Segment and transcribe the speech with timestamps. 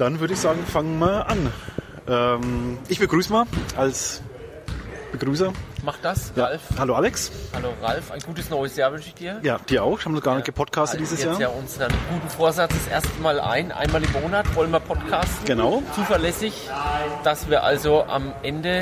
[0.00, 1.52] Dann würde ich sagen, fangen wir an.
[2.08, 3.44] Ähm, ich begrüße mal
[3.76, 4.22] als
[5.12, 5.52] Begrüßer.
[5.84, 6.44] Mach das, Ja.
[6.46, 6.62] Ralf.
[6.78, 7.30] Hallo Alex.
[7.52, 9.40] Hallo Ralf, ein gutes neues Jahr wünsche ich dir.
[9.42, 10.02] Ja, dir auch.
[10.02, 11.38] Haben wir gar nicht gepodcastet halten dieses Jahr.
[11.38, 15.44] ja unseren guten Vorsatz das erste Mal ein, einmal im Monat wollen wir podcasten.
[15.44, 15.82] Genau.
[15.94, 16.54] Zuverlässig,
[17.22, 18.80] dass wir also am Ende,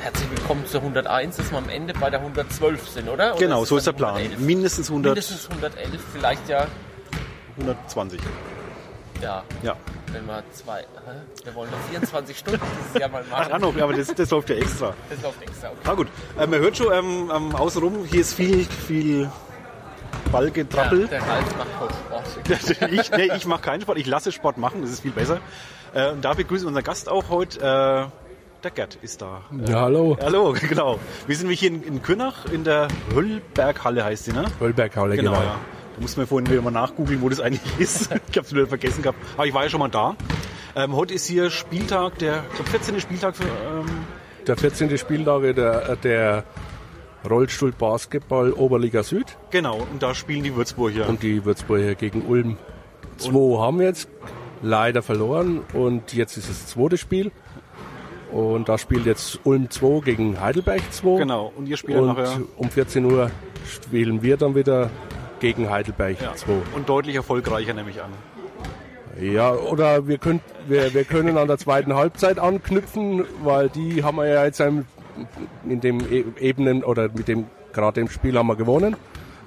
[0.00, 3.32] herzlich willkommen zur 101, dass wir am Ende bei der 112 sind, oder?
[3.32, 4.14] Oder Genau, es so ist der Plan.
[4.14, 4.40] 111?
[4.40, 6.66] Mindestens 100, Mindestens 111, vielleicht ja,
[7.58, 8.20] 120.
[9.20, 9.76] ja, Ja.
[10.14, 10.84] Wenn wir zwei, hä?
[11.44, 13.52] wir wollen noch 24 Stunden dieses Jahr mal Ach, machen.
[13.52, 14.94] Anno, aber das, das läuft ja extra.
[15.10, 15.68] Das läuft extra.
[15.68, 15.78] Okay.
[15.84, 16.08] Na gut,
[16.38, 19.32] äh, man hört schon ähm, ähm, außenrum, hier ist viel, viel Ja,
[20.32, 21.06] Ballgetrappel.
[21.08, 22.92] der Ralf macht Sport.
[22.92, 25.38] ich nee, ich mache keinen Sport, ich lasse Sport machen, das ist viel besser.
[25.94, 27.58] Äh, und da begrüßen wir unseren Gast auch heute.
[27.60, 28.06] Äh,
[28.64, 29.42] der Gerd ist da.
[29.66, 30.16] Ja, hallo.
[30.22, 30.98] Hallo, genau.
[31.26, 34.46] Wir sind nämlich hier in, in Kürnach in der Höllberghalle heißt sie, ne?
[34.58, 35.42] Höllberghalle, Genau, genau.
[35.42, 35.56] ja.
[35.94, 38.10] Da mussten wir vorhin wieder mal nachgoogeln, wo das eigentlich ist.
[38.30, 39.18] ich habe es wieder vergessen gehabt.
[39.36, 40.16] Aber ich war ja schon mal da.
[40.76, 43.00] Ähm, heute ist hier Spieltag, der ich glaub, 14.
[43.00, 43.44] Spieltag für.
[43.44, 43.86] Ähm,
[44.46, 44.96] Der 14.
[44.98, 46.44] Spieltag der, der
[47.28, 51.08] Rollstuhl Basketball Oberliga Süd genau, und da spielen die Würzburger.
[51.08, 52.58] und die Würzburger gegen Ulm.
[53.16, 54.08] Zwei haben wir jetzt
[54.62, 57.30] leider verloren und jetzt ist das zweite Spiel.
[58.32, 61.18] Und da spielt jetzt Ulm 2 gegen Heidelberg 2.
[61.18, 62.40] genau, und ihr spielt Und nachher.
[62.56, 63.30] um 14 Uhr
[63.64, 64.90] spielen wir dann wieder
[65.44, 66.52] gegen Heidelberg Ja, 2.
[66.74, 68.10] und deutlich erfolgreicher nehme ich an.
[69.20, 74.16] Ja, oder wir, könnt, wir, wir können an der zweiten Halbzeit anknüpfen, weil die haben
[74.16, 74.86] wir ja jetzt in
[75.66, 77.44] dem E- Ebenen oder mit dem
[77.74, 78.96] gerade dem Spiel haben wir gewonnen.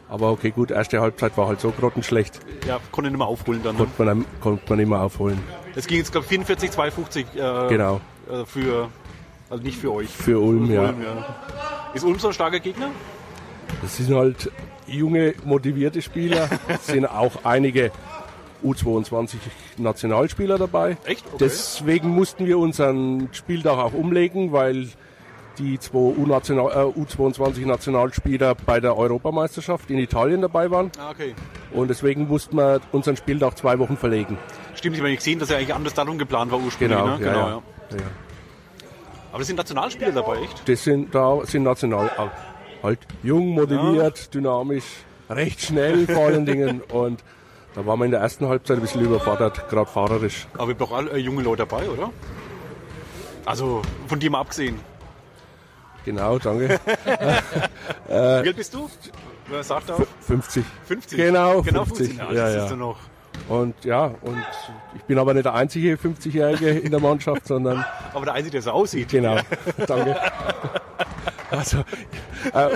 [0.07, 3.75] Aber okay, gut, erste Halbzeit war halt so grottenschlecht, Ja, konnte nicht mehr aufholen dann.
[3.75, 3.87] Ne?
[3.95, 5.39] konnte man, konnte man nicht mehr aufholen.
[5.75, 7.99] Es ging jetzt, glaube ich, 44, 52 äh, Genau,
[8.31, 8.89] äh, für,
[9.49, 10.09] also nicht für euch.
[10.09, 10.81] für Ulm, ja.
[10.89, 11.25] Ulm, ja.
[11.95, 12.89] Ist Ulm so ein starker Gegner?
[13.81, 14.49] Das sind halt
[14.87, 17.91] junge, motivierte Spieler, es sind auch einige
[18.63, 19.35] U22
[19.77, 20.97] Nationalspieler dabei.
[21.05, 21.25] Echt?
[21.27, 21.37] Okay.
[21.39, 24.87] Deswegen mussten wir unseren Spieltag auch umlegen, weil
[25.57, 30.91] die zwei U-National- äh, U22-Nationalspieler bei der Europameisterschaft in Italien dabei waren.
[30.99, 31.33] Ah, okay.
[31.71, 34.37] Und deswegen mussten wir unseren Spieltag zwei Wochen verlegen.
[34.75, 36.97] Stimmt, ich habe nicht gesehen, dass er eigentlich anders Datum geplant war ursprünglich.
[36.97, 37.25] Genau, ne?
[37.25, 37.97] ja, genau ja.
[37.97, 38.03] ja.
[39.31, 40.67] Aber es sind Nationalspieler dabei, echt?
[40.67, 42.09] Das sind, da sind national
[42.83, 44.85] halt jung, motiviert, dynamisch,
[45.29, 46.81] recht schnell vor allen Dingen.
[46.81, 47.23] Und
[47.75, 50.47] da waren wir in der ersten Halbzeit ein bisschen überfordert, gerade fahrerisch.
[50.53, 52.11] Aber wir haben doch alle äh, junge Leute dabei, oder?
[53.45, 54.79] Also von dir mal abgesehen.
[56.05, 56.79] Genau, danke.
[58.07, 58.89] Wie alt bist du?
[59.49, 60.01] Wer sagt auch?
[60.21, 60.63] 50.
[60.85, 61.17] 50.
[61.17, 62.15] Genau, genau 50.
[62.15, 62.35] 50.
[62.35, 62.75] Ja, Ja, ja.
[62.75, 62.97] noch.
[63.49, 64.43] Und ja, und
[64.95, 68.61] ich bin aber nicht der einzige 50-Jährige in der Mannschaft, sondern Aber der Einzige, der
[68.63, 69.09] so aussieht.
[69.09, 69.37] genau.
[69.85, 70.17] Danke.
[71.51, 71.79] Also,
[72.53, 72.69] äh,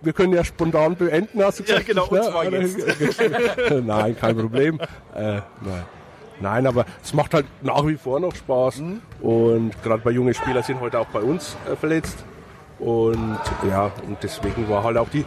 [0.00, 1.86] wir können ja spontan beenden, hast du Ja, gesagt.
[1.86, 2.22] genau, und ne?
[2.22, 3.80] zwar jetzt.
[3.84, 4.80] nein, kein Problem.
[5.14, 5.84] Äh, nein.
[6.40, 8.78] Nein, aber es macht halt nach wie vor noch Spaß.
[8.78, 9.00] Mhm.
[9.20, 12.24] Und gerade bei jungen Spielern sind heute auch bei uns äh, verletzt.
[12.78, 13.38] Und
[13.68, 15.24] ja, und deswegen war halt auch die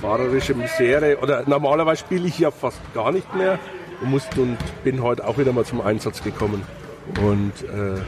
[0.00, 1.18] fahrerische Misere.
[1.18, 3.58] Oder normalerweise spiele ich ja fast gar nicht mehr
[4.00, 6.62] und, musste, und bin heute auch wieder mal zum Einsatz gekommen.
[7.22, 8.00] Und äh,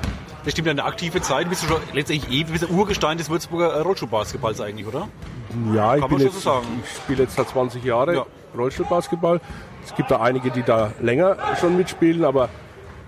[0.44, 1.48] Das stimmt, eine aktive Zeit.
[1.48, 5.08] Bist du schon letztendlich eh bist du Urgestein des Würzburger äh, Rollstuhlbasketballs eigentlich, oder?
[5.74, 6.66] ja, ich, bin jetzt, so sagen.
[6.82, 8.26] ich spiele jetzt seit 20 Jahre Ja.
[8.56, 9.40] Rollstuhlbasketball.
[9.84, 12.48] Es gibt da einige, die da länger schon mitspielen, aber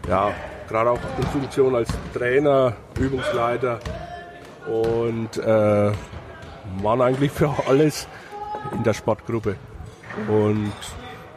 [0.09, 0.33] ja,
[0.69, 3.81] gerade auch in Funktion als Trainer, Übungsleiter
[4.67, 5.93] und äh,
[6.83, 8.09] waren eigentlich für alles
[8.73, 9.57] in der Sportgruppe.
[10.29, 10.73] Und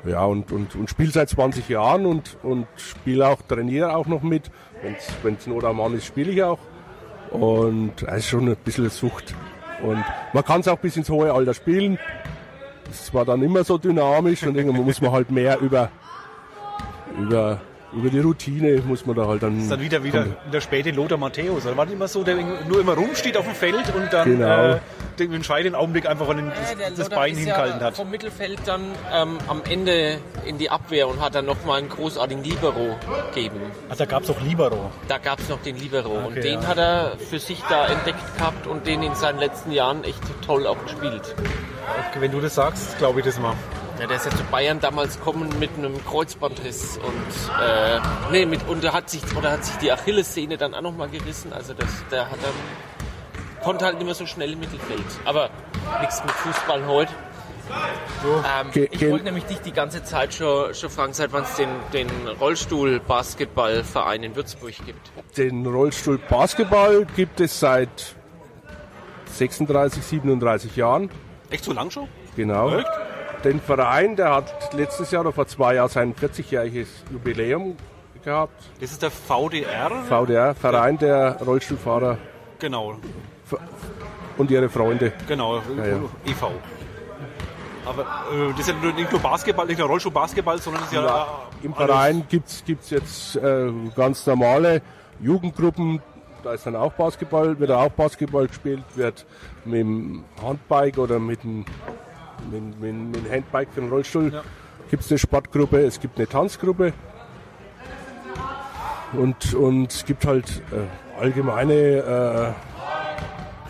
[0.06, 4.22] ja, und, und, und spiele seit 20 Jahren und, und spiele auch, trainiere auch noch
[4.22, 4.52] mit.
[5.24, 6.60] Wenn es Not am Mann ist, spiele ich auch.
[7.32, 9.36] Und es ist schon ein bisschen Sucht.
[9.84, 10.04] Und
[10.34, 12.00] man kann es auch bis ins hohe Alter spielen.
[12.90, 15.90] Es war dann immer so dynamisch und irgendwann muss man halt mehr über,
[17.20, 17.60] über,
[17.96, 19.56] über die Routine muss man da halt dann.
[19.56, 21.66] Das ist dann wieder, wieder in der späte Lothar Matthäus.
[21.66, 22.36] Oder war immer so, der
[22.68, 24.74] nur immer rumsteht auf dem Feld und dann Genau.
[24.74, 24.80] äh,
[25.18, 27.96] den entscheidenden Augenblick einfach an den, Ja, das, das Lothar Bein ist hingehalten ja hat?
[27.96, 28.82] vom Mittelfeld dann
[29.14, 32.98] ähm, am Ende in die Abwehr und hat dann nochmal einen großartigen Libero
[33.34, 33.62] gegeben.
[33.90, 34.92] Also da gab es auch Libero.
[35.08, 36.68] Da gab es noch den Libero und Okay, den ja.
[36.68, 40.68] hat er für sich da entdeckt gehabt und den in seinen letzten Jahren echt toll
[40.68, 41.34] auch gespielt.
[42.10, 43.54] Okay, wenn du das sagst, glaube ich das mal.
[44.00, 48.00] Ja, der ist ja zu Bayern damals gekommen mit einem Kreuzbandriss und äh,
[48.32, 51.08] nee, mit und er hat sich oder hat sich die Achillessehne dann auch noch mal
[51.08, 51.54] gerissen.
[51.54, 55.00] Also das, der hat dann konnte halt nicht mehr so schnell im Mittelfeld.
[55.24, 55.50] Aber
[56.02, 57.12] nichts mit Fußball heute.
[58.24, 61.56] Ähm, Ge- ich wollte nämlich dich die ganze Zeit schon, schon fragen, seit wann es
[61.56, 62.08] den, den
[62.40, 65.10] Rollstuhl-Basketballverein in Würzburg gibt.
[65.38, 68.16] Den Rollstuhl Basketball gibt es seit
[69.34, 71.10] 36, 37 Jahren.
[71.50, 72.08] Echt so lang schon?
[72.36, 72.76] Genau.
[72.78, 72.88] Echt?
[73.46, 77.78] Den Verein, der hat letztes Jahr oder vor zwei Jahren sein 40-jähriges Jubiläum
[78.24, 78.60] gehabt.
[78.82, 79.92] Das ist der VDR.
[80.10, 82.18] VDR, Verein der Rollstuhlfahrer
[82.58, 82.96] Genau,
[84.38, 85.14] und ihre Freunde.
[85.28, 85.62] genau, ja.
[86.26, 86.44] EV.
[87.86, 91.06] Aber äh, das ist ja nicht nur Basketball, nicht nur Rollstuhl-Basketball, sondern das ist ja
[91.06, 91.28] Ja,
[91.62, 91.74] Im.
[91.76, 94.82] Verein gibt's gibt's jetzt äh, ganz normale
[95.20, 96.02] Jugendgruppen.
[96.44, 99.26] Da ist dann auch Basketball, wird auch Basketball gespielt, wird
[99.66, 101.66] mit dem Handbike oder mit dem,
[102.52, 104.34] mit, mit, mit dem Handbike für den Rollstuhl.
[104.34, 104.42] Ja.
[104.90, 106.94] Gibt's eine Sportgruppe, es gibt eine Tanzgruppe.
[109.14, 112.54] Und, und es gibt halt äh, allgemeine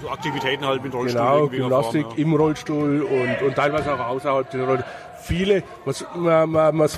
[0.02, 1.22] So Aktivitäten halt mit Rollstuhl.
[1.22, 2.18] Genau, Gymnastik ja.
[2.24, 4.90] im Rollstuhl und, und teilweise auch außerhalb des Rollstuhls.
[5.24, 6.90] Viele, was, man, man, man,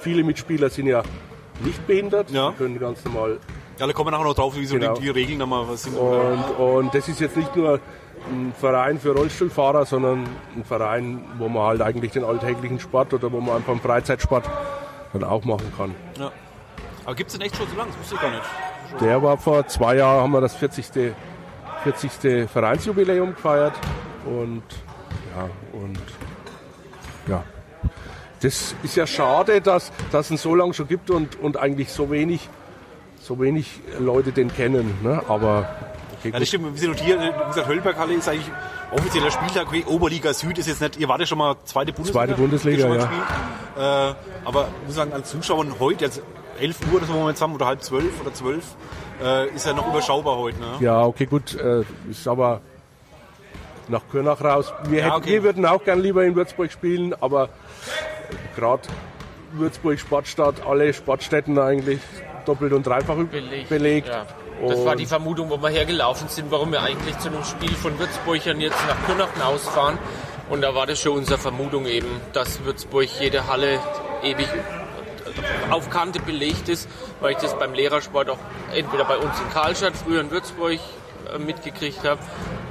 [0.00, 1.02] viele Mitspieler sind ja
[1.64, 2.52] nicht behindert, Ja.
[2.56, 3.38] können ganz normal.
[3.78, 4.94] Ja, da kommen wir nachher noch drauf, wie so Genau.
[4.94, 5.96] die, die Regeln nochmal was sind.
[5.96, 7.78] Und, und das ist jetzt nicht nur
[8.30, 10.26] ein Verein für Rollstuhlfahrer, sondern
[10.56, 14.48] ein Verein, wo man halt eigentlich den alltäglichen Sport oder wo man einfach einen Freizeitsport
[15.12, 15.94] dann auch machen kann.
[16.18, 16.30] Ja.
[17.04, 17.90] Aber gibt es denn echt schon so lange?
[17.90, 18.42] Das wusste ich gar nicht.
[19.00, 21.14] Der war vor zwei Jahren, haben wir das 40.
[21.82, 22.48] 40.
[22.48, 23.74] Vereinsjubiläum gefeiert
[24.24, 24.62] und
[25.34, 25.98] ja, und
[27.26, 27.42] ja.
[28.40, 32.10] Das ist ja schade, dass, dass es so lange schon gibt und, und eigentlich so
[32.10, 32.48] wenig,
[33.20, 34.98] so wenig Leute den kennen.
[35.02, 35.22] Ne?
[35.28, 35.68] Aber
[36.22, 36.72] okay, Ja, das stimmt.
[36.72, 38.50] Wir sind hier, wie gesagt, Höllberghalle ist eigentlich
[38.90, 39.66] offizieller Spieltag.
[39.66, 42.26] Okay, Oberliga Süd ist jetzt nicht, ihr wart ja schon mal zweite Bundesliga.
[42.26, 42.94] Zweite Bundesliga, ja.
[42.94, 43.22] gespielt?
[43.76, 43.80] Äh,
[44.44, 46.22] aber ich muss sagen, als Zuschauer heute, jetzt
[46.60, 48.64] 11 Uhr, das wir jetzt haben, oder halb zwölf oder zwölf,
[49.22, 50.58] äh, ist ja noch überschaubar heute.
[50.60, 50.66] Ne?
[50.80, 51.54] Ja, okay, gut.
[51.54, 52.60] Äh, ist aber
[53.88, 54.72] nach Kürnach raus.
[54.88, 55.30] Wir, Ja, hätten, okay.
[55.32, 57.48] wir würden auch gern lieber in Würzburg spielen, aber
[58.56, 58.82] gerade
[59.52, 62.00] Würzburg Sportstadt, alle Sportstätten eigentlich
[62.46, 63.68] doppelt und dreifach belegt.
[63.68, 64.08] belegt.
[64.08, 64.26] Ja.
[64.66, 67.98] Das war die Vermutung, wo wir hergelaufen sind, warum wir eigentlich zu einem Spiel von
[67.98, 69.98] Würzburgern jetzt nach Kürnach ausfahren.
[70.50, 73.80] Und da war das schon unsere Vermutung eben, dass Würzburg jede Halle
[74.22, 74.46] ewig
[75.70, 76.88] auf Kante belegt ist,
[77.20, 78.38] weil ich das beim Lehrersport auch
[78.74, 80.78] entweder bei uns in Karlstadt, früher in Würzburg
[81.34, 82.20] äh, mitgekriegt habe.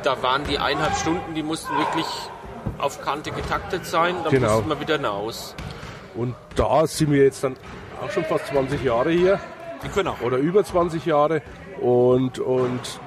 [0.03, 2.05] Da waren die eineinhalb Stunden, die mussten wirklich
[2.77, 4.53] auf Kante getaktet sein, dann Genau.
[4.55, 5.55] mussten wir wieder hinaus.
[6.15, 7.55] Und da sind wir jetzt dann
[8.03, 9.39] auch schon fast 20 Jahre hier
[9.89, 11.41] Köln oder über 20 Jahre.
[11.79, 12.99] Und, und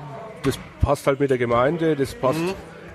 [0.42, 2.40] das passt halt mit der Gemeinde, das passt,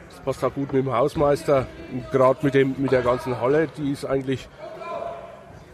[0.09, 1.65] das passt auch gut mit dem Hausmeister,
[2.11, 4.47] gerade mit, dem, mit der ganzen Halle, die ist eigentlich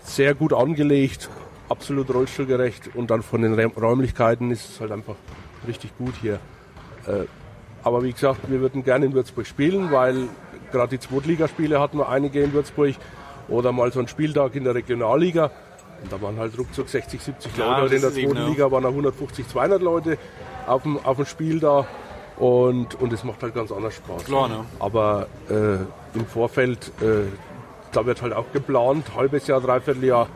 [0.02, 1.30] sehr gut angelegt,
[1.70, 2.92] absolut rollstuhlgerecht.
[2.96, 5.16] Und dann von den Räum- Räumlichkeiten ist es halt einfach
[5.68, 6.36] richtig gut hier.
[7.08, 7.26] Äh,
[7.84, 10.28] Aber wie gesagt, wir würden gerne in Würzburg spielen, weil
[10.72, 12.96] gerade die Zweitligaspiele hatten wir einige in Würzburg.
[13.48, 15.52] Oder mal so einen Spieltag in der Regionalliga.
[16.04, 17.86] Und da waren halt ruckzuck 60, 70 Klar, Leute.
[17.86, 18.50] Und in der ist eben, zweiten ja.
[18.50, 20.18] Liga waren da 150, 200 Leute
[20.68, 21.86] auf dem, auf dem Spiel da.
[22.38, 24.26] Und, und es macht halt ganz anders Spaß.
[24.26, 24.66] Klar, ne?
[24.80, 27.24] Aber äh, im Vorfeld, äh,
[27.94, 30.28] da wird halt auch geplant, halbes Jahr, dreiviertel Jahr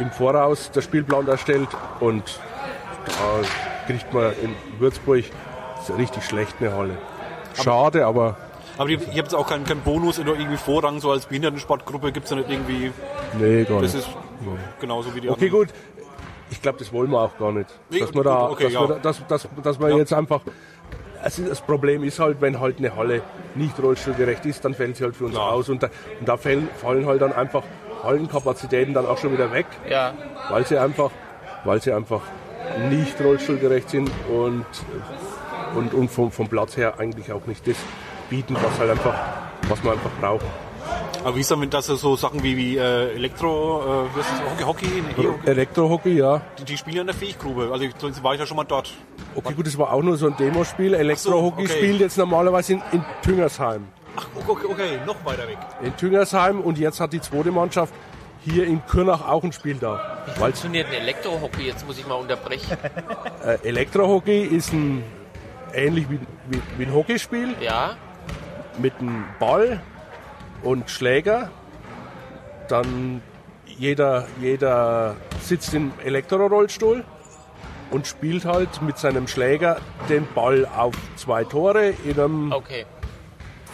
[0.00, 1.68] im Voraus der Spielplan erstellt.
[2.00, 2.40] Und
[3.06, 3.46] da
[3.86, 5.24] kriegt man in Würzburg
[5.86, 6.98] so richtig schlecht eine Halle.
[7.54, 8.36] Schade, aber
[8.78, 12.24] Aber ihr, ihr habt auch keinen, keinen Bonus oder irgendwie Vorrang, so als Behindertensportgruppe gibt
[12.24, 12.90] es ja nicht irgendwie.
[13.38, 14.08] nee, gar Das nicht.
[14.46, 15.66] Ist genauso wie die Okay, anderen.
[15.66, 15.74] gut.
[16.50, 17.68] Ich glaube, das wollen wir auch gar nicht.
[17.90, 18.80] Nee, dass wir da, okay, dass, ja.
[18.82, 19.96] wir da dass, dass, dass wir Ja.
[19.96, 20.40] jetzt einfach.
[21.22, 23.22] Also das Problem ist halt, wenn halt eine Halle
[23.54, 25.52] nicht rollstuhlgerecht ist, dann fällt sie halt für uns Klar.
[25.52, 25.68] aus.
[25.68, 27.62] Und da, und da fallen, fallen halt dann einfach
[28.02, 30.12] Hallenkapazitäten dann auch schon wieder weg, Ja,
[30.50, 31.10] weil sie einfach,
[31.64, 32.22] weil sie einfach
[32.90, 34.66] nicht rollstuhlgerecht sind und,
[35.76, 37.76] und, und vom, vom Platz her eigentlich auch nicht das
[38.28, 39.14] bieten, was halt einfach,
[39.68, 40.44] was man einfach braucht.
[41.24, 44.30] Aber wie ist dann, wenn das so Sachen wie, wie äh, Elektro, äh, wie heißt
[44.32, 46.42] das, Hockey, Hockey, nee, E-Hockey, Elektrohockey, ja.
[46.58, 47.70] die, die spielen ja in der Fähiggrube.
[47.72, 48.92] Also ich, sonst war ich ja schon mal dort.
[49.34, 50.94] Okay, gut, das war auch nur so ein Demospiel.
[50.94, 51.72] Elektrohockey okay.
[51.76, 53.86] spielt jetzt normalerweise in, in Tüngersheim.
[54.16, 55.58] Ach, okay, okay, noch weiter weg.
[55.82, 57.94] In Tüngersheim und jetzt hat die zweite Mannschaft
[58.44, 60.24] hier in Kürnach auch ein Spiel da.
[60.26, 62.76] Weil funktioniert ein Elektrohockey, jetzt muss ich mal unterbrechen.
[63.44, 65.04] äh, Elektrohockey ist ein
[65.72, 67.96] ähnlich wie, wie, wie ein Hockeyspiel Ja,
[68.78, 69.80] mit einem Ball
[70.62, 71.50] und Schläger.
[72.68, 73.22] Dann
[73.66, 77.04] jeder, jeder sitzt im Elektrorollstuhl
[77.90, 79.78] und spielt halt mit seinem Schläger
[80.08, 82.86] den Ball auf zwei Tore in einem okay.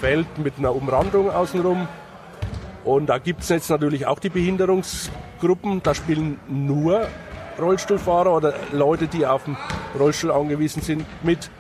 [0.00, 1.87] Feld mit einer Umrandung außenrum.
[2.85, 5.83] Und da gibt es jetzt natürlich auch die Behinderungsgruppen.
[5.83, 7.07] Da spielen nur
[7.59, 9.57] Rollstuhlfahrer oder Leute, die auf den
[9.99, 11.50] Rollstuhl angewiesen sind, mit.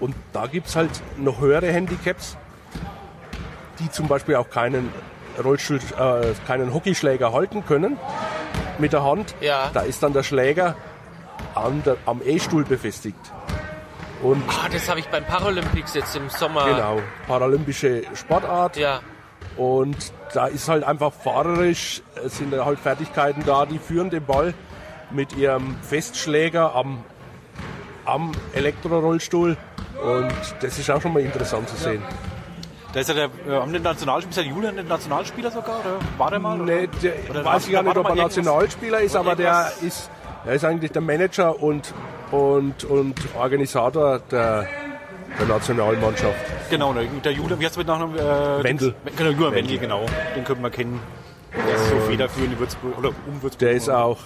[0.00, 2.36] Und da gibt es halt noch höhere Handicaps,
[3.82, 4.90] die zum Beispiel auch keinen
[5.42, 7.98] Rollstuhl, äh, keinen Hockeyschläger halten können
[8.78, 9.34] mit der Hand.
[9.40, 9.70] Ja.
[9.72, 10.76] Da ist dann der Schläger
[11.54, 13.18] an der, am E-Stuhl befestigt.
[14.22, 16.64] Und Ah, das habe ich beim Paralympics jetzt im Sommer.
[16.66, 18.76] genau, paralympische Sportart.
[18.76, 19.00] Ja,
[19.56, 24.54] Und da ist halt einfach fahrerisch, es sind halt Fertigkeiten da, die führen den Ball
[25.10, 27.04] mit ihrem Festschläger am,
[28.04, 29.56] am Elektrorollstuhl.
[30.02, 32.02] Und das ist auch schon mal interessant zu sehen.
[32.92, 35.80] Da ist ja der, äh, haben den Nationalspieler, ist der Julian der Nationalspieler sogar?
[35.80, 36.58] Oder war der mal?
[36.58, 40.10] Nee, der, Oder weiß ich gar nicht, ob er Nationalspieler ist, aber der ist,
[40.44, 41.94] er ist eigentlich der Manager und,
[42.30, 44.66] und, und Organisator der,
[45.38, 46.36] der Nationalmannschaft.
[46.68, 48.18] Genau, ne, der Julian, wie heißt der mit Nachnamen?
[48.18, 48.94] Äh, Wendel.
[49.16, 50.04] Genau, Julian Wendel, genau.
[50.36, 51.00] Den könnten wir kennen.
[51.54, 53.58] Der ist so federführend in Würzburg, oder um Würzburg.
[53.58, 54.18] Der ist auch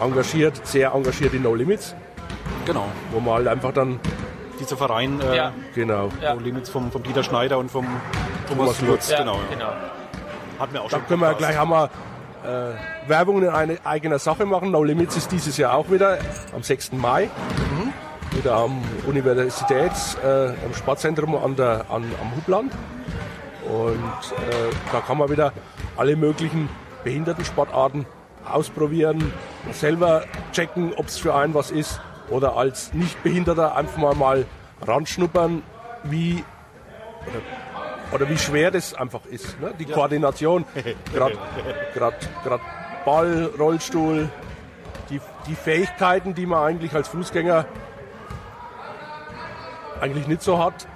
[0.00, 1.94] engagiert, sehr engagiert in No Limits,
[2.66, 2.86] Genau.
[3.12, 3.98] wo man halt einfach dann,
[4.62, 5.52] Dieser Verein, äh, Ja.
[5.74, 6.34] genau, Ja.
[6.34, 7.84] No Limits vom, vom Dieter Schneider und vom
[8.48, 9.10] Thomas Thomas Lutz.
[9.10, 9.40] Ja, Genau, ja.
[9.50, 9.72] genau.
[10.60, 11.90] Hat mir auch da schon können wir gleich haben wir
[12.44, 14.70] äh, Werbung in eine eigener Sache machen.
[14.70, 16.18] No Limits ist dieses Jahr auch wieder
[16.54, 16.92] am 6.
[16.92, 17.28] Mai.
[18.30, 22.72] Wieder am Universitäts, äh, am Sportzentrum an der, an, am Hubland.
[23.68, 25.52] Und äh, da kann man wieder
[25.96, 26.68] alle möglichen
[27.04, 28.06] Behindertensportarten
[28.50, 29.32] ausprobieren,
[29.72, 32.00] selber checken, ob es für einen was ist
[32.32, 34.46] oder als Nichtbehinderter einfach mal, mal
[34.80, 35.62] ranschnuppern,
[36.04, 36.44] wie
[37.26, 37.40] oder,
[38.14, 39.60] oder wie schwer das einfach ist.
[39.60, 39.72] Ne?
[39.78, 40.64] Die Koordination,
[41.14, 41.36] gerade
[43.04, 44.28] Ball, Rollstuhl,
[45.10, 47.66] die, die Fähigkeiten, die man eigentlich als Fußgänger
[50.00, 50.86] eigentlich nicht so hat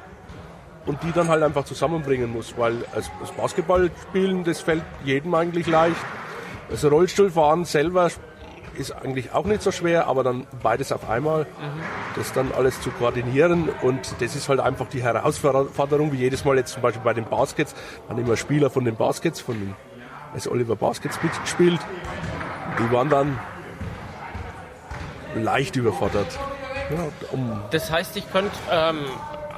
[0.87, 5.67] und die dann halt einfach zusammenbringen muss, weil das das Basketballspielen, das fällt jedem eigentlich
[5.67, 5.97] leicht.
[6.69, 8.11] Das Rollstuhlfahren selber
[8.79, 11.47] ist eigentlich auch nicht so schwer, aber dann beides auf einmal,
[12.15, 16.57] das dann alles zu koordinieren und das ist halt einfach die Herausforderung, wie jedes Mal
[16.57, 17.75] jetzt zum Beispiel bei den Baskets,
[18.09, 19.75] dann immer Spieler von den Baskets, von den,
[20.35, 21.81] als Oliver Baskets mitgespielt,
[22.79, 23.39] die waren dann
[25.35, 26.27] leicht überfordert.
[26.91, 29.05] Ja, um, Das heißt, ich könnte ähm,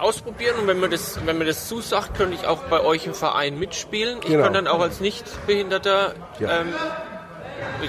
[0.00, 3.14] ausprobieren und wenn mir das, wenn mir das zusagt, könnte ich auch bei euch im
[3.14, 4.18] Verein mitspielen.
[4.22, 4.44] Ich Genau.
[4.44, 6.14] könnte dann auch als Nichtbehinderter.
[6.38, 6.60] Ja.
[6.60, 6.68] Ähm,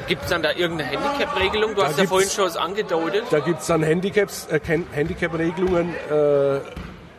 [0.07, 1.75] Gibt es dann da irgendeine Handicap-Regelung?
[1.75, 3.23] Du hast ja vorhin schon was angedeutet.
[3.31, 4.59] Da gibt es dann Handicaps, äh,
[4.91, 6.59] Handicap-Regelungen äh,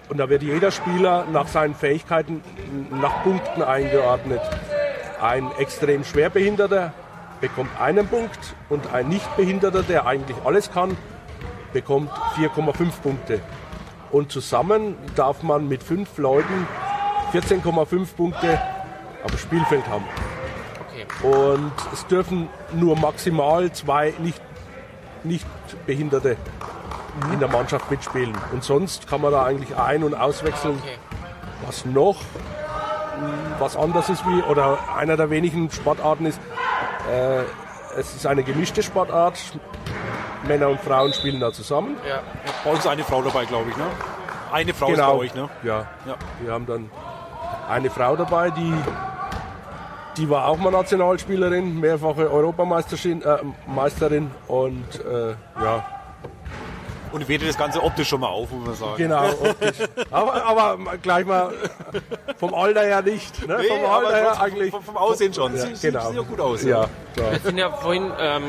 [0.08, 2.42] und da wird jeder Spieler nach seinen Fähigkeiten
[2.90, 4.40] nach Punkten eingeordnet.
[5.20, 6.92] Ein extrem schwerbehinderter
[7.40, 8.38] bekommt einen Punkt
[8.68, 10.96] und ein Nichtbehinderter, der eigentlich alles kann,
[11.72, 13.40] bekommt 4,5 Punkte.
[14.10, 16.66] Und zusammen darf man mit fünf Leuten
[17.32, 18.60] 14,5 Punkte
[19.22, 20.04] auf dem Spielfeld haben.
[21.22, 24.40] Und es dürfen nur maximal zwei nicht,
[25.22, 25.46] nicht
[25.86, 26.36] Behinderte
[27.32, 28.32] in der Mannschaft mitspielen.
[28.52, 30.78] Und sonst kann man da eigentlich ein- und auswechseln.
[30.82, 30.98] Okay.
[31.66, 32.16] Was noch
[33.58, 36.40] was anders ist wie, oder einer der wenigen Sportarten ist,
[37.12, 37.42] äh,
[37.98, 39.38] es ist eine gemischte Sportart.
[40.48, 41.96] Männer und Frauen spielen da zusammen.
[42.08, 42.20] Ja.
[42.64, 43.84] Bei uns eine Frau dabei, glaube ich, ne?
[44.50, 45.02] Eine Frau Genau.
[45.02, 45.50] ist bei euch, ne?
[45.62, 45.86] Ja.
[46.06, 46.14] Ja.
[46.40, 46.90] Wir haben dann
[47.68, 48.72] eine Frau dabei, die,
[50.16, 55.30] die war auch mal Nationalspielerin, mehrfache Europameisterin äh, Meisterin und äh,
[55.62, 55.84] ja,
[57.12, 58.96] Und wertet das Ganze optisch schon mal auf, muss man sagen.
[58.96, 59.28] genau.
[59.30, 59.88] optisch.
[60.10, 61.52] aber, aber gleich mal
[62.36, 63.46] vom Alter her nicht.
[63.46, 63.58] Ne?
[63.60, 64.70] Nee, vom aber Alter her eigentlich.
[64.70, 65.56] Vom, vom Aussehen schon.
[65.56, 66.06] Ja, Sie, genau.
[66.06, 66.62] sieht ja gut aus.
[66.62, 67.32] Ja, klar.
[67.32, 68.44] Wir sind ja vorhin ähm,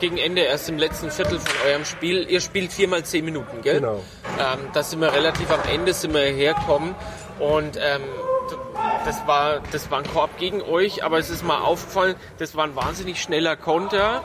[0.00, 2.26] gegen Ende erst im letzten Viertel von eurem Spiel.
[2.28, 3.80] Ihr spielt viermal zehn Minuten, gell?
[3.80, 4.00] Genau.
[4.38, 6.94] Ähm, da sind wir relativ am Ende sind wir hergekommen
[7.40, 8.02] und ähm,
[9.04, 12.64] das war, das war ein Korb gegen euch, aber es ist mal aufgefallen, das war
[12.64, 14.22] ein wahnsinnig schneller Konter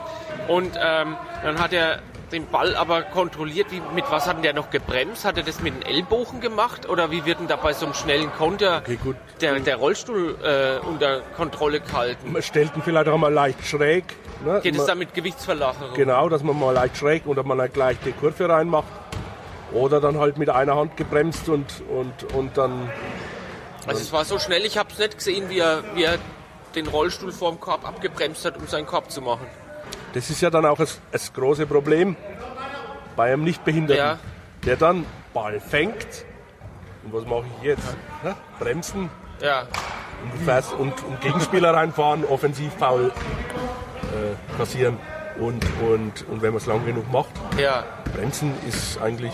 [0.48, 2.00] und ähm, dann hat er
[2.32, 3.66] den Ball aber kontrolliert.
[3.70, 5.24] Wie, mit was hat denn der noch gebremst?
[5.24, 7.94] Hat er das mit den Ellbogen gemacht oder wie wird denn da bei so einem
[7.94, 8.98] schnellen Konter Okay,
[9.40, 12.32] der, der Rollstuhl äh, unter Kontrolle gehalten?
[12.32, 14.04] Man stellt ihn vielleicht auch mal leicht schräg.
[14.44, 14.60] Ne?
[14.62, 15.94] Geht es Man- da mit Gewichtsverlagerung?
[15.94, 18.86] Genau, dass man mal leicht schräg oder man halt gleich die Kurve reinmacht.
[19.72, 22.90] Oder dann halt mit einer Hand gebremst und, und, und dann.
[23.86, 26.18] Also es war so schnell, ich habe es nicht gesehen, wie er, wie er
[26.74, 29.46] den Rollstuhl vorm Korb abgebremst hat, um seinen Korb zu machen.
[30.12, 32.16] Das ist ja dann auch das, das große Problem
[33.16, 34.18] bei einem Nichtbehinderten, Ja.
[34.64, 36.06] der dann Ball fängt.
[37.04, 37.96] Und was mache ich jetzt?
[38.22, 38.34] Ne?
[38.58, 39.08] Bremsen
[39.40, 39.62] Ja,
[40.22, 44.98] und, fährst und, und Gegenspieler reinfahren, Offensivfoul äh, kassieren.
[45.38, 47.84] Und, und, und wenn man es lang genug macht, ja.
[48.14, 49.32] Bremsen ist eigentlich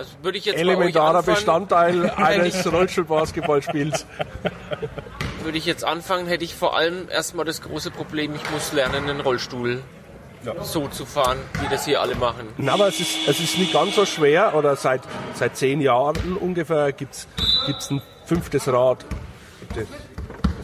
[0.00, 4.06] Also würde ich jetzt elementarer anfangen, Bestandteil eines Rollstuhlbasketballspiels.
[5.42, 9.10] würde ich jetzt anfangen, hätte ich vor allem erstmal das große Problem, ich muss lernen,
[9.10, 9.82] einen Rollstuhl
[10.62, 12.48] so zu fahren, wie das hier alle machen.
[12.56, 15.02] Na, aber es ist, es ist nicht ganz so schwer, oder seit,
[15.34, 19.04] seit zehn Jahren ungefähr gibt es ein fünftes Rad,
[19.74, 19.84] dass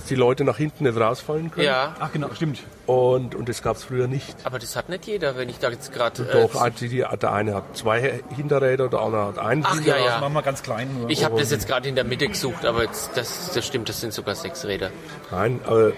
[0.07, 1.67] die Leute nach hinten nicht rausfallen können.
[1.67, 2.61] Ja, Ach genau, stimmt.
[2.87, 4.35] Und, und das gab es früher nicht.
[4.45, 6.25] aber das hat nicht jeder, wenn ich da jetzt gerade...
[6.25, 10.01] Doch, also die, der eine hat zwei Hinterräder, der andere hat ein Ach, Hinterrad.
[10.01, 10.21] ja, ja.
[10.21, 10.89] Machen wir ganz klein.
[11.01, 11.11] Nur.
[11.11, 14.01] Ich habe das jetzt gerade in der Mitte gesucht, aber jetzt, das, das stimmt, das
[14.01, 14.91] sind sogar sechs Räder.
[15.31, 15.93] Nein, aber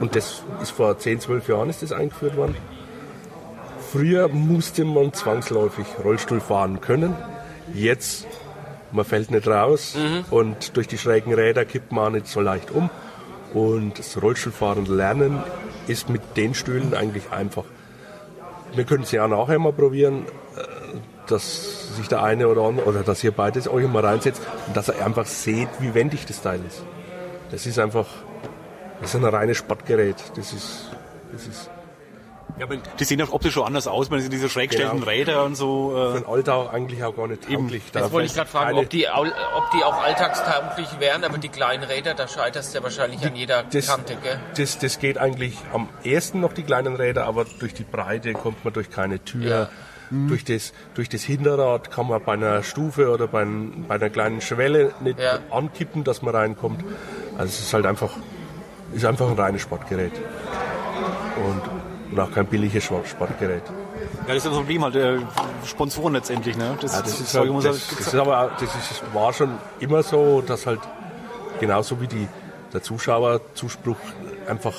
[0.00, 2.56] und das ist vor 10, 12 Jahren ist das eingeführt worden.
[3.92, 7.14] Früher musste man zwangsläufig Rollstuhl fahren können.
[7.74, 8.26] Jetzt,
[8.90, 9.96] man fällt nicht raus
[10.30, 12.90] und durch die schrägen Räder kippt man auch nicht so leicht um.
[13.54, 15.42] Und das Rollstuhlfahren lernen
[15.86, 17.64] ist mit den Stühlen eigentlich einfach.
[18.74, 20.24] Wir können es ja nachher mal probieren,
[20.56, 20.62] äh,
[21.26, 24.88] dass sich der eine oder andere, oder dass ihr beides euch mal reinsetzt und dass
[24.88, 26.82] ihr einfach seht, wie wendig das Teil ist.
[27.50, 28.06] Das ist einfach,
[29.00, 30.16] das ist ein reines Sportgerät.
[30.36, 30.90] Das ist,
[31.32, 31.70] das ist
[32.58, 35.10] Ja, aber die sehen auch optisch schon anders aus, wenn sie diese schräggestellten Genau.
[35.10, 35.90] Räder und so.
[35.94, 37.82] für Äh, den Alltag eigentlich auch gar nicht tauglich.
[37.94, 41.82] Jetzt wollte ich gerade fragen, ob die, ob die auch alltagstauglich wären, aber die kleinen
[41.82, 44.38] Räder, da scheiterst du ja wahrscheinlich an jeder das, Kante, gell?
[44.56, 48.64] das, das geht eigentlich am ersten noch die kleinen Räder, aber durch die Breite kommt
[48.64, 49.50] man durch keine Tür.
[49.50, 49.68] Ja.
[50.28, 54.10] Durch, das, durch das Hinterrad kann man bei einer Stufe oder bei, ein, bei einer
[54.10, 55.38] kleinen Schwelle nicht Ja.
[55.50, 56.84] ankippen, dass man reinkommt.
[57.38, 58.10] Also es ist halt einfach,
[58.92, 60.12] ist einfach ein reines Sportgerät.
[61.36, 61.62] Und,
[62.12, 63.62] und auch kein billiges Sport- Sportgerät.
[63.66, 65.18] ja, das ist das Problem halt, äh,
[65.66, 66.76] Sponsoren letztendlich, ne?
[66.80, 69.32] Das, Ja, das ist, Zeug halt, muss das, das ist aber auch- das ist, war
[69.32, 69.50] schon
[69.80, 70.80] immer so, dass halt
[71.60, 72.28] genauso wie die,
[72.72, 73.96] der Zuschauerzuspruch
[74.48, 74.74] einfach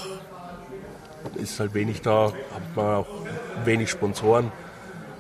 [1.35, 3.07] ist halt wenig da, hat man auch
[3.65, 4.51] wenig Sponsoren.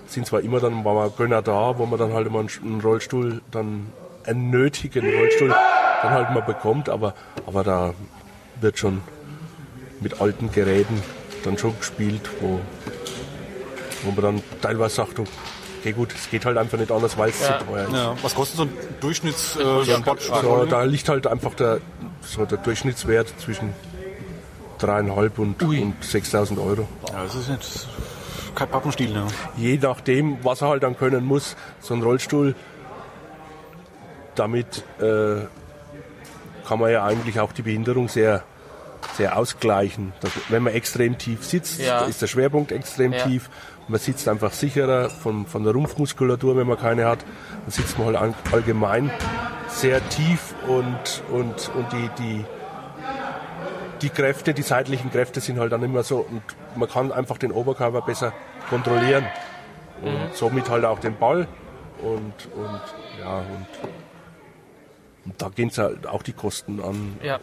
[0.07, 2.81] Sind zwar immer dann war mal Gönner da, wo man dann halt immer einen, einen
[2.81, 3.87] Rollstuhl, dann
[4.25, 5.49] einen nötigen Rollstuhl
[6.01, 7.13] dann halt mal bekommt, aber,
[7.47, 7.93] aber da
[8.61, 9.01] wird schon
[10.01, 11.01] mit alten Geräten
[11.43, 12.59] dann schon gespielt, wo,
[14.03, 17.41] wo man dann teilweise sagt, okay gut, es geht halt einfach nicht anders, weil es
[17.41, 17.59] Ja.
[17.59, 17.93] zu teuer ist.
[17.93, 18.69] ja, was kostet so ein
[19.01, 19.83] Durchschnitts äh,
[20.41, 21.79] So, da liegt halt einfach der,
[22.21, 23.73] so der Durchschnittswert zwischen
[24.79, 26.87] dreieinhalb und, und 6.000 Euro.
[27.11, 27.87] Ja, das ist nicht
[28.55, 29.25] kein Pappenstiel, ne?
[29.57, 32.55] Je nachdem, was er halt dann können muss, so ein Rollstuhl,
[34.35, 35.41] damit äh,
[36.67, 38.43] kann man ja eigentlich auch die Behinderung sehr,
[39.15, 40.13] sehr ausgleichen.
[40.21, 42.05] Das, wenn man extrem tief sitzt, Ja.
[42.05, 43.25] ist der Schwerpunkt extrem Ja.
[43.25, 43.49] tief.
[43.87, 47.19] Man sitzt einfach sicherer von, von der Rumpfmuskulatur, wenn man keine hat.
[47.63, 49.11] Dann sitzt man halt all- allgemein
[49.67, 52.45] sehr tief und, und, und die, die,
[54.01, 56.41] die Kräfte, die seitlichen Kräfte sind halt dann immer so und
[56.75, 58.33] man kann einfach den Oberkörper besser
[58.69, 59.25] kontrollieren
[60.01, 61.47] und somit halt auch den Ball
[62.01, 62.81] und, und
[63.19, 63.67] ja und,
[65.25, 67.17] und da gehen halt auch die Kosten an.
[67.23, 67.39] Ja.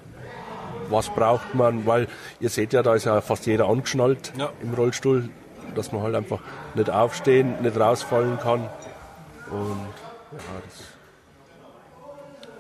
[0.91, 1.87] Was braucht man?
[1.87, 2.09] Weil
[2.41, 4.51] ihr seht ja, da ist ja fast jeder angeschnallt Ja.
[4.63, 5.29] im Rollstuhl,
[5.75, 6.41] dass man halt einfach
[6.75, 8.69] nicht aufstehen, nicht rausfallen kann
[9.51, 9.87] und
[10.33, 10.85] ja, das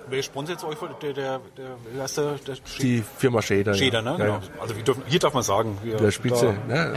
[0.08, 0.76] Wer sponsert euch?
[1.02, 2.06] Der, der, der, der,
[2.46, 3.74] der die Firma Schäder.
[3.74, 4.02] Schäder, ja.
[4.02, 4.18] ne?
[4.18, 4.40] Ja, Genau.
[4.60, 5.78] Also dürfen, hier darf man sagen.
[5.84, 6.54] Wir, Der Spitze.
[6.66, 6.94] Ne?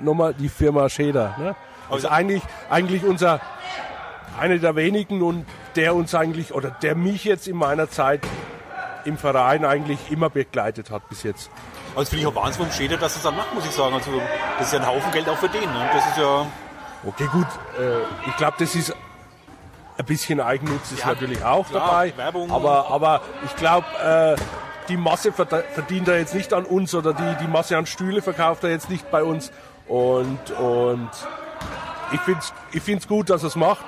[0.00, 1.34] Nochmal die Firma Schäder.
[1.38, 1.56] Ne?
[1.90, 3.40] Das ist eigentlich, eigentlich unser,
[4.38, 8.20] einer der wenigen und der uns eigentlich, oder der mich jetzt in meiner Zeit
[9.06, 11.50] im Verein eigentlich immer begleitet hat bis jetzt.
[11.94, 13.94] Also finde ich auch Wahnsinn vom Schäder, dass es dann macht, muss ich sagen.
[13.94, 14.10] Also
[14.58, 15.62] das ist ja ein Haufen Geld auch für den.
[15.62, 15.90] Ne?
[15.92, 16.46] Das ist ja...
[17.06, 17.46] Okay, gut.
[17.78, 18.94] Äh, ich glaube, das ist
[19.98, 22.16] ein bisschen Eigennutz ist Ja, natürlich auch klar, dabei.
[22.16, 22.50] Werbung.
[22.50, 24.36] Aber, aber ich glaube, äh,
[24.88, 28.64] die Masse verdient er jetzt nicht an uns oder die, die Masse an Stühle verkauft
[28.64, 29.50] er jetzt nicht bei uns.
[29.88, 31.10] Und, und
[32.12, 33.84] ich finde es ich find's gut, dass er es macht.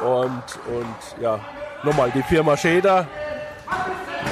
[0.00, 1.40] Und, und ja,
[1.82, 3.06] nochmal die Firma Schäder.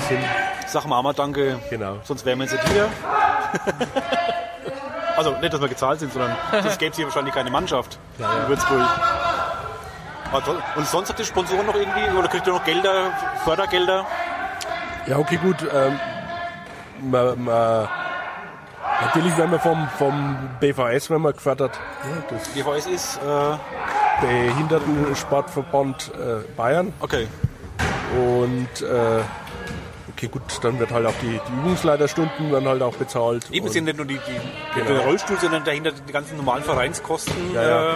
[0.09, 0.21] Sind,
[0.67, 1.99] Sag Mama danke, genau.
[2.05, 2.89] sonst wären wir jetzt nicht hier.
[5.17, 8.49] also nicht, dass wir gezahlt sind, sondern sonst gäbe es hier wahrscheinlich keine Mannschaft in
[8.49, 8.89] Würzburg.
[10.45, 10.61] Toll.
[10.75, 13.13] Und sonst habt ihr Sponsoren noch irgendwie oder kriegt ihr noch Gelder,
[13.45, 14.05] Fördergelder?
[15.07, 15.57] Ja, okay, gut.
[15.73, 16.01] Ähm,
[17.03, 17.89] man, man,
[19.03, 21.79] natürlich werden wir vom, vom BVS wenn man gefördert.
[22.03, 23.57] Ja, DVS ist, äh,
[24.21, 26.93] Behindertensportverband äh, Bayern.
[27.01, 27.29] okay.
[28.13, 29.21] Und äh,
[30.13, 33.51] okay, gut, dann wird halt auch die, die Übungsleiterstunden werden halt auch bezahlt.
[33.51, 34.87] Eben sind nicht nur die, die, Genau.
[34.99, 37.55] der Rollstuhl, sondern dahinter die ganzen normalen Vereinskosten.
[37.55, 37.91] Ja, ja.
[37.91, 37.95] Äh,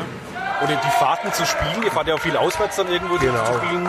[0.64, 1.82] oder die Fahrten zu spielen.
[1.84, 3.44] Ihr fahrt ja auch viel auswärts dann irgendwo die Genau.
[3.44, 3.88] zu spielen.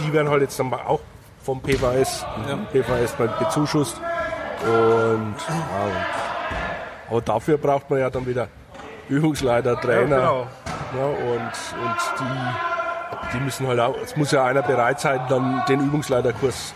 [0.00, 1.00] die werden halt jetzt dann auch
[1.42, 2.56] vom PVS, Ja.
[2.72, 4.00] PVS bezuschusst.
[4.62, 5.90] Und, ja,
[7.08, 8.48] aber dafür braucht man ja dann wieder
[9.08, 10.16] Übungsleiter, Trainer.
[10.16, 11.08] genau.
[11.08, 12.75] Und und die,
[13.32, 16.74] die müssen halt auch, es muss ja einer bereit sein, dann den Übungsleiterkurs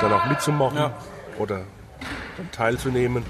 [0.00, 0.90] dann auch mitzumachen Ja.
[1.38, 1.60] oder
[2.36, 3.24] dann teilzunehmen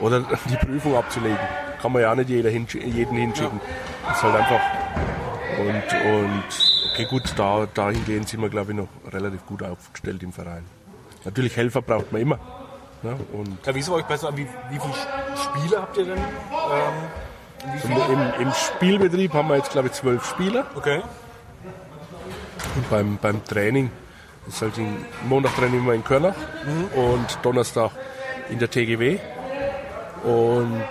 [0.00, 1.38] oder die Prüfung abzulegen.
[1.80, 3.60] Kann man ja auch nicht jeder hinsch jeden hinschicken.
[4.08, 4.60] Das ist halt einfach.
[5.58, 6.42] Und, und
[6.92, 10.64] okay, gut, da, dahingehend sind wir, glaube ich, noch relativ gut aufgestellt im Verein.
[11.24, 12.38] Natürlich Helfer braucht man immer.
[13.02, 14.34] Ja, und Ja, wie ist es euch besser?
[14.36, 14.94] Wie, wie viele
[15.36, 16.18] Spiele habt ihr denn?
[16.18, 18.02] Ähm,
[18.38, 20.66] im, im Spielbetrieb haben wir jetzt, glaube ich, zwölf Spieler.
[20.74, 21.02] Okay.
[22.76, 23.90] Und beim, beim Training
[24.46, 26.34] ist halt in, Montag trainieren wir in Körnach
[26.94, 27.90] und Donnerstag
[28.50, 29.18] in der TGW.
[30.22, 30.84] Und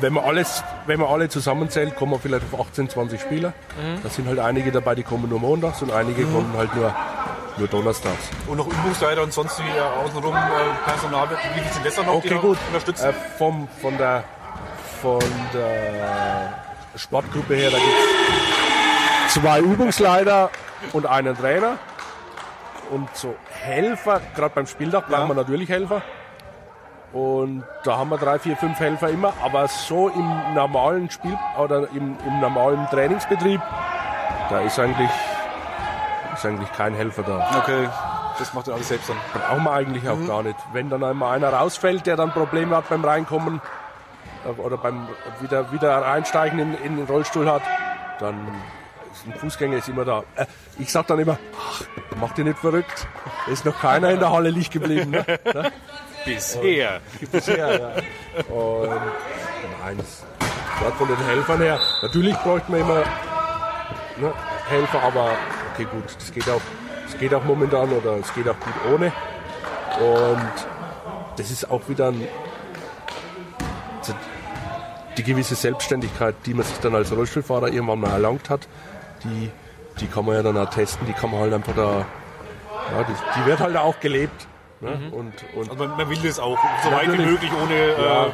[0.00, 3.48] wenn man alles, wenn man alle zusammenzählt, kommen wir vielleicht auf 18, 20 Spieler.
[3.80, 4.02] Mhm.
[4.02, 6.94] Da sind halt einige dabei, die kommen nur montags und einige kommen halt nur,
[7.58, 8.30] nur donnerstags.
[8.46, 11.28] Und noch Übungsleiter und sonst wie äh, außenrum äh, Personal.
[11.54, 12.58] Wie viel sind das dann noch, die Okay, da gut.
[12.68, 13.06] unterstützen?
[13.10, 14.24] Äh, vom, von, der,
[15.00, 15.20] von
[15.52, 16.58] der
[16.96, 17.88] Sportgruppe her, da gibt
[19.28, 20.50] es zwei Übungsleiter
[20.92, 21.78] und einen Trainer.
[22.90, 26.02] Und so Helfer, gerade beim Spieltag brauchen wir natürlich Helfer.
[27.12, 29.32] Und da haben wir drei, vier, fünf Helfer immer.
[29.42, 33.60] Aber so im normalen Spiel oder im, im normalen Trainingsbetrieb,
[34.48, 35.10] da ist eigentlich,
[36.34, 37.58] ist eigentlich kein Helfer da.
[37.58, 37.88] okay,
[38.38, 39.16] das macht ihr alles selbst dann.
[39.32, 40.56] Brauchen wir eigentlich auch gar nicht.
[40.72, 43.60] Wenn dann einmal einer rausfällt, der dann Probleme hat beim Reinkommen
[44.56, 45.06] oder beim
[45.40, 47.62] wieder, wieder reinsteigen in, in den Rollstuhl hat,
[48.18, 48.34] dann
[49.26, 50.24] ein Fußgänger ist immer da.
[50.36, 50.46] Äh,
[50.78, 51.82] ich sag dann immer, ach,
[52.20, 53.06] mach dir nicht verrückt.
[53.50, 55.10] Ist noch keiner in der Halle liegen geblieben.
[55.10, 55.24] Ne?
[56.24, 57.00] Bisher.
[57.30, 58.52] Bisher, ja.
[58.54, 58.88] Und
[59.80, 59.98] nein,
[60.78, 61.80] gerade von den Helfern her.
[62.02, 63.04] Natürlich bräuchte man immer
[64.18, 64.32] ne,
[64.68, 65.32] Helfer, aber
[65.72, 66.60] okay gut, das geht auch,
[67.04, 69.12] das geht auch momentan oder es geht auch gut ohne.
[70.00, 70.52] Und
[71.36, 72.26] das ist auch wieder ein,
[75.16, 78.68] die gewisse Selbstständigkeit, die man sich dann als Rollstuhlfahrer irgendwann mal erlangt hat,
[79.24, 79.50] die,
[80.00, 81.82] die kann man ja dann auch testen, die kann man halt einfach da,
[82.96, 84.46] ja, die, die wird halt auch gelebt.
[84.80, 84.90] Ne?
[85.12, 88.26] Und, und Also man, man will das auch, so weit wie möglich, ohne Ja.
[88.26, 88.30] äh,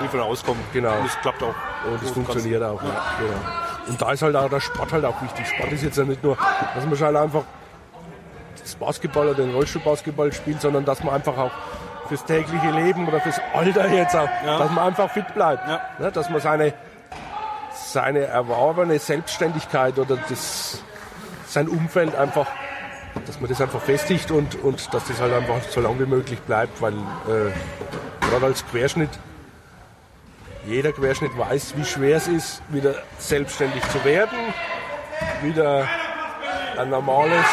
[0.00, 0.62] Hilfe rauskommen.
[0.72, 0.98] Genau.
[0.98, 1.54] Und es klappt auch.
[1.86, 2.82] Und es funktioniert auch.
[2.82, 2.88] Ja.
[3.18, 3.88] Genau.
[3.88, 5.46] Und da ist halt auch der Sport halt auch wichtig.
[5.46, 6.36] Sport ist jetzt ja nicht nur,
[6.74, 7.42] dass man halt einfach
[8.60, 11.50] das Basketball oder den Rollstuhlbasketball spielt, sondern dass man einfach auch
[12.08, 14.58] fürs tägliche Leben oder fürs Alter jetzt auch, Ja.
[14.58, 15.68] dass man einfach fit bleibt.
[15.68, 15.80] Ja.
[15.98, 16.12] Ne?
[16.12, 16.72] Dass man seine,
[17.92, 20.82] seine erworbene Selbstständigkeit oder das,
[21.46, 22.46] sein Umfeld einfach,
[23.26, 26.40] dass man das einfach festigt und, und dass das halt einfach so lange wie möglich
[26.40, 27.52] bleibt, weil äh,
[28.28, 29.10] gerade als Querschnitt
[30.66, 34.38] jeder Querschnitt weiß, wie schwer es ist, wieder selbstständig zu werden,
[35.42, 35.88] wieder
[36.78, 37.44] ein normales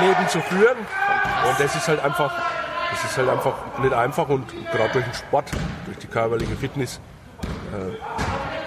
[0.00, 0.78] Leben zu führen.
[0.78, 2.32] Und das ist halt einfach,
[2.90, 5.50] das ist halt einfach nicht einfach und gerade durch den Sport,
[5.84, 7.00] durch die körperliche Fitness,
[7.72, 8.63] äh,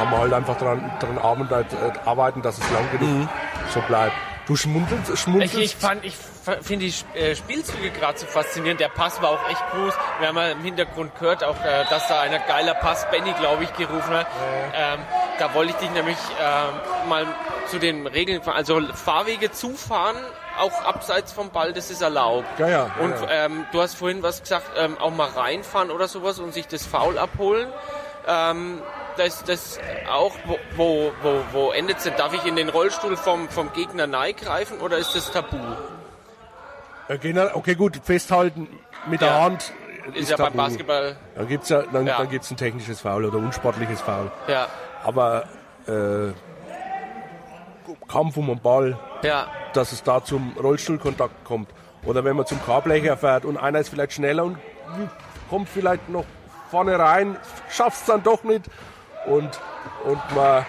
[0.00, 3.28] kann man halt einfach daran, arbeiten, äh, arbeiten, dass es lang genug
[3.74, 4.14] so bleibt.
[4.46, 5.54] Du schmunzelst, Ich, schmunzelst.
[5.56, 6.14] ich, fand- ich
[6.62, 8.80] finde die äh, Spielzüge gerade so faszinierend.
[8.80, 9.94] Der Pass war auch echt groß.
[10.18, 13.62] Wir haben ja im Hintergrund gehört, auch, äh, dass da einer geiler Pass, Benny, glaube
[13.64, 14.26] ich, gerufen hat.
[14.74, 14.98] Ähm,
[15.38, 17.26] da wollte ich dich nämlich ähm, mal
[17.68, 18.56] zu den Regeln, fahren.
[18.56, 20.16] also Fahrwege zufahren,
[20.58, 22.46] auch abseits vom Ball, das ist erlaubt.
[22.58, 23.44] Ja, ja, ja, Und ja.
[23.46, 26.84] Ähm, du hast vorhin was gesagt, ähm, auch mal reinfahren oder sowas und sich das
[26.86, 27.68] Foul abholen.
[29.18, 29.78] Ähm, das,
[30.10, 30.32] auch,
[30.76, 32.14] wo, wo, wo, endet es denn?
[32.16, 35.58] Darf ich in den Rollstuhl vom, vom Gegner greifen oder ist das tabu?
[37.08, 38.68] Okay, gut, festhalten
[39.06, 39.40] mit der Ja.
[39.42, 39.72] Hand.
[40.14, 40.56] Ist, ja beim tabu.
[40.56, 42.18] Basketball, Dann gibt es ja, dann, Ja.
[42.18, 44.30] dann gibt's ein technisches Foul oder unsportliches Foul.
[44.48, 44.66] ja,
[45.04, 45.44] Aber
[45.86, 46.32] äh,
[48.08, 51.68] Kampf um den Ball, ja, dass es da zum Rollstuhlkontakt kommt.
[52.04, 54.58] Oder wenn man zum K-Blecher fährt und einer ist vielleicht schneller und
[55.48, 56.24] kommt vielleicht noch
[56.70, 57.36] vorne rein,
[57.68, 58.64] schafft es dann doch nicht.
[59.30, 59.60] Und,
[60.04, 60.64] und man,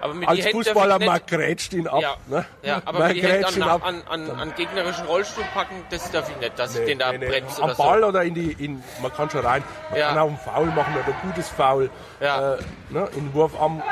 [0.00, 2.00] aber mit als Fußballer, man grätscht ihn ab.
[2.00, 2.44] ja, Ne?
[2.62, 3.80] ja, aber man mit die Hände an, ihn ab.
[3.84, 7.18] an, an, an gegnerischen Rollstuhl packen, das darf ich nicht, dass ich den da Nee,
[7.18, 7.26] nee.
[7.28, 8.06] bremse Am Ball so.
[8.06, 9.64] oder in die, in, man kann schon rein.
[9.90, 10.08] Man Ja.
[10.10, 11.90] kann auch einen Foul machen oder ein gutes Foul.
[12.20, 12.54] Ja.
[12.54, 12.58] Äh,
[12.90, 13.82] ne, in Wurfarm,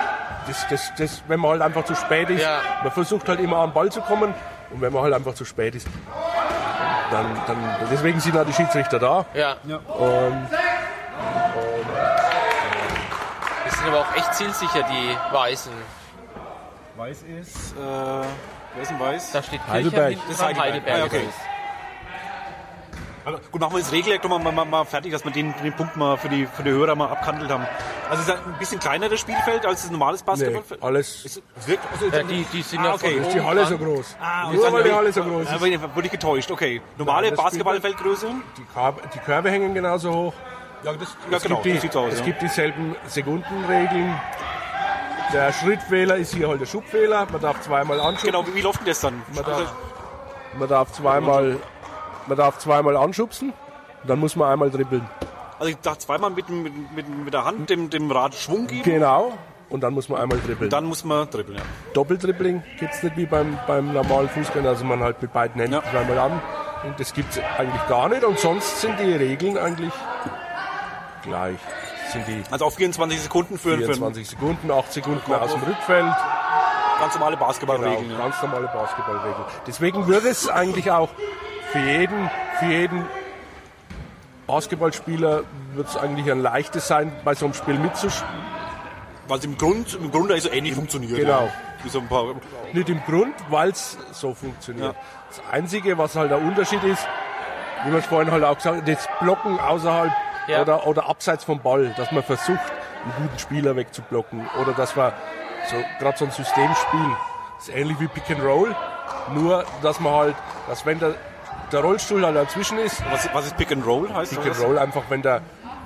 [0.46, 2.60] das, das, das, wenn man halt einfach zu spät ist, Ja.
[2.84, 4.32] man versucht halt immer an den Ball zu kommen
[4.70, 5.88] und wenn man halt einfach zu spät ist,
[7.10, 7.56] dann, dann
[7.90, 9.26] deswegen sind halt die Schiedsrichter da.
[9.34, 10.56] Ja, Und die
[13.86, 15.72] sind aber auch echt zielsicher, die Weißen.
[16.96, 19.32] Weiß ist, äh, wer ist denn weiß?
[19.32, 20.10] Da steht Heidelberg.
[20.10, 20.72] Hinten Das ist Heidelberg.
[20.72, 21.00] Heidelberg.
[21.02, 21.28] Ah, okay.
[23.26, 25.96] Also, gut, machen wir das Regelwerk mal, mal, mal fertig, dass wir den, den Punkt
[25.96, 27.66] mal für die, für die Hörer mal abgehandelt haben.
[28.08, 30.82] Also es ist ein bisschen kleiner das Spielfeld als das normales nee, Basketballfeld.
[30.82, 31.24] alles.
[31.24, 33.14] Es es wirkt, also, Ja, die, die sind Ah, ja okay.
[33.16, 33.68] von Ist die Halle dran.
[33.70, 34.16] so groß?
[34.20, 35.50] Ah, Nur weil die Halle so groß ist.
[35.50, 36.80] Ja, wurde ich getäuscht, okay.
[36.96, 38.28] Normale Basketballfeldgröße?
[38.56, 40.34] Die, Körbe, die Körbe hängen genauso hoch.
[40.82, 42.12] Ja, das, ja Es genau, gibt, die, aus.
[42.12, 42.24] es ja.
[42.24, 44.14] gibt dieselben Sekundenregeln.
[45.32, 47.26] Der Schrittfehler ist hier halt der Schubfehler.
[47.30, 48.30] Man darf zweimal anschubsen.
[48.30, 49.22] Genau, wie, läuft denn das dann?
[49.34, 49.74] Man Also, darf,
[50.58, 51.56] man darf zweimal,
[52.26, 53.50] man darf zweimal anschubsen.
[54.02, 55.08] und Dann muss man einmal dribbeln.
[55.58, 58.82] also ich darf zweimal mit, mit, mit, mit der Hand dem, dem Rad Schwung geben,
[58.84, 59.32] Genau.
[59.68, 60.70] Und dann muss man einmal dribbeln.
[60.70, 61.58] dann muss man dribbeln.
[61.58, 61.64] Ja.
[61.92, 64.64] Doppeldribbling gibt es nicht wie beim, beim normalen Fußball.
[64.64, 65.82] Also man halt mit beiden Händen Ja.
[65.90, 66.40] zweimal an.
[66.84, 68.22] Und das gibt es eigentlich gar nicht.
[68.22, 69.92] Und sonst sind die Regeln eigentlich
[71.26, 71.58] gleich.
[72.12, 76.14] Sind die Also auf 24 Sekunden für, für 24 Sekunden, 8 Sekunden aus dem Rückfeld.
[77.00, 78.08] ganz normale Basketballregeln.
[78.08, 79.44] Genau, ganz normale Basketballregeln.
[79.66, 81.10] Deswegen würde es eigentlich auch
[81.72, 83.04] für jeden, für jeden
[84.46, 85.42] Basketballspieler
[85.74, 88.56] wird es eigentlich ein leichtes sein, bei so einem Spiel mitzuspielen.
[89.28, 91.16] Weil es im, Grund, im Grunde also ähnlich funktioniert.
[91.16, 91.46] Genau.
[91.46, 91.90] Ja.
[91.90, 92.34] So paar,
[92.72, 94.94] Nicht im Grund, weil es so funktioniert.
[94.94, 95.00] Ja.
[95.28, 97.06] Das Einzige, was halt der Unterschied ist,
[97.84, 100.12] wie wir es vorhin halt auch gesagt haben, das Blocken außerhalb
[100.48, 100.62] Ja.
[100.62, 102.60] oder, oder abseits vom Ball, dass man versucht,
[103.04, 104.48] einen guten Spieler wegzublocken.
[104.60, 105.12] Oder dass man
[105.70, 107.16] so gerade so ein Systemspiel,
[107.58, 108.74] das ist ähnlich wie Pick and Roll,
[109.34, 110.36] nur dass man halt,
[110.68, 111.14] dass wenn der,
[111.72, 114.78] der Rollstuhl halt dazwischen ist, was, was ist Pick and Roll heißt Pick and Roll
[114.78, 115.40] einfach, wenn der,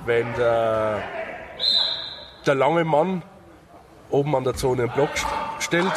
[0.05, 1.01] wenn der,
[2.45, 3.23] der lange Mann
[4.09, 5.25] oben an der Zone einen Block st-
[5.59, 5.91] stellt,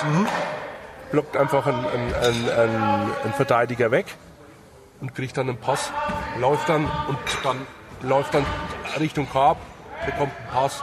[1.10, 4.06] blockt einfach einen, einen, einen, einen, einen Verteidiger weg
[5.00, 5.92] und kriegt dann einen Pass,
[6.38, 7.56] läuft dann und dann
[8.04, 8.44] läuft dann
[8.98, 9.58] Richtung Korb,
[10.06, 10.82] bekommt einen Pass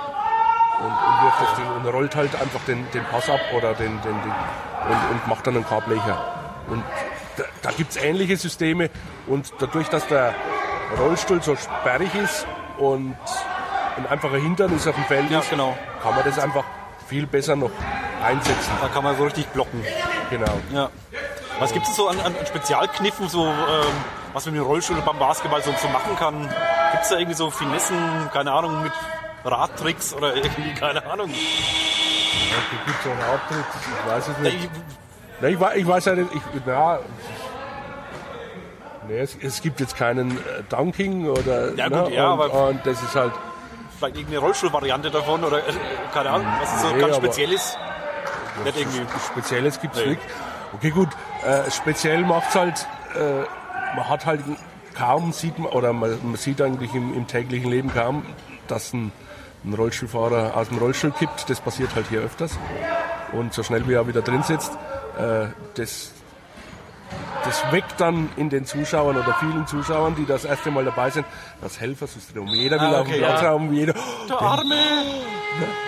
[0.80, 4.02] und, und wirft das Ding und rollt halt einfach den, den Pass ab oder den,
[4.02, 4.34] den, den
[4.90, 6.18] und, und macht dann einen Korblecher.
[6.68, 6.84] Und
[7.38, 8.90] da, da gibt es ähnliche Systeme
[9.28, 10.34] und dadurch, dass der
[10.98, 12.46] Rollstuhl so sperrig ist
[12.78, 13.16] und
[13.98, 15.78] ein einfacher Hindernis auf dem Feld Ja, ist, genau.
[16.02, 16.64] kann man das einfach
[17.08, 17.72] viel besser noch
[18.24, 18.72] einsetzen.
[18.82, 19.84] Da kann man so richtig blocken.
[20.30, 20.60] Genau.
[20.74, 20.90] Ja.
[21.60, 23.52] Was gibt es so an, an Spezialkniffen, so, ähm,
[24.34, 26.42] was man mit dem Rollstuhl beim Basketball so, so machen kann?
[26.92, 27.98] Gibt es da irgendwie so Finessen,
[28.34, 28.92] keine Ahnung, mit
[29.44, 31.30] Radtricks oder irgendwie, keine Ahnung?
[31.32, 33.66] Es gibt so einen Auftritt,
[34.06, 34.70] ich weiß es Ja, nicht.
[35.42, 37.00] ich- ich, ich weiß ja nicht, ich, na,
[39.08, 42.68] nee, es, es gibt jetzt keinen äh, Dunking oder Ja, ne, gut, ja, und, aber-
[42.70, 43.34] und das ist halt
[43.98, 45.74] Vielleicht irgendeine Rollstuhlvariante davon oder äh,
[46.14, 47.78] keine Ahnung, was ist so Nee, ganz aber- Spezielles?
[48.66, 49.02] Nicht irgendwie.
[49.32, 50.06] Spezielles gibt's Nee.
[50.10, 50.22] nicht.
[50.74, 51.10] Okay, gut.
[51.46, 53.44] Äh, speziell macht's halt, äh,
[53.96, 54.42] man hat halt
[54.96, 58.26] kaum, sieht man, oder man, man sieht eigentlich im, im täglichen Leben kaum,
[58.68, 59.12] dass ein,
[59.64, 61.50] ein Rollstuhlfahrer aus dem Rollstuhl kippt.
[61.50, 62.58] Das passiert halt hier öfters.
[63.32, 64.74] Und so schnell wie er wieder drin sitzt,
[65.18, 66.12] äh, das,
[67.46, 71.26] das weckt dann in den Zuschauern oder vielen Zuschauern, die das erste Mal dabei sind,
[71.62, 72.46] das Helfersystem.
[72.48, 73.58] Jeder will Ah, auf den okay, Platz ja.
[73.72, 73.94] jeder,
[74.30, 74.76] Der Arme!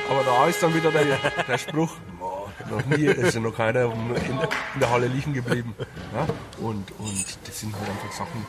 [0.10, 1.06] aber da ist dann wieder der,
[1.48, 1.92] der Spruch,
[2.70, 4.16] noch nie ist ja noch keiner in,
[4.74, 5.76] in der Halle liegen geblieben.
[6.14, 6.26] Ja?
[6.64, 8.46] Und, und das sind halt einfach Sachen.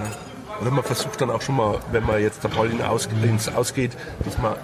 [0.00, 0.58] Ja?
[0.60, 3.48] Oder man versucht dann auch schon mal, wenn man jetzt der Ball in aus, ins
[3.48, 4.54] Ausgeht, dass man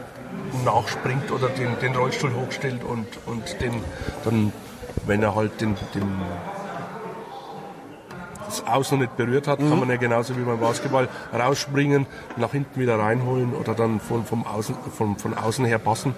[0.65, 3.83] nachspringt oder den, den Rollstuhl hochstellt und, und den
[4.25, 4.53] dann,
[5.07, 6.23] wenn er halt den, den
[8.47, 12.07] das Aus noch nicht berührt hat, kann man ja genauso wie beim Basketball rausspringen,
[12.37, 16.15] nach hinten wieder reinholen oder dann von, vom Außen, von, von außen her passen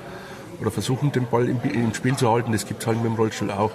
[0.60, 2.52] oder versuchen, den Ball im, im Spiel zu halten.
[2.52, 3.70] Das gibt es halt mit dem Rollstuhl auch.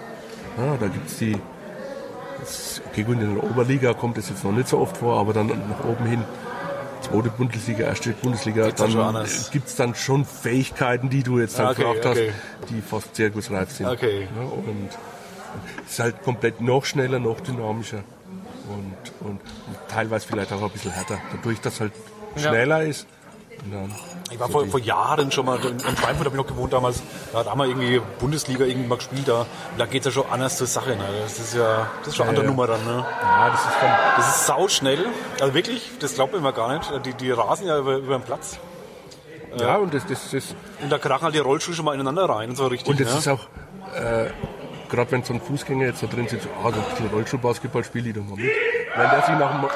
[0.57, 1.35] Ja, da gibt es die,
[2.39, 5.33] das, okay gut, in der Oberliga kommt das jetzt noch nicht so oft vor, aber
[5.33, 6.23] dann nach oben hin,
[7.01, 11.67] zweite Bundesliga, erste Bundesliga, Gibt's dann gibt es dann schon Fähigkeiten, die du jetzt dann
[11.67, 12.31] Ah, Okay, gefragt okay.
[12.61, 13.87] hast, die fast zirkusreif sind.
[13.87, 14.27] Okay.
[14.35, 14.89] Ja, und
[15.85, 18.03] es ist halt komplett noch schneller, noch dynamischer
[18.69, 19.39] und, und, und
[19.89, 21.19] teilweise vielleicht auch ein bisschen härter.
[21.35, 21.93] Dadurch, dass halt
[22.37, 23.07] schneller ist.
[23.71, 23.91] Dann
[24.31, 27.01] Ich war vor, vor Jahren schon mal in, in Schweinfurt, habe ich noch gewohnt damals.
[27.31, 29.27] Da hat einmal irgendwie Bundesliga irgendwie mal gespielt.
[29.27, 29.45] Da,
[29.77, 30.91] da geht es ja schon anders zur Sache.
[30.91, 31.03] Ne?
[31.21, 32.51] Das ist ja das ist schon eine andere ja.
[32.51, 32.83] Nummer dann.
[32.85, 33.05] Ne?
[33.21, 35.05] ja, das ist dann Das ist sauschnell.
[35.39, 37.05] Also wirklich, das glaubt man immer gar nicht.
[37.05, 38.59] Die, die rasen ja über, über den Platz.
[39.59, 42.49] ja, und das, das, das, Und da krachen halt die Rollschuhe schon mal ineinander rein.
[42.49, 42.89] und So richtig.
[42.89, 43.19] und das ne?
[43.19, 43.47] ist auch,
[43.95, 44.29] äh,
[44.89, 48.09] gerade wenn so ein Fußgänger jetzt da drin sitzt, ah, so ein bisschen Rollstuhlbasketball spiele
[48.09, 48.51] ich doch mal mit.
[48.95, 49.69] Wenn der sich nach einer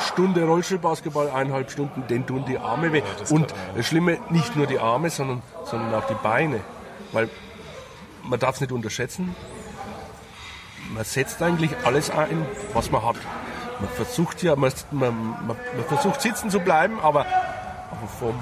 [0.00, 3.02] Stunde Rollstuhlbasketball, eineinhalb Stunden, den tun die Arme weh.
[3.30, 6.60] und das Schlimme, nicht nur die Arme, sondern, sondern auch die Beine.
[7.12, 7.28] Weil
[8.22, 9.34] man darf es nicht unterschätzen,
[10.94, 13.16] man setzt eigentlich alles ein, was man hat.
[13.80, 17.26] Man versucht ja, man, man, man, man versucht sitzen zu bleiben, aber,
[17.90, 18.34] aber vom,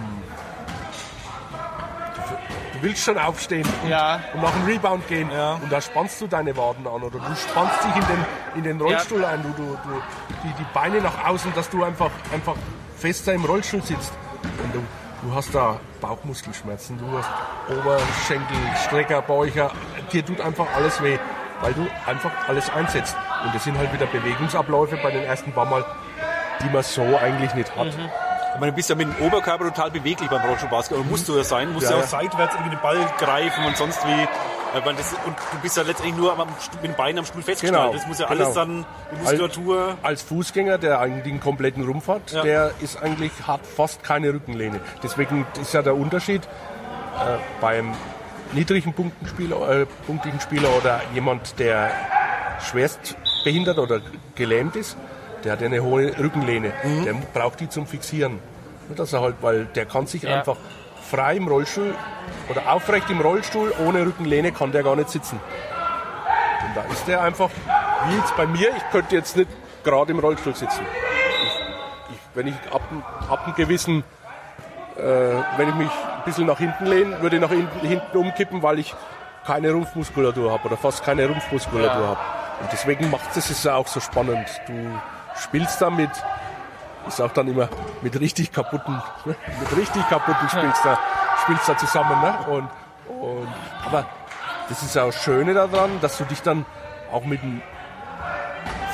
[2.76, 4.20] du, willst schon aufstehen und, Ja.
[4.34, 5.54] und nach dem Rebound gehen Ja.
[5.54, 8.24] und da spannst du deine Waden an oder du spannst dich in den,
[8.56, 10.02] in den Rollstuhl ein, du, du, du,
[10.44, 12.54] die, die Beine nach außen, dass du einfach, einfach
[12.96, 14.12] fester im Rollstuhl sitzt.
[14.62, 14.82] Und du,
[15.22, 17.28] du hast da Bauchmuskelschmerzen, du hast
[17.68, 19.70] Oberschenkel, Strecker, Bäucher,
[20.12, 21.18] dir tut einfach alles weh,
[21.60, 23.16] weil du einfach alles einsetzt.
[23.44, 25.84] Und das sind halt wieder Bewegungsabläufe bei den ersten paar Mal,
[26.62, 27.88] die man so eigentlich nicht hat.
[28.56, 31.04] Ich meine, du bist ja mit dem Oberkörper total beweglich beim Rollstuhlbasketball.
[31.04, 31.74] Musst du ja sein.
[31.74, 34.26] Musst ja, Ja, auch seitwärts irgendwie den Ball greifen und sonst wie.
[34.72, 37.78] Das, und du bist ja letztendlich nur am, mit den Beinen am Stuhl festgestellt.
[37.82, 38.44] Genau, Das muss ja genau.
[38.44, 39.98] alles dann, die Muskulatur.
[40.02, 42.42] Als Fußgänger, der eigentlich einen kompletten Rumpf hat, Ja.
[42.42, 44.80] der ist eigentlich, hat fast keine Rückenlehne.
[45.02, 47.92] Deswegen ist ja der Unterschied äh, beim
[48.52, 51.90] niedrigen Punktenspieler, äh, punktigen Spieler oder jemand, der
[52.70, 54.00] schwerst behindert oder
[54.34, 54.96] gelähmt ist,
[55.44, 56.72] der hat ja eine hohe Rückenlehne.
[56.84, 57.04] Mhm.
[57.04, 58.38] Der braucht die zum Fixieren.
[58.96, 60.36] Dass er halt, weil der kann sich Ja.
[60.38, 60.56] einfach
[61.10, 61.94] frei im Rollstuhl
[62.48, 65.40] oder aufrecht im Rollstuhl ohne Rückenlehne kann der gar nicht sitzen.
[66.68, 67.50] Und da ist der einfach,
[68.08, 69.48] wie jetzt bei mir, ich könnte jetzt nicht
[69.84, 70.82] gerade im Rollstuhl sitzen.
[71.42, 72.82] Ich, ich wenn ich ab,
[73.28, 74.04] ab einem gewissen,
[74.96, 75.02] äh,
[75.56, 78.78] wenn ich mich ein bisschen nach hinten lehne, würde ich nach hinten, hinten umkippen, weil
[78.78, 78.94] ich
[79.44, 82.08] keine Rumpfmuskulatur habe oder fast keine Rumpfmuskulatur Ja.
[82.08, 82.18] habe.
[82.62, 84.48] Und deswegen macht es es ja auch so spannend.
[84.66, 84.72] Du
[85.38, 86.10] spielst damit,
[87.06, 87.68] ist auch dann immer
[88.02, 89.36] mit richtig kaputten, ne?
[89.60, 90.98] mit richtig kaputten spielst da,
[91.42, 92.20] spielst da zusammen.
[92.20, 92.34] Ne?
[92.48, 92.68] Und,
[93.20, 93.48] und,
[93.84, 94.06] aber
[94.68, 96.64] das ist ja auch das Schöne daran, dass du dich dann
[97.12, 97.62] auch mit einem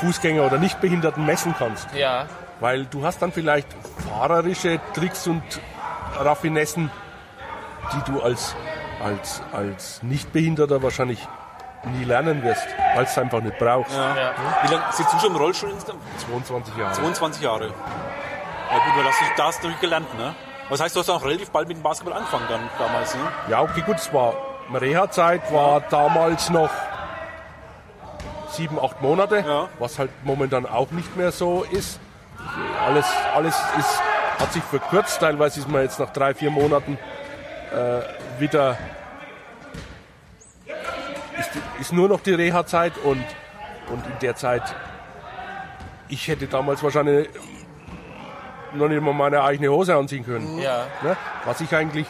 [0.01, 1.89] Fußgänger oder Nichtbehinderten messen kannst.
[1.95, 2.27] Ja,
[2.61, 3.69] Weil du hast dann vielleicht
[4.09, 5.43] fahrerische Tricks und
[6.19, 6.91] Raffinessen,
[7.93, 8.55] die du als,
[9.03, 11.27] als, als Nichtbehinderter wahrscheinlich
[11.85, 13.93] nie lernen wirst, weil es einfach nicht brauchst.
[13.95, 14.33] ja.
[14.63, 16.01] Wie lange sitzt du schon im Rollstuhl insgesamt?
[16.27, 16.93] 22 Jahre.
[16.93, 17.67] 22 Jahre.
[17.67, 20.35] Ja gut, du hast, da hast du gelernt, ne?
[20.69, 23.21] Was heißt, du hast auch relativ bald mit dem Basketball angefangen dann damals, ne?
[23.49, 24.35] Ja, okay, gut, es war
[24.73, 26.71] Reha-Zeit, war damals noch
[28.51, 29.69] sieben, acht Monate, Ja.
[29.79, 31.99] was halt momentan auch nicht mehr so ist.
[32.87, 34.01] Alles, alles ist,
[34.39, 36.99] hat sich verkürzt, teilweise ist man jetzt nach drei, vier Monaten
[37.73, 38.77] äh, wieder,
[41.39, 43.25] ist, ist nur noch die Reha-Zeit und,
[43.89, 44.63] und in der Zeit,
[46.09, 47.29] ich hätte damals wahrscheinlich
[48.75, 50.59] noch nicht mal meine eigene Hose anziehen können.
[50.59, 50.87] ja.
[51.03, 51.17] Ne?
[51.45, 52.07] Was ich eigentlich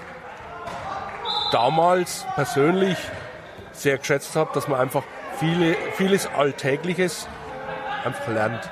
[1.52, 2.98] damals persönlich
[3.72, 5.02] sehr geschätzt habe, dass man einfach
[5.38, 7.28] viele, vieles Alltägliches
[8.04, 8.70] einfach lernt.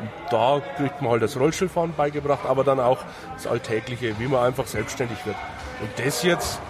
[0.00, 2.98] Und da kriegt man halt das Rollstuhlfahren beigebracht, aber dann auch
[3.34, 5.36] das Alltägliche, wie man einfach selbstständig wird.
[5.80, 6.60] Und das jetzt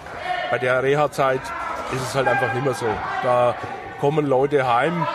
[0.51, 1.41] bei der Reha-Zeit
[1.93, 2.87] ist es halt einfach nicht mehr so.
[3.23, 3.55] Da
[3.99, 5.07] kommen Leute heim,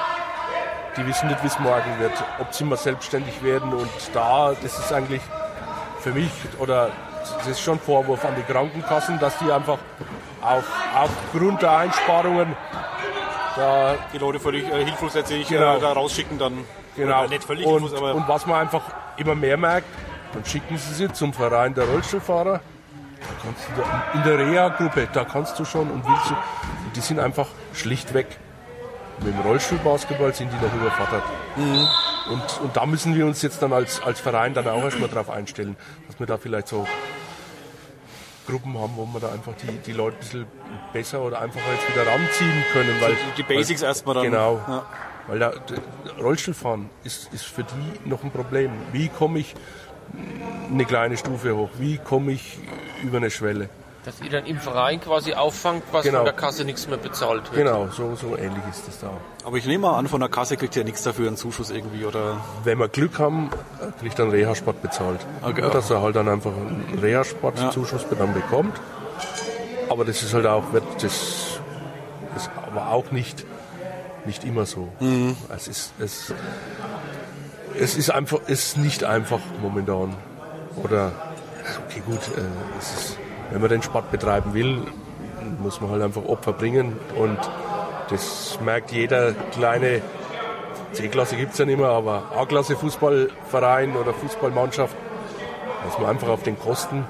[0.97, 3.73] die wissen nicht, wie es morgen wird, ob sie mal selbstständig werden.
[3.73, 5.23] Und da, das ist eigentlich
[6.01, 6.91] für mich, oder
[7.39, 9.79] das ist schon Vorwurf an die Krankenkassen, dass die einfach
[10.43, 12.57] auf, aufgrund der Einsparungen
[13.57, 15.77] da Die Leute völlig äh, hilflos letztlich Genau.
[15.77, 16.65] äh, da rausschicken dann.
[16.97, 17.27] Genau.
[17.27, 18.83] Nicht völlig und, hilflos, aber und was man einfach
[19.17, 19.89] immer mehr merkt,
[20.33, 22.61] dann schicken sie sie zum Verein der Rollstuhlfahrer.
[23.21, 26.35] Da da, in der Reha-Gruppe, da kannst du schon und willst du.
[26.95, 28.27] Die sind einfach schlichtweg.
[29.23, 31.23] Mit dem Rollstuhlbasketball sind die noch überfordert.
[31.57, 31.87] Mhm.
[32.31, 35.29] Und, und da müssen wir uns jetzt dann als, als Verein dann auch erstmal drauf
[35.29, 36.87] einstellen, dass wir da vielleicht so
[38.47, 40.47] Gruppen haben, wo wir da einfach die, die Leute ein bisschen
[40.93, 43.01] besser oder einfacher jetzt wieder ranziehen können.
[43.01, 44.25] Weil, die Basics erstmal dann.
[44.25, 44.61] Genau.
[44.67, 44.87] Ja.
[45.27, 45.53] Weil da,
[46.19, 48.73] Rollstuhlfahren ist, ist für die noch ein Problem.
[48.93, 49.55] Wie komme ich
[50.71, 51.71] eine kleine Stufe hoch?
[51.79, 52.59] Wie komme ich
[53.03, 53.69] über eine Schwelle?
[54.05, 56.19] Dass ihr dann im Verein quasi auffangt, was Genau.
[56.19, 57.67] von der Kasse nichts mehr bezahlt wird.
[57.67, 59.11] Genau, so, so ähnlich ist das da.
[59.45, 62.07] Aber ich nehme mal an, von der Kasse kriegt ihr nichts dafür, einen Zuschuss irgendwie
[62.07, 62.39] oder.
[62.65, 63.51] Wenn wir Glück haben,
[64.01, 65.21] kriegt dann Reha-Sport bezahlt.
[65.43, 65.61] Okay.
[65.61, 68.75] Ja, dass er halt dann einfach einen Reha-Sport-Zuschuss dann bekommt.
[69.91, 71.59] Aber das ist halt auch, wird das
[72.37, 73.45] ist aber auch nicht,
[74.25, 74.89] nicht immer so.
[75.55, 76.33] Es ist, es,
[77.79, 80.17] es ist einfach, es ist nicht einfach momentan.
[80.83, 81.13] Oder,
[81.87, 83.19] okay, gut, äh, ist,
[83.51, 84.83] wenn man den Sport betreiben will,
[85.59, 86.99] muss man halt einfach Opfer bringen.
[87.17, 87.39] Und
[88.09, 90.03] das merkt jeder kleine
[90.93, 94.97] C-Klasse gibt es ja nicht mehr, aber A-Klasse Fußballverein oder Fußballmannschaft,
[95.85, 97.05] dass man einfach auf den Kosten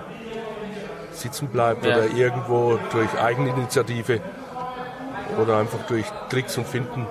[1.13, 1.97] sitzen bleibt Ja.
[1.97, 4.21] oder irgendwo durch Eigeninitiative
[5.41, 7.07] oder einfach durch Tricks und Finden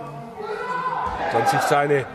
[1.31, 2.05] dann sich seine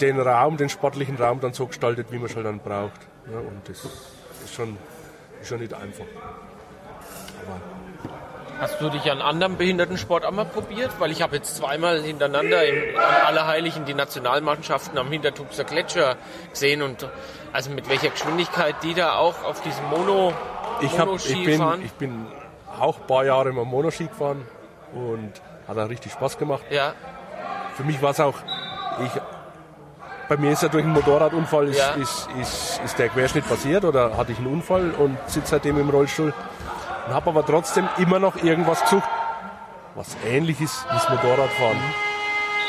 [0.00, 3.00] den Raum, den sportlichen Raum dann so gestaltet, wie man es halt dann braucht.
[3.30, 4.76] Ja, und das ist schon,
[5.40, 6.04] ist schon nicht einfach.
[8.60, 10.90] Hast du dich an anderen Behindertensport auch mal probiert?
[10.98, 16.16] Weil ich habe jetzt zweimal hintereinander in, an Allerheiligen die Nationalmannschaften am Hintertuxer Gletscher
[16.50, 17.08] gesehen und
[17.52, 20.32] also mit welcher Geschwindigkeit die da auch auf diesem Mono,
[20.80, 21.82] Ich, hab, Monoski ich, bin, fahren.
[21.84, 22.26] ich bin
[22.78, 24.46] auch ein paar Jahre mal Monoski gefahren
[24.94, 25.32] und
[25.66, 26.62] hat auch richtig Spaß gemacht.
[26.70, 26.94] ja,
[27.76, 28.36] Für mich war es auch,
[29.04, 29.10] ich,
[30.32, 31.90] bei mir ist ja durch einen Motorradunfall ist, Ja.
[31.92, 35.90] ist, ist, ist der Querschnitt passiert oder hatte ich einen Unfall und sitze seitdem im
[35.90, 36.32] Rollstuhl
[37.06, 39.08] und habe aber trotzdem immer noch irgendwas gesucht,
[39.94, 41.76] was ähnlich ist wie das Motorradfahren.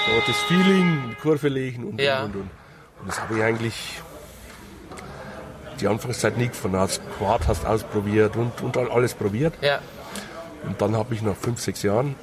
[0.06, 2.24] So das Feeling, Kurve legen und, Ja.
[2.24, 2.50] und, und, und.
[3.00, 4.02] Und das habe ich eigentlich
[5.80, 6.78] die Anfangszeit nie gefunden.
[6.78, 9.54] Hast Quad hast ausprobiert und, und alles probiert.
[9.62, 9.80] ja,
[10.68, 12.16] Und dann habe ich nach fünf, sechs Jahren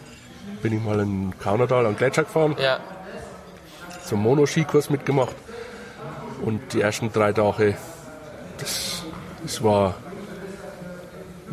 [0.62, 2.78] bin ich mal in Kaunertal den Gletscher gefahren ja,
[4.11, 5.36] zum Monoskikurs mitgemacht.
[6.42, 7.76] Und die ersten drei Tage,
[8.58, 9.02] das,
[9.44, 9.94] das war,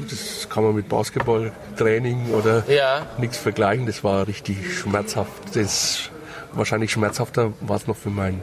[0.09, 3.85] das kann man mit Basketballtraining oder ja, nichts vergleichen.
[3.85, 5.55] Das war richtig schmerzhaft.
[5.55, 6.09] Das,
[6.53, 8.41] wahrscheinlich schmerzhafter war es noch für, mein,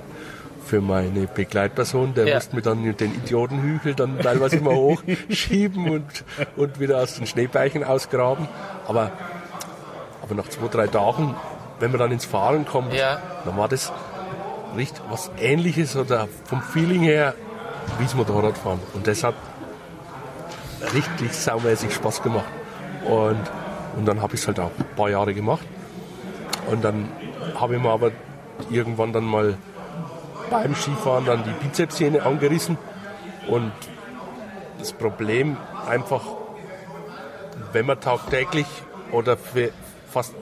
[0.64, 2.14] für meine Begleitperson.
[2.14, 2.34] Der Ja.
[2.36, 6.24] musste mir dann den Idiotenhügel dann teilweise immer hochschieben und,
[6.56, 8.46] und wieder aus den Schneebeichen ausgraben.
[8.86, 9.10] Aber,
[10.22, 11.34] aber nach zwei, drei Tagen,
[11.81, 13.18] wenn man dann ins Fahren kommt, Ja.
[13.45, 13.93] dann war das
[14.77, 17.35] richtig was Ähnliches oder vom Feeling her
[17.99, 18.81] wie das Motorradfahren.
[18.95, 19.35] Und das hat
[20.95, 22.45] richtig saumäßig Spaß gemacht.
[23.05, 23.41] Und,
[23.97, 25.64] und dann habe ich es halt auch ein paar Jahre gemacht.
[26.70, 27.09] Und dann
[27.61, 28.11] habe ich mir aber
[28.70, 29.57] irgendwann dann mal
[30.51, 32.79] beim Skifahren dann die Bizepssehne angerissen.
[33.49, 33.72] Und
[34.79, 35.57] das Problem
[35.89, 36.22] einfach,
[37.72, 38.66] wenn man tagtäglich
[39.12, 39.37] oder
[40.11, 40.35] fast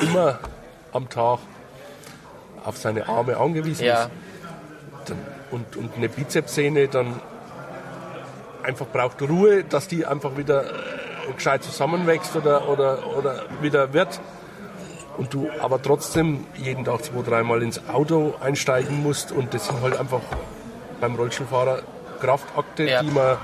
[0.00, 0.38] immer
[0.92, 1.38] am Tag
[2.64, 4.04] auf seine Arme angewiesen Ja.
[4.04, 4.10] ist
[5.06, 5.18] dann,
[5.50, 7.20] und, und eine Bizepssehne dann
[8.62, 14.20] einfach braucht Ruhe, dass die einfach wieder äh, gescheit zusammenwächst oder, oder, oder wieder wird.
[15.16, 19.80] Und du aber trotzdem jeden Tag zwei, dreimal ins Auto einsteigen musst und das sind
[19.82, 20.20] halt einfach
[21.00, 21.80] beim Rollstuhlfahrer
[22.20, 23.02] Kraftakte, Ja.
[23.02, 23.36] die man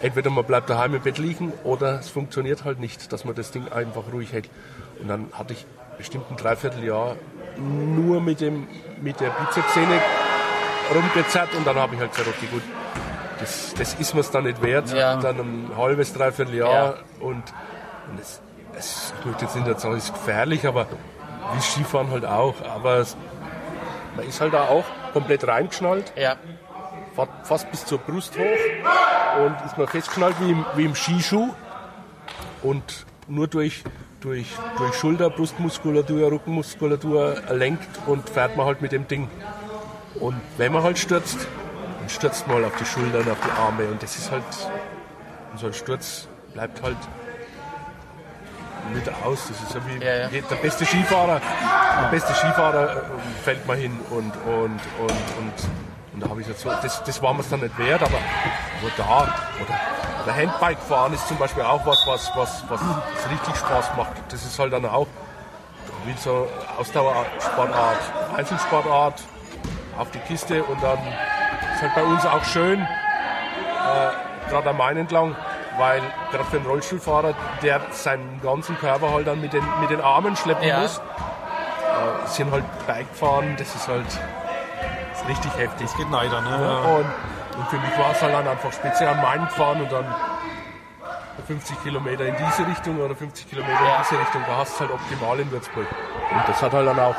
[0.00, 3.50] entweder man bleibt daheim im Bett liegen oder es funktioniert halt nicht, dass man das
[3.50, 4.48] Ding einfach ruhig hält.
[5.00, 5.66] Und dann hatte ich
[5.98, 7.16] bestimmt ein Dreivierteljahr
[7.58, 8.66] nur mit, dem,
[9.02, 10.00] mit der Bizepssehne
[10.94, 12.62] rumgezerrt und dann habe ich halt gesagt, okay gut,
[13.40, 14.92] das, das ist mir dann nicht wert.
[14.92, 15.16] Ja.
[15.16, 16.94] Dann ein halbes, Dreivierteljahr Ja.
[17.20, 17.42] und,
[18.10, 18.40] und es,
[18.76, 20.86] es, ich möchte jetzt nicht sagen, es ist gefährlich, aber
[21.54, 22.54] wie Skifahren halt auch.
[22.64, 23.16] Aber es,
[24.16, 26.36] man ist halt da auch komplett reingeschnallt Ja.
[27.14, 31.50] fährt fast bis zur Brust hoch und ist mal festgeschnallt wie im, wie im Skischuh
[32.62, 33.84] und nur durch,
[34.20, 34.46] durch,
[34.78, 39.28] durch Schulter, Brustmuskulatur, Rückenmuskulatur lenkt und fährt man halt mit dem Ding.
[40.20, 41.38] Und wenn man halt stürzt,
[42.00, 44.42] dann stürzt man halt auf die Schultern, auf die Arme und das ist halt,
[45.52, 46.96] und so ein Sturz bleibt halt
[48.94, 49.48] nicht aus.
[49.48, 50.28] Das ist ja wie Ja, ja.
[50.28, 51.40] der beste Skifahrer.
[52.02, 53.00] Der beste Skifahrer äh,
[53.44, 55.52] fällt mal hin und, und, und, und,
[56.14, 58.90] und da habe ich gesagt, so, das, das war mir dann nicht wert, aber, aber
[58.96, 59.80] da, oder,
[60.28, 62.80] oder Handbike fahren ist zum Beispiel auch was, was, was, was
[63.30, 64.12] richtig Spaß macht.
[64.30, 65.06] Das ist halt dann auch
[66.04, 66.46] wie so
[66.78, 67.96] Ausdauersportart,
[68.36, 69.22] Einzelsportart
[69.98, 70.98] auf die Kiste und dann
[71.74, 75.34] ist halt bei uns auch schön, äh, gerade am Main entlang,
[75.78, 80.00] weil gerade für einen Rollstuhlfahrer, der seinen ganzen Körper halt dann mit den, mit den
[80.00, 80.80] Armen schleppen Ja.
[80.80, 85.88] muss, äh, sind halt Bikefahren, das ist halt das ist richtig heftig.
[85.96, 86.80] Geht neider, ne?
[86.98, 87.06] Und,
[87.58, 90.06] und für mich war es halt dann einfach speziell am Main gefahren und dann
[91.46, 94.90] 50 Kilometer in diese Richtung oder 50 Kilometer in diese Richtung, da hast du es
[94.90, 95.86] halt optimal in Würzburg.
[96.30, 97.14] Und das hat halt dann auch,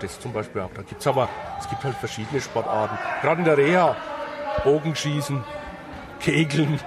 [0.00, 2.96] das zum Beispiel auch, da gibt es aber, es gibt halt verschiedene Sportarten.
[3.22, 3.96] Gerade in der Reha,
[4.62, 5.42] Bogenschießen,
[6.20, 6.80] Kegeln.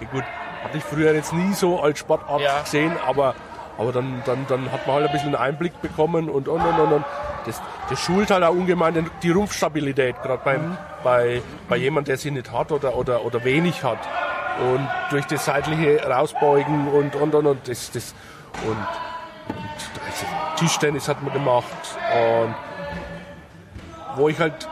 [0.00, 0.24] Ja, gut,
[0.64, 2.60] hatte ich früher jetzt nie so als Sportart Ja.
[2.60, 3.34] gesehen, aber,
[3.78, 6.78] aber dann, dann, dann hat man halt ein bisschen einen Einblick bekommen und und und
[6.80, 6.92] und.
[6.92, 7.04] und.
[7.48, 12.30] Das, das schult halt auch ungemein die Rumpfstabilität, gerade beim, bei, bei jemand, der sie
[12.30, 13.98] nicht hat oder, oder, oder wenig hat.
[14.72, 18.14] Und durch das seitliche Rausbeugen und und und, und das, das
[18.64, 19.66] und, und
[20.06, 20.26] also
[20.56, 21.66] Tischtennis hat man gemacht
[22.44, 22.54] und
[24.16, 24.68] wo ich halt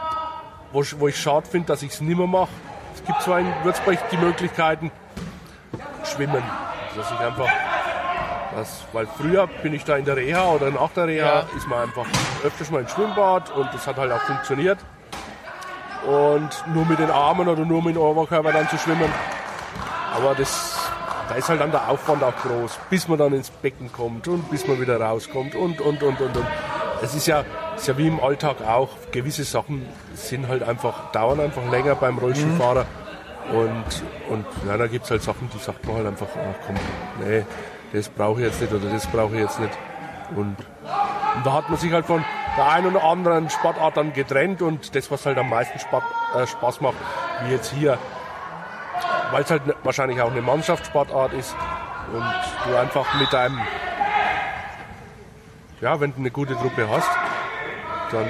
[0.73, 2.49] wo, ich- wo ich schade finde, dass ich es nicht mehr mache.
[2.93, 4.91] Es gibt zwar in Würzburg die Möglichkeiten,
[6.03, 6.43] schwimmen.
[6.95, 7.47] Dass ich einfach,
[8.55, 11.45] das, weil früher bin ich da in der Reha oder nach der Reha, Ja.
[11.55, 12.05] ist man einfach
[12.43, 14.79] öfters mal ins Schwimmbad und das hat halt auch funktioniert.
[16.05, 19.11] Und nur mit den Armen oder nur mit dem Oberkörper dann zu schwimmen.
[20.15, 20.77] Aber das,
[21.27, 24.49] da ist halt dann der Aufwand auch groß, bis man dann ins Becken kommt und
[24.49, 26.45] bis man wieder rauskommt und, und, und, und, und.
[27.01, 27.43] Es ist ja,
[27.75, 32.17] ist ja wie im Alltag auch, gewisse Sachen sind halt einfach, dauern einfach länger beim
[32.17, 32.85] Rollstuhlfahrer.
[33.53, 33.85] Und,
[34.29, 36.75] und ja, da gibt es halt Sachen, die sagt man halt einfach, ach komm,
[37.25, 37.45] nee,
[37.93, 39.77] das brauche ich jetzt nicht oder das brauche ich jetzt nicht.
[40.35, 40.55] Und,
[41.35, 42.23] und da hat man sich halt von
[42.57, 46.03] der einen oder anderen Sportart dann getrennt und das, was halt am meisten Sport,
[46.35, 46.95] äh, Spaß macht,
[47.43, 47.97] wie jetzt hier,
[49.31, 51.55] weil es halt ne, wahrscheinlich auch eine Mannschaftssportart ist
[52.11, 52.23] und
[52.65, 53.59] du einfach mit deinem,
[55.81, 57.09] ja, wenn du eine gute Truppe hast,
[58.11, 58.27] dann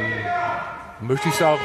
[1.00, 1.60] möchte ich es auch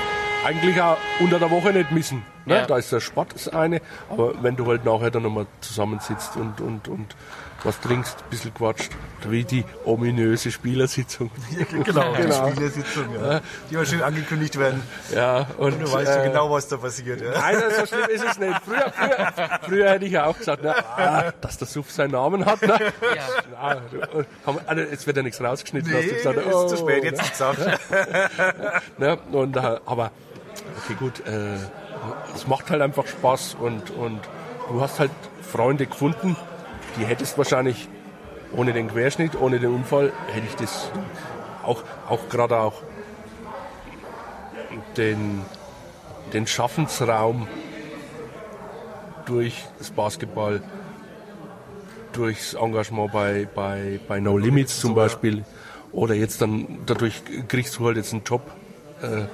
[0.45, 2.25] eigentlich auch unter der Woche nicht missen.
[2.45, 2.57] Ne?
[2.57, 2.67] Ja.
[2.67, 3.81] Da ist der Sport das eine,
[4.11, 7.17] aber wenn du halt nachher dann nochmal zusammensitzt und, und, und
[7.65, 8.91] was trinkst, ein bisschen quatscht,
[9.29, 11.31] wie die ominöse Spielersitzung.
[11.85, 12.49] Genau, die Genau.
[12.51, 13.41] Spielersitzung, ja.
[13.71, 14.83] die immer schön angekündigt werden.
[15.15, 17.21] Ja, und Du weißt ja äh, genau, was da passiert.
[17.21, 17.31] Ja.
[17.33, 18.61] Nein, so schlimm ist es nicht.
[18.65, 22.45] Früher, früher, früher hätte ich ja auch gesagt, na, ah, dass der Suff seinen Namen
[22.47, 22.63] hat.
[22.63, 22.79] Ne?
[23.61, 25.93] Ah, du- komm, also jetzt wird ja nichts rausgeschnitten.
[25.93, 27.59] hast du Nee, gesagt, ist oh, zu spät, jetzt ist gesagt.
[28.99, 29.19] Ne?
[29.33, 30.11] Und, äh, aber,
[30.85, 31.55] okay, gut, äh,
[32.35, 34.21] es macht halt einfach Spaß und, und
[34.69, 35.11] du hast halt
[35.51, 36.37] Freunde gefunden,
[36.97, 37.89] die hättest wahrscheinlich
[38.55, 40.91] ohne den Querschnitt, ohne den Unfall, hätte ich das
[41.63, 42.83] auch, auch gerade auch
[44.97, 45.43] den,
[46.33, 47.49] den Schaffensraum
[49.25, 50.63] durch das Basketball,
[52.13, 55.45] durchs Engagement bei, bei, bei No Limits zum Beispiel,
[55.93, 58.43] oder jetzt dann, dadurch kriegst du halt jetzt einen Job
[59.03, 59.27] äh, äh,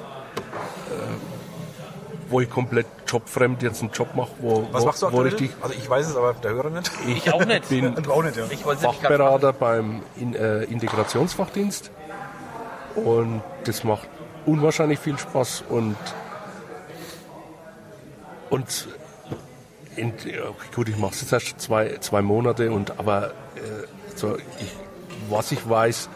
[2.28, 5.26] wo ich komplett jobfremd jetzt einen Job mache, wo, Was wo, machst du wo aktuell?
[5.28, 5.50] richtig.
[5.60, 6.90] Also ich weiß es, aber der Hörer nicht.
[7.06, 7.68] Ich auch nicht.
[7.68, 8.44] bin auch nicht, ja.
[8.50, 11.90] Ich Fachberater beim In, äh, Integrationsfachdienst
[12.96, 14.08] und das macht
[14.46, 15.96] unwahrscheinlich viel Spaß und
[18.50, 18.88] und
[19.96, 20.12] in,
[20.74, 24.74] gut, ich mache es jetzt erst zwei, zwei Monate und aber äh, so, ich,
[25.28, 26.08] was ich weiß,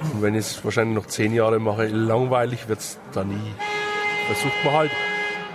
[0.00, 3.54] und wenn ich es wahrscheinlich noch zehn Jahre mache, langweilig wird es da nie.
[4.28, 4.90] Versucht man halt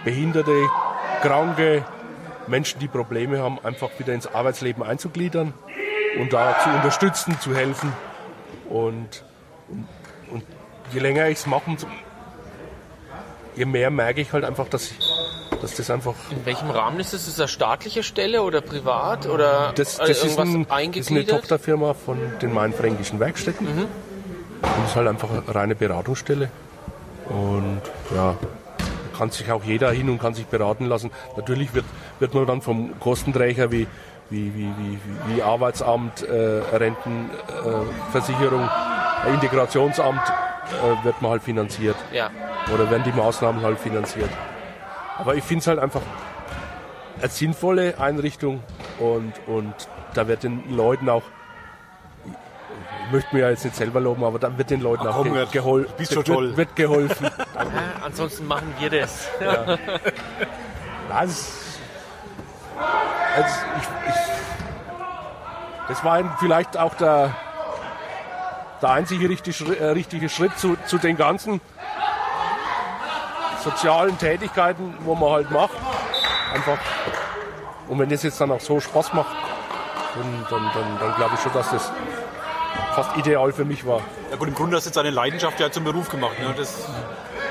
[0.04, 0.70] Behinderte,
[1.22, 1.86] Kranke,
[2.47, 5.54] Menschen, die Probleme haben, einfach wieder ins Arbeitsleben einzugliedern
[6.20, 7.93] und da zu unterstützen, zu helfen.
[8.70, 9.24] Und,
[9.70, 9.88] und,
[10.32, 10.43] und
[10.91, 11.78] je länger ich es mache,
[13.56, 14.99] je mehr merke ich halt einfach, dass, ich,
[15.62, 17.22] dass das einfach In welchem Rahmen ist das?
[17.22, 20.66] Ist das eine staatliche Stelle oder privat oder Das, äh, das, ist, irgendwas ein, das
[20.66, 21.39] ist eine eingegliedert?
[21.41, 23.68] Tochterfirma von den Mainfränkischen Werkstätten.
[23.68, 23.82] Mhm.
[23.82, 23.89] Und
[24.62, 26.49] das ist halt einfach eine reine Beratungsstelle.
[27.30, 27.82] Und
[28.16, 28.36] ja,
[29.18, 31.11] kann sich auch jeder hin und kann sich beraten lassen.
[31.38, 31.86] Natürlich wird,
[32.20, 33.88] wird man dann vom Kostenträger wie,
[34.30, 34.97] wie, wie, wie,
[35.28, 38.70] wie Arbeitsamt, äh, Rentenversicherung,
[39.26, 41.95] äh, Integrationsamt äh, wird man halt finanziert.
[42.11, 42.30] Ja.
[42.74, 44.30] Oder werden die Maßnahmen halt finanziert.
[45.18, 46.01] Aber ich finde es halt einfach
[47.20, 48.61] eine sinnvolle Einrichtung
[48.99, 49.74] und, und
[50.14, 51.24] da wird den Leuten auch,
[53.12, 55.45] möchte mir ja jetzt nicht selber loben, aber da wird den Leuten auch komm, ge
[55.51, 55.93] geholfen.
[55.97, 56.58] bist schon wird, toll.
[56.58, 57.30] Wird geholfen.
[57.56, 59.28] Ja, ansonsten machen wir das.
[59.39, 59.80] Das,
[63.36, 64.16] also ich, ich,
[65.88, 67.32] das war vielleicht auch der,
[68.82, 71.62] der einzige richtig, äh, richtige Schritt zu, zu den ganzen
[73.64, 75.78] sozialen Tätigkeiten, wo man halt macht.
[76.54, 76.78] Einfach.
[77.88, 79.36] Und wenn das jetzt dann auch so Spaß macht,
[80.16, 81.91] dann, dann, dann, dann glaube ich schon, dass das
[82.93, 84.01] fast ideal für mich war.
[84.31, 86.39] Ja gut, im Grunde hast du jetzt deine Leidenschaft ja zum Beruf gemacht.
[86.39, 86.53] Ne?
[86.57, 86.87] Das,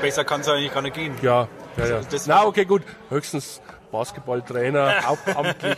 [0.01, 1.15] besser kann es eigentlich gar nicht gehen.
[1.21, 1.99] Ja, ja, ja.
[2.09, 2.83] das- Na, okay, gut.
[3.09, 5.77] Höchstens Basketballtrainer, hauptamtlich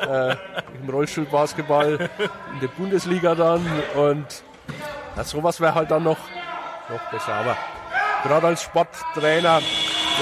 [0.00, 0.36] äh,
[0.82, 2.08] im Rollstuhlbasketball,
[2.52, 3.66] in der Bundesliga dann.
[3.96, 4.26] Und
[5.16, 6.18] ja, sowas wäre halt dann noch,
[6.88, 7.34] noch besser.
[7.34, 7.56] Aber
[8.22, 9.60] gerade als Sporttrainer,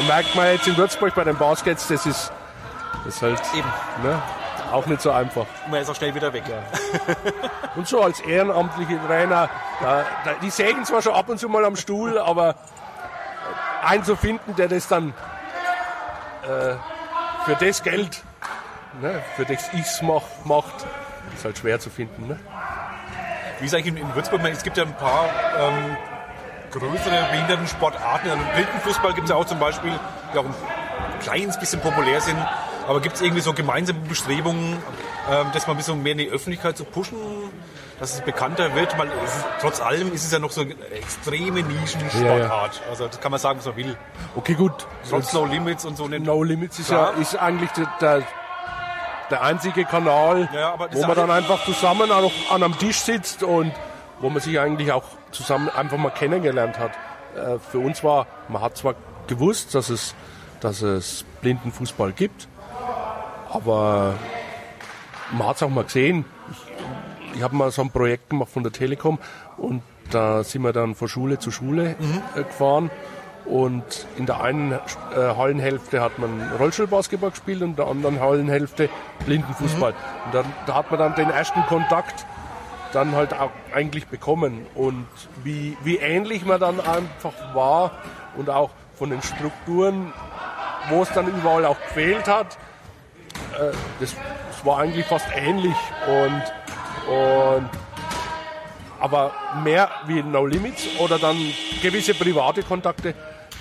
[0.07, 2.33] merkt man jetzt in Würzburg bei den Baskets, das ist,
[3.05, 3.69] das ist halt Eben.
[4.03, 4.23] ne,
[4.73, 5.47] auch nicht so einfach.
[5.71, 6.45] Man ist auch schnell wieder weg.
[7.77, 9.49] Und so als ehrenamtliche Trainer,
[9.81, 12.55] da, da, die sägen zwar schon ab und zu mal am Stuhl, aber
[13.83, 15.15] einen zu finden, der das dann
[16.43, 16.75] äh,
[17.45, 18.23] für das Geld,
[19.01, 20.87] ne, für das ich es mach, macht,
[21.35, 22.29] ist halt schwer zu finden.
[22.29, 22.39] Ne?
[23.61, 24.43] Wie ist eigentlich in, Würzburg?
[24.45, 25.97] Es gibt ja ein paar ähm,
[26.73, 28.31] größere Behindertensportarten.
[28.31, 29.93] Also Blindenfußball gibt es ja auch zum Beispiel,
[30.33, 30.55] die auch ein
[31.21, 32.39] kleines bisschen populär sind.
[32.89, 34.77] Aber gibt es irgendwie so gemeinsame Bestrebungen,
[35.31, 37.17] ähm, das mal ein bisschen mehr in die Öffentlichkeit zu pushen,
[38.01, 38.97] dass es bekannter wird?
[38.99, 42.83] Weil es ist, trotz allem ist es ja noch so eine extreme Nischensportart.
[42.91, 43.97] Also das kann man sagen, was man will.
[44.35, 44.73] Okay, gut.
[45.09, 46.09] Trotz No Limits und so.
[46.09, 47.13] No Limits ist, Klar.
[47.15, 47.71] ja, ist eigentlich
[48.01, 48.23] der,
[49.31, 53.43] der, einzige Kanal, Ja, wo man dann auch- einfach zusammen an, an einem Tisch sitzt
[53.43, 53.73] und
[54.21, 56.93] wo man sich eigentlich auch zusammen einfach mal kennengelernt hat.
[57.37, 58.95] Äh, für uns war, man hat zwar
[59.29, 60.15] gewusst, dass es,
[60.61, 62.47] dass es Blindenfußball gibt,
[63.53, 64.15] aber
[65.33, 66.25] man hat es auch mal gesehen.
[66.51, 69.19] Ich, ich habe mal so ein Projekt gemacht von der Telekom
[69.57, 71.97] und da sind wir dann von Schule zu Schule
[72.35, 72.91] äh, gefahren.
[73.45, 74.79] Und in der einen äh,
[75.17, 78.89] Hallenhälfte hat man Rollstuhlbasketball gespielt und in der anderen Hallenhälfte
[79.27, 79.95] Blindenfußball.
[80.27, 82.25] Und dann, da hat man dann den ersten Kontakt
[82.93, 84.67] dann halt auch eigentlich bekommen.
[84.75, 85.07] Und
[85.43, 87.93] wie, wie ähnlich man dann einfach war
[88.37, 90.13] und auch von den Strukturen,
[90.89, 92.59] wo es dann überall auch gefehlt hat,
[93.59, 94.15] äh, das,
[94.51, 95.77] das war eigentlich fast ähnlich.
[96.07, 96.43] Und,
[97.13, 97.71] und
[99.01, 99.33] aber
[99.65, 101.37] mehr wie No Limits oder dann
[101.83, 103.15] gewisse private Kontakte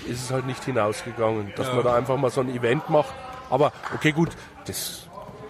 [0.07, 3.13] ist es halt nicht hinausgegangen, dass man da einfach mal so ein Event macht.
[3.49, 4.29] Aber okay, gut,
[4.65, 5.07] das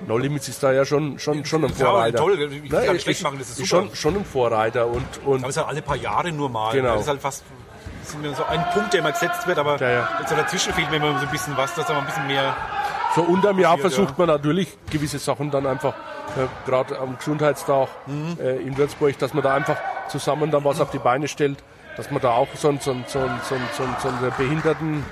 [0.07, 2.17] No Limits ist da ja schon, schon, schon ein Ja, Vorreiter.
[2.17, 3.67] toll, ich gar nicht schlecht machen, das ist super.
[3.67, 6.71] Schon, schon ein Vorreiter und, und Aber es ist ja alle paar Jahre nur mal.
[6.73, 6.93] Genau.
[6.93, 7.43] Das ist halt fast
[8.03, 10.09] ist so ein Punkt, der immer gesetzt wird, aber Ja, ja.
[10.29, 12.55] dazwischen fehlt mir immer so ein bisschen was, dass da mal ein bisschen mehr.
[13.15, 15.93] So unterm Jahr passiert, versucht man natürlich gewisse Sachen dann einfach,
[16.37, 18.37] äh, gerade am Gesundheitstag Mhm.
[18.41, 21.57] äh, in Würzburg, dass man da einfach zusammen dann was auf die Beine stellt,
[21.97, 24.07] dass man da auch so ein, so ein, so ein, so ein, so ein, so
[24.07, 25.03] ein Behinderten,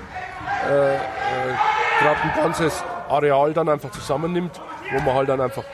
[0.68, 0.98] äh, äh,
[2.00, 4.60] gerade ein ganzes Areal dann einfach zusammennimmt,
[4.92, 5.64] wo man halt dann einfach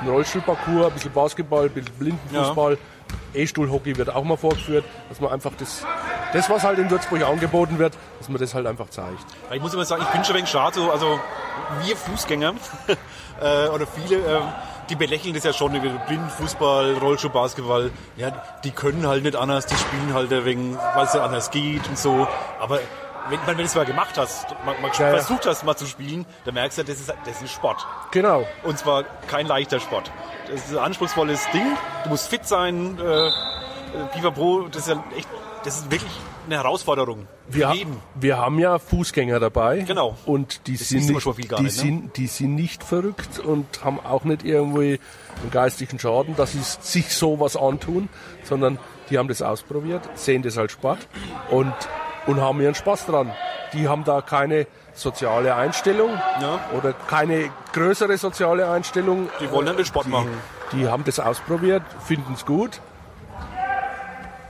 [0.00, 2.78] einen Rollstuhlparcours, ein bisschen Basketball, ein bisschen Blindenfußball,
[3.34, 5.84] E-Stuhlhockey wird auch mal vorgeführt, dass man einfach das,
[6.32, 9.24] das, was halt in Würzburg angeboten wird, dass man das halt einfach zeigt.
[9.52, 11.20] Ich muss immer sagen, ich bin schon wenig schade, so, also
[11.84, 12.54] wir Fußgänger
[13.40, 14.40] äh, oder viele, äh,
[14.90, 17.90] die belächeln das ja schon, über Blindenfußball, Rollschuhbasketball.
[18.16, 18.30] Ja,
[18.64, 22.26] die können halt nicht anders, die spielen halt wegen, weil es anders geht und so.
[22.60, 22.80] Aber
[23.28, 26.26] wenn, wenn du es mal gemacht hast, mal, mal Ja, versucht hast mal zu spielen,
[26.44, 27.86] dann merkst du, das ist, das ist Sport.
[28.10, 28.46] Genau.
[28.62, 30.10] Und zwar kein leichter Sport.
[30.50, 31.66] Das ist ein anspruchsvolles Ding.
[32.04, 32.98] Du musst fit sein.
[32.98, 33.30] Äh,
[34.14, 35.28] Piva Pro, das ist ja echt,
[35.64, 36.12] das ist wirklich
[36.46, 37.26] eine Herausforderung.
[37.48, 37.96] Wir, jeden.
[38.14, 39.80] wir haben ja Fußgänger dabei.
[39.80, 40.16] Genau.
[40.24, 41.70] Und die, Das sind nicht, die, nicht, ne?
[41.70, 44.98] sind, die sind nicht verrückt und haben auch nicht irgendwie
[45.40, 48.08] einen geistigen Schaden, dass sie sich sowas antun,
[48.44, 48.78] sondern
[49.10, 51.06] die haben das ausprobiert, sehen das als Sport
[51.50, 51.74] und,
[52.26, 53.32] und haben ihren Spaß dran.
[53.72, 56.10] Die haben da keine soziale Einstellung
[56.40, 56.58] Ja.
[56.76, 59.30] oder keine größere soziale Einstellung.
[59.40, 60.30] Die wollen halt den Sport machen.
[60.72, 62.80] Die haben das ausprobiert, finden es gut.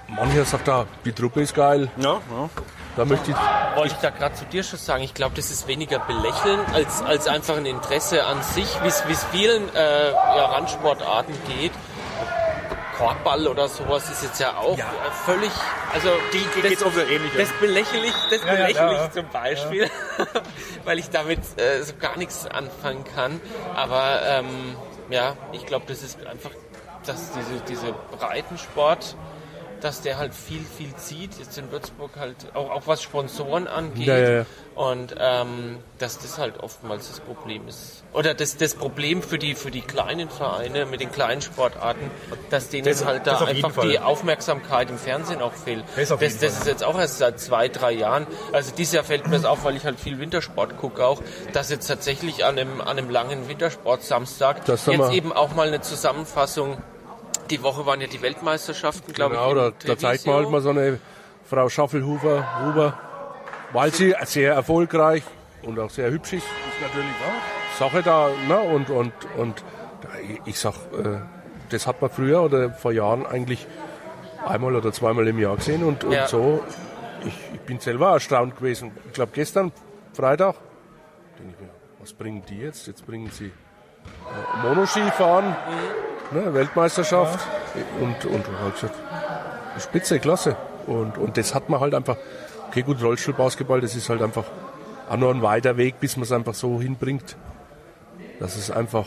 [0.09, 2.49] Mancher sagt da, die Truppe ist geil, Ja, ja.
[2.97, 3.37] da möchte ich
[3.77, 7.01] Wollte ich da gerade zu dir schon sagen, ich glaube, das ist weniger Belächeln als,
[7.01, 11.73] als einfach ein Interesse an sich, wie es wie es vielen äh, ja, Randsportarten geht.
[13.03, 14.85] Korbball oder sowas ist jetzt ja auch Ja.
[14.87, 15.51] äh, völlig,
[15.93, 17.33] also Die geht's auch so ähnlich.
[17.37, 19.05] das belächle ich, das ja, belächle ja, ja.
[19.07, 19.91] ich zum Beispiel,
[20.85, 23.41] weil ich damit äh, so gar nichts anfangen kann.
[23.75, 24.77] Aber ähm,
[25.11, 26.51] ja, ich glaube, das ist einfach,
[27.07, 29.17] dass diese, diese Breitensport,
[29.83, 31.39] dass der halt viel, viel zieht.
[31.39, 34.07] Jetzt in Würzburg halt auch, auch was Sponsoren angeht.
[34.07, 34.47] Ja, ja.
[34.75, 38.05] Und ähm, dass das halt oftmals das Problem ist.
[38.15, 42.11] Oder das, das Problem für die, für die kleinen Vereine mit den kleinen Sportarten,
[42.49, 45.85] dass denen Das- halt da einfach die Aufmerksamkeit im Fernsehen auch fehlt.
[45.97, 48.27] Das Das, das ist jetzt auch erst seit zwei, drei Jahren.
[48.53, 51.21] Also dieses Jahr fällt mir das auf, weil ich halt viel Wintersport gucke auch,
[51.53, 55.69] dass jetzt tatsächlich an einem, an einem langen Wintersport-Samstag Das haben jetzt eben auch mal
[55.69, 56.79] eine Zusammenfassung.
[57.53, 59.55] Die Woche waren ja die Weltmeisterschaften, glaube Genau, ich.
[59.57, 60.99] da, in da zeigt man halt mal so eine
[61.45, 62.99] Frau Schaffelhuber, Huber,
[63.73, 65.23] weil sie sehr erfolgreich
[65.63, 66.45] und auch sehr hübsch ist.
[66.45, 67.79] Ist natürlich auch.
[67.79, 68.59] Sache da, ne?
[68.59, 69.65] Und, und, und
[70.47, 71.21] ich- sag, äh,
[71.69, 73.67] das hat man früher oder vor Jahren eigentlich
[74.47, 76.27] einmal oder zweimal im Jahr gesehen und, und Ja.
[76.27, 76.63] so.
[77.25, 78.91] Ich, ich bin selber erstaunt gewesen.
[79.07, 79.73] Ich glaube, gestern,
[80.15, 80.57] Freitag,
[81.39, 82.87] denke ich mir, was bringen die jetzt?
[82.89, 85.55] Jetzt bringen sie äh, Monoski fahren,
[86.31, 87.41] ne, Weltmeisterschaft
[88.01, 88.95] und, und halt gesagt,
[89.81, 90.57] Spitze, klasse.
[90.87, 92.17] Und, und das hat man halt einfach,
[92.69, 94.45] okay gut, Rollstuhlbasketball, das ist halt einfach
[95.09, 97.37] auch noch ein weiter Weg, bis man es einfach so hinbringt,
[98.41, 99.07] dass es einfach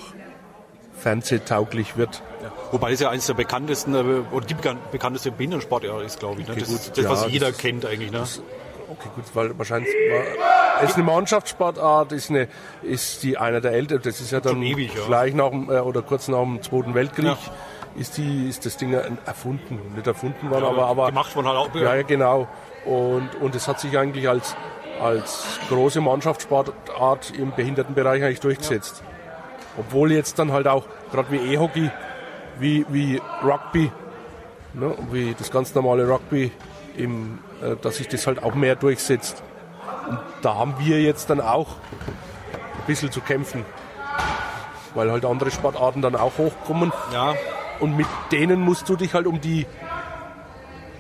[0.98, 2.22] fernsehtauglich wird.
[2.42, 2.52] Ja.
[2.72, 6.48] Wobei es ja eines der bekanntesten, äh, oder die bekan- bekannteste Behindertensportart ist, glaube ich.
[6.48, 6.54] Ne?
[6.54, 8.12] Okay, das gut, das, ja, was das jeder ist- kennt eigentlich.
[8.12, 8.24] Ne?
[8.90, 12.48] Okay, gut, weil wahrscheinlich war, ist eine Mannschaftssportart, ist eine,
[12.84, 15.06] ist die einer der älteren, das ist ja dann ewig, ja.
[15.06, 17.38] gleich nach dem, äh, oder kurz nach dem Zweiten Weltkrieg, Ja.
[17.96, 18.94] ist die, ist das Ding
[19.26, 21.76] erfunden, nicht erfunden worden, Ja, aber, aber gemacht worden halt auch.
[21.76, 22.48] Ja, ja, genau.
[22.86, 24.56] Und, und es hat sich eigentlich als,
[25.02, 29.02] als große Mannschaftssportart im Behindertenbereich eigentlich durchgesetzt.
[29.78, 31.90] Obwohl jetzt dann halt auch, gerade wie E-Hockey,
[32.60, 33.92] wie, wie Rugby,
[34.74, 36.52] ne, wie das ganz normale Rugby,
[36.98, 37.40] im,
[37.82, 39.44] dass sich das halt auch mehr durchsetzt.
[40.08, 41.68] Und da haben wir jetzt dann auch
[42.52, 43.66] ein bisschen zu kämpfen.
[44.94, 46.92] Weil halt andere Sportarten dann auch hochkommen.
[47.12, 47.34] Ja,
[47.80, 49.66] Und mit denen musst du dich halt um die,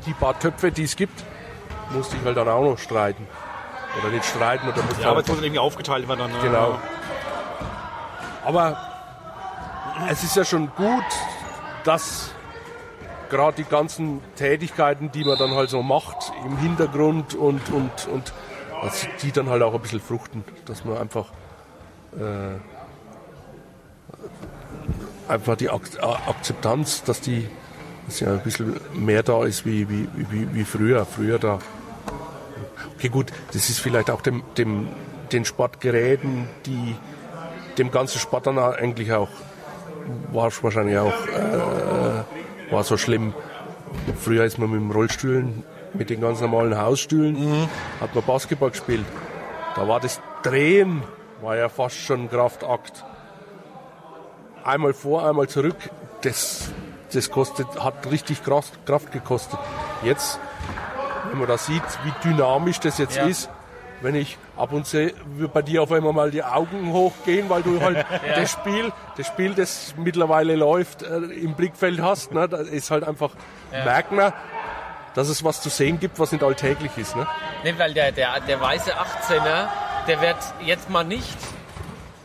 [0.06, 1.24] die paar Töpfe, die es gibt,
[1.92, 3.28] musst dich halt dann auch noch streiten.
[4.02, 6.20] Oder nicht streiten, oder musst ja aber halt es muss irgendwie aufgeteilt werden.
[6.20, 6.38] Dann, ne?
[6.42, 6.78] Genau.
[8.46, 8.78] Aber
[10.10, 11.06] es ist ja schon gut,
[11.86, 12.32] dass
[13.30, 18.34] gerade die ganzen Tätigkeiten, die man dann halt so macht im Hintergrund und, und, und
[18.82, 21.32] dass die dann halt auch ein bisschen fruchten, dass man einfach
[22.18, 22.60] äh,
[25.28, 27.50] einfach die Akzeptanz, dass die
[28.06, 31.06] dass ja ein bisschen mehr da ist wie, wie, wie, wie früher.
[31.06, 31.60] Früher da.
[32.96, 34.88] Okay, gut, das ist vielleicht auch dem, dem,
[35.32, 36.96] den Sportgeräten, die
[37.78, 39.30] dem ganzen Sport dann eigentlich auch
[40.32, 43.34] wahrscheinlich auch äh, war so schlimm.
[44.20, 45.64] Früher ist man mit dem Rollstühlen,
[45.94, 47.70] mit den ganz normalen Hausstühlen,
[48.02, 49.06] hat man Basketball gespielt.
[49.76, 51.04] Da war das Drehen
[51.42, 53.04] war ja fast schon ein Kraftakt.
[54.64, 55.76] Einmal vor, einmal zurück,
[56.22, 56.70] das,
[57.14, 59.60] das kostet, hat richtig Kraft, Kraft gekostet.
[60.04, 60.40] Jetzt,
[61.30, 63.26] wenn man da sieht, wie dynamisch das jetzt Ja.
[63.26, 63.50] ist,
[64.06, 65.12] wenn ich ab und zu
[65.52, 69.56] bei dir auf einmal mal die Augen hochgehen, weil du halt das Spiel, das Spiel,
[69.56, 73.32] das mittlerweile läuft, äh, im Blickfeld hast, ne, da ist halt einfach,
[73.72, 74.32] merkt man,
[75.16, 77.16] dass es was zu sehen gibt, was nicht alltäglich ist.
[77.16, 77.26] Ne?
[77.64, 79.70] Nee, weil der, der, der weiße 18er,
[80.08, 81.38] der wird jetzt mal nicht,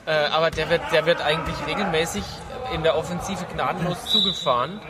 [0.05, 2.25] äh, aber der wird, der wird eigentlich regelmäßig
[2.75, 4.81] in der Offensive gnadenlos zugefahren.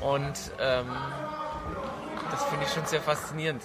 [0.00, 0.86] Und ähm,
[2.30, 3.62] das finde ich schon sehr faszinierend.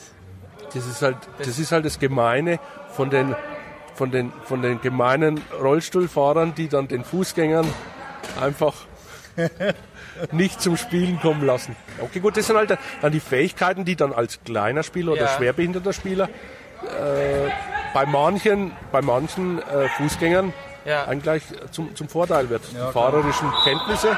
[0.73, 2.59] Das ist halt das, ist halt das Gemeine
[2.95, 3.35] von den,
[3.95, 7.65] von den, von den gemeinen Rollstuhlfahrern, die dann den Fußgängern
[8.41, 8.73] einfach
[10.31, 11.75] nicht zum Spielen kommen lassen.
[11.99, 15.27] Okay, gut, das sind halt dann die Fähigkeiten, die dann als kleiner Spieler oder Ja.
[15.29, 16.25] schwerbehinderter Spieler
[16.83, 17.49] äh,
[17.93, 20.53] bei manchen, bei manchen äh, Fußgängern
[20.85, 21.05] Ja.
[21.05, 22.63] eigentlich zum, zum Vorteil wird.
[22.71, 24.17] die fahrerischen Kenntnisse.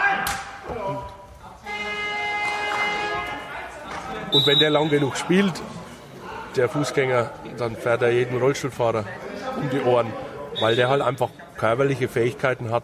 [4.32, 5.54] Und wenn der lang genug spielt,
[6.58, 9.06] der Fußgänger, dann fährt er jeden Rollstuhlfahrer
[9.58, 10.12] um die Ohren,
[10.60, 12.84] weil der halt einfach körperliche Fähigkeiten hat,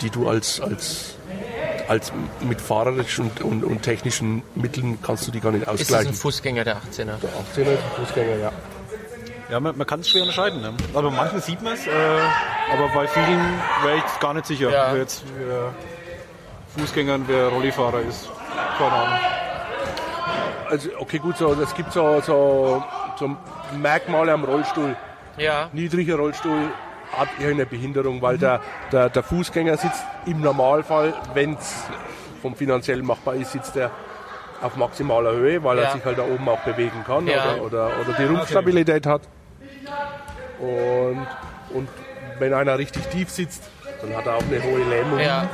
[0.00, 1.14] die du als, als,
[1.88, 5.78] als mit fahrerischen und, und, und technischen Mitteln kannst du die gar nicht Ist das
[5.78, 6.14] ein ausgleichen.
[6.14, 7.14] Fußgänger der 18er?
[7.56, 8.52] 18er ist ein Fußgänger, ja.
[9.50, 10.62] Ja, man, man kann es schwer unterscheiden.
[10.62, 10.72] Ne?
[10.94, 11.90] Also bei manchen sieht man es, äh,
[12.72, 13.40] aber bei vielen
[13.84, 14.88] wäre ich gar nicht sicher, Ja.
[14.92, 15.72] wer jetzt wer
[16.78, 18.28] Fußgänger und wer Rollifahrer ist.
[18.78, 19.18] Keine Ahnung.
[20.70, 22.82] Also, okay, gut, so, es gibt so, so,
[23.18, 23.36] so
[23.80, 24.96] Merkmale am Rollstuhl.
[25.36, 25.68] Ja.
[25.72, 26.70] Niedriger Rollstuhl
[27.16, 28.60] hat irgendeine Behinderung, weil der,
[28.92, 31.84] der, der Fußgänger sitzt im Normalfall, wenn es
[32.42, 33.90] vom finanziellen machbar ist, sitzt er
[34.62, 35.84] auf maximaler Höhe, weil Ja.
[35.84, 37.54] er sich halt da oben auch bewegen kann Ja.
[37.54, 39.22] oder, oder, oder die Rumpfstabilität hat.
[40.58, 41.26] Und,
[41.70, 41.88] und
[42.38, 43.62] wenn einer richtig tief sitzt,
[44.00, 45.46] dann hat er auch eine hohe Lähmung Ja.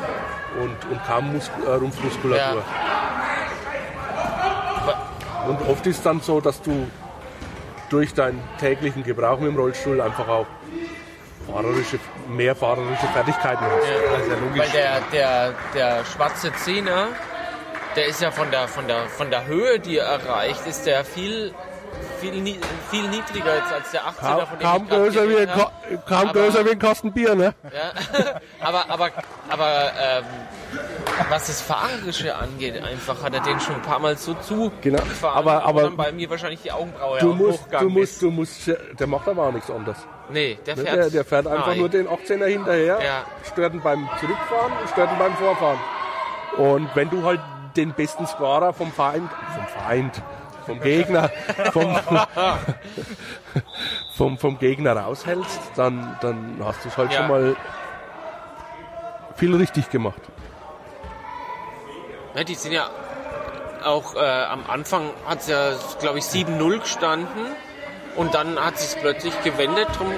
[0.61, 2.63] und, und kaum Mus äh, Rumpfmuskulatur.
[5.51, 6.86] Und oft ist dann so, dass du
[7.88, 10.46] durch deinen täglichen Gebrauch mit dem Rollstuhl einfach auch
[11.53, 11.98] fahrerische,
[12.28, 14.59] mehr fahrerische Fertigkeiten hast.
[14.59, 17.09] Weil der, der, der schwarze Zehner,
[17.96, 21.05] der ist ja von der, von der, von der Höhe, die er erreicht, ist der
[21.05, 21.53] viel,
[22.20, 22.32] viel,
[22.91, 25.55] viel niedriger jetzt als der 18er, Kaum, von dem kaum, ich größer, wie ein geredet
[25.57, 25.82] hab.
[25.91, 27.55] Ka- kaum Aber- größer wie ein Kasten Bier, ne?
[27.72, 29.09] Ja, aber, aber,
[29.49, 30.24] aber ähm,
[31.28, 35.03] was das Fahrerische angeht, einfach hat er den schon ein paar Mal so zugefahren, Genau,
[35.28, 38.22] aber- aber- dann bei mir wahrscheinlich die Augenbraue Du musst, du musst, ist.
[38.22, 39.99] du musst, der macht aber auch nichts anderes.
[40.30, 40.82] Nee, der Ne?
[40.82, 41.78] fährt, Der, der fährt einfach Nein.
[41.78, 43.24] nur den 18er hinterher, Ja.
[43.51, 45.78] stört ihn beim Zurückfahren und stört ihn beim Vorfahren.
[46.57, 47.41] Und wenn du halt
[47.76, 50.22] den besten Scorer vom Feind, vom Feind,
[50.67, 51.31] vom Gegner,
[51.73, 51.99] vom,
[54.17, 57.19] vom, vom Gegner raushältst, dann, dann hast du es halt Ja.
[57.19, 57.57] schon mal
[59.37, 60.21] viel richtig gemacht.
[62.35, 62.89] Ja, die sind ja
[63.85, 67.47] auch äh, am Anfang hat es ja, glaube ich, 7-0 gestanden
[68.17, 69.89] und dann hat sich plötzlich gewendet.
[69.95, 70.13] Darum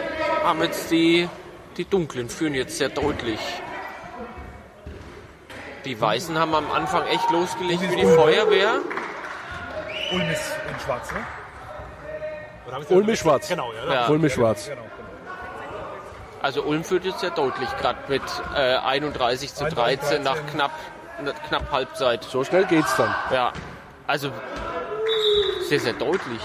[0.44, 1.28] haben jetzt die,
[1.76, 3.38] die Dunklen führen jetzt sehr deutlich.
[5.84, 8.80] Die Weißen haben am Anfang echt losgelegt wie die Feuerwehr.
[10.12, 11.20] Ulm ist in Schwarz, ne?
[12.90, 13.48] Ulm ist schwarz.
[13.48, 13.92] Genau, ja.
[13.92, 14.08] Ja.
[14.08, 14.68] Ulm ist schwarz.
[14.68, 14.82] Genau.
[16.42, 18.22] Also Ulm führt jetzt sehr deutlich, gerade mit
[18.56, 20.72] äh, 31 zu 13 nach knapp,
[21.48, 22.24] knapp Halbzeit.
[22.24, 23.14] So schnell geht's dann.
[23.32, 23.52] Ja,
[24.06, 24.30] also
[25.68, 26.42] sehr, sehr deutlich.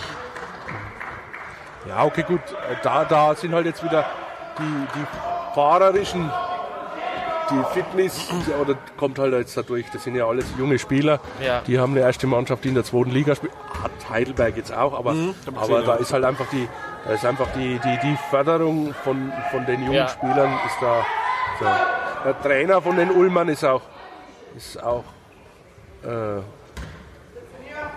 [1.88, 2.41] Ja, okay, gut.
[2.84, 4.05] Da, da sind halt jetzt wieder
[4.59, 5.05] die, die
[5.55, 6.32] fahrerischen,
[7.50, 8.30] die Fitness,
[8.62, 11.62] oder kommt halt jetzt dadurch, das sind ja alles junge Spieler, Ja.
[11.66, 13.54] die haben eine erste Mannschaft, die in der zweiten Liga spielt.
[13.82, 16.00] Hat Heidelberg jetzt auch, aber, ich aber gesehen, da ja.
[16.00, 16.68] ist halt einfach die,
[17.06, 20.08] da ist einfach die, die, die Förderung von, von den jungen Ja.
[20.08, 21.06] Spielern ist da.
[21.60, 21.66] So.
[22.26, 23.82] Der Trainer von den Ulmern ist auch,
[24.56, 25.04] ist auch
[26.04, 26.41] äh,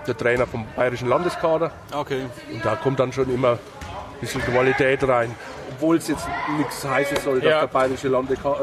[0.06, 1.70] der Trainer vom bayerischen Landeskader.
[1.94, 2.26] Okay.
[2.52, 3.58] Und da kommt dann schon immer ein
[4.20, 5.34] bisschen Qualität rein.
[5.72, 6.26] Obwohl es jetzt
[6.56, 7.60] nichts heißen soll, dass Ja.
[7.60, 8.56] der bayerische Landeka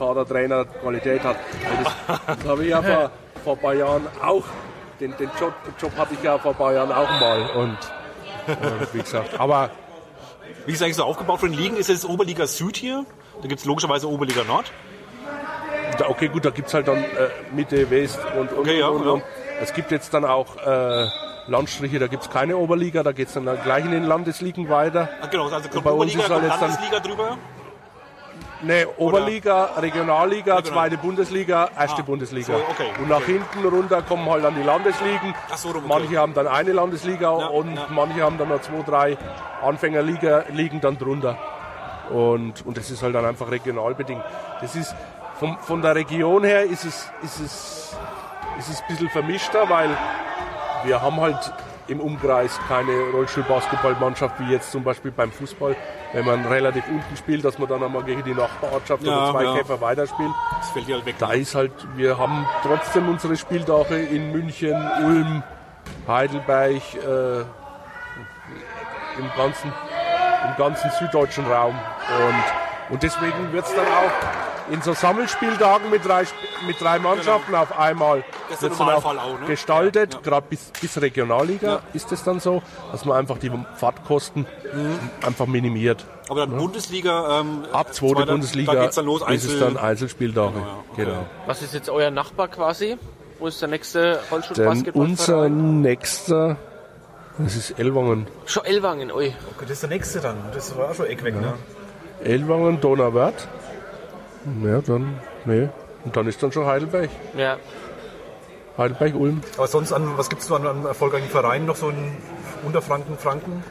[0.00, 1.36] Landeskadertrainer Qualität hat.
[2.06, 3.10] Das, das habe ich ja vor,
[3.44, 4.44] vor ein paar Jahren auch.
[4.98, 7.50] Den, den Job, Job hatte ich ja vor ein paar Jahren auch mal.
[7.56, 7.78] Und
[8.46, 9.70] äh, wie gesagt, aber
[10.66, 11.76] Wie ist eigentlich so aufgebaut von den Ligen?
[11.76, 13.06] Ist es Oberliga Süd hier?
[13.40, 14.70] Da gibt es logischerweise Oberliga Nord.
[15.98, 18.88] da, okay, gut, da gibt es halt dann äh, Mitte, West und, und, Okay, ja,
[18.88, 19.22] und, und.
[19.62, 21.06] Es gibt jetzt dann auch äh,
[21.46, 25.08] Landstriche, da gibt es keine Oberliga, da geht es dann gleich in den Landesligen weiter.
[25.20, 27.38] Ah, genau, also kommt Oberliga, ist halt kommt Landesliga drüber.
[28.62, 30.64] Ne, Oberliga, Regionalliga, Regional.
[30.90, 32.46] zweite Bundesliga, erste Ah, Bundesliga.
[32.52, 33.40] so, okay, Und nach okay.
[33.40, 35.34] hinten runter kommen halt dann die Landesligen.
[35.56, 35.80] So, okay.
[35.88, 37.86] Manche haben dann eine Landesliga Ja, und ja.
[37.88, 39.18] manche haben dann noch zwei, drei
[39.62, 41.38] Anfängerliga liegen dann drunter.
[42.10, 44.22] Und, und das ist halt dann einfach regional bedingt.
[44.60, 44.94] Das ist
[45.38, 47.96] vom, von der Region her ist es, ist es,
[48.58, 49.88] ist es ein bisschen vermischter, weil
[50.84, 51.38] wir haben halt
[51.90, 55.76] im Umkreis keine Rollstuhlbasketballmannschaft wie jetzt zum Beispiel beim Fußball,
[56.12, 59.44] wenn man relativ unten spielt, dass man dann einmal gegen die Nachbarortschaft Ja, oder zwei
[59.44, 59.54] ja.
[59.56, 60.30] Käfer weiterspielt.
[60.58, 61.16] Das fällt halt weg.
[61.18, 65.42] Da ist halt, wir haben trotzdem unsere Spieltage in München, Ulm,
[66.06, 67.40] Heidelberg, äh,
[69.18, 69.72] im, ganzen,
[70.48, 71.74] im ganzen süddeutschen Raum.
[71.74, 76.24] Und Und deswegen wird es dann auch in so Sammelspieltagen mit drei,
[76.66, 79.46] mit drei Mannschaften auf einmal Das wird's dann Normalfall auch, ne?
[79.46, 80.14] gestaltet.
[80.14, 80.24] Ja, ja.
[80.24, 81.80] Gerade bis, bis Regionalliga Ja.
[81.92, 82.62] ist es dann so,
[82.92, 84.46] dass man einfach die Fahrtkosten
[85.26, 86.04] einfach minimiert.
[86.28, 89.60] Aber dann Bundesliga, ähm, Ab zweite zweiter- Bundesliga da geht's dann los, ist es Einzel-
[89.60, 90.58] dann Einzelspieltage.
[90.58, 91.04] ja, okay.
[91.04, 91.26] Genau.
[91.46, 92.96] Was ist jetzt euer Nachbar quasi?
[93.40, 95.10] Wo ist der nächste Denn Rollstuhl-Basketballverein?
[95.10, 96.56] unser nächster,
[97.38, 98.26] das ist Ellwangen.
[98.46, 99.28] Schon Ellwangen, ui.
[99.56, 100.36] Okay, das ist der nächste dann.
[100.54, 101.54] Das war auch schon Eck weg, ne?
[102.22, 103.48] Ellwangen, Donauwörth.
[104.64, 105.68] Ja, dann, nee.
[106.04, 107.10] Und dann ist dann schon Heidelberg.
[107.36, 107.56] Ja.
[108.78, 109.42] Heidelberg, Ulm.
[109.56, 112.16] Aber sonst, an, was gibt es an, an erfolgreichen Vereinen noch so in
[112.64, 113.62] Unterfranken, Franken?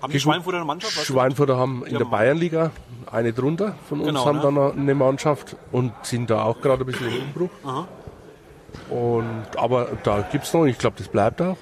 [0.00, 0.94] Haben die Schweinfurter eine Mannschaft?
[1.06, 2.70] Schweinfurter haben in der Bayernliga
[3.10, 4.42] eine drunter von uns, Genau, haben ne?
[4.42, 7.50] dann noch eine Mannschaft und sind da auch gerade ein bisschen im Umbruch.
[8.88, 11.56] Und, aber da gibt es noch, ich glaube, das bleibt auch.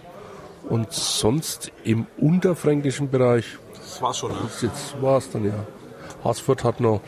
[0.68, 4.38] Und sonst im unterfränkischen Bereich, Das war's schon, ne?
[4.62, 5.52] jetzt war es dann ja.
[6.24, 7.00] Haßfurt hat noch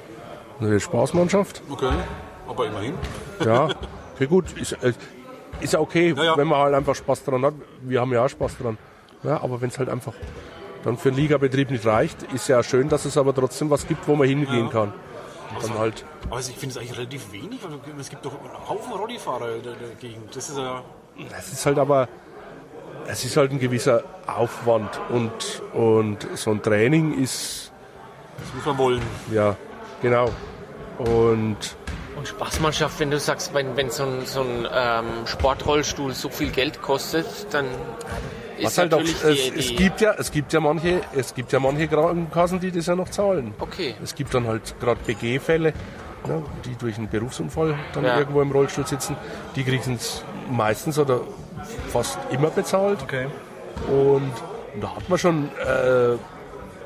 [0.63, 1.63] eine Spaßmannschaft.
[1.71, 1.93] Okay,
[2.49, 2.95] aber immerhin.
[3.45, 3.69] Ja,
[4.15, 4.93] okay, gut, ist, äh,
[5.61, 6.37] ist ja okay, Ja, ja.
[6.37, 7.55] wenn man halt einfach Spaß dran hat.
[7.83, 8.79] Wir haben ja auch Spaß dran.
[9.23, 10.15] Ja, aber wenn es halt einfach
[10.85, 14.07] dann für den Ligabetrieb nicht reicht, ist ja schön, dass es aber trotzdem was gibt,
[14.09, 14.93] wo man hingehen kann.
[15.55, 18.69] Und dann halt, Aber ich finde es eigentlich relativ wenig, weil es gibt doch einen
[18.69, 20.35] Haufen Rollifahrer in der, der Gegend.
[20.35, 20.83] Das ist ja.
[21.39, 22.09] es ist halt aber,
[23.07, 27.71] es ist halt ein gewisser Aufwand und, und so ein Training ist,
[28.39, 29.03] Das muss man wollen.
[29.33, 29.57] ja,
[30.01, 30.31] genau.
[31.07, 31.57] Und
[32.17, 36.51] Und Spaßmannschaft, wenn du sagst, wenn, wenn so ein, so ein ähm, Sportrollstuhl so viel
[36.51, 37.67] Geld kostet, dann
[38.59, 41.01] ist was halt auch, natürlich es, die, die es gibt ja, es gibt ja manche,
[41.17, 43.55] es gibt ja manche Krankenkassen, die das ja noch zahlen.
[43.59, 43.95] Okay.
[44.03, 45.73] Es gibt dann halt gerade BG-Fälle,
[46.29, 48.19] ne, die durch einen Berufsunfall dann Ja.
[48.19, 49.17] irgendwo im Rollstuhl sitzen.
[49.57, 51.23] Die kriegen es meistens oder
[51.89, 53.03] fast immer bezahlt.
[53.03, 53.27] Okay.
[53.89, 54.33] Und
[54.81, 56.17] da hat man schon äh,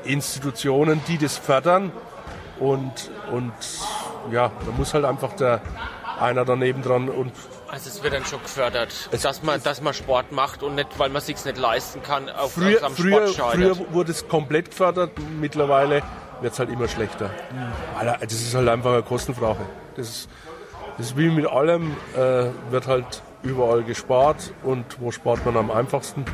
[0.09, 1.91] Institutionen, die das fördern.
[2.59, 3.53] Und, und
[4.31, 5.61] ja, da muss halt einfach der
[6.19, 7.31] einer daneben dran und
[7.69, 11.09] Also es wird dann schon gefördert, dass man, dass man Sport macht und nicht, weil
[11.09, 15.11] man sich nicht leisten kann, auf, früher, am früher, Sport früher wurde es komplett gefördert,
[15.39, 16.01] mittlerweile
[16.41, 17.29] wird es halt immer schlechter.
[17.97, 19.65] Weil, Das ist halt einfach eine Kostenfrage.
[19.95, 20.29] Das ist,
[20.97, 25.71] das ist wie mit allem, äh, wird halt überall gespart und wo spart man am
[25.71, 26.25] einfachsten?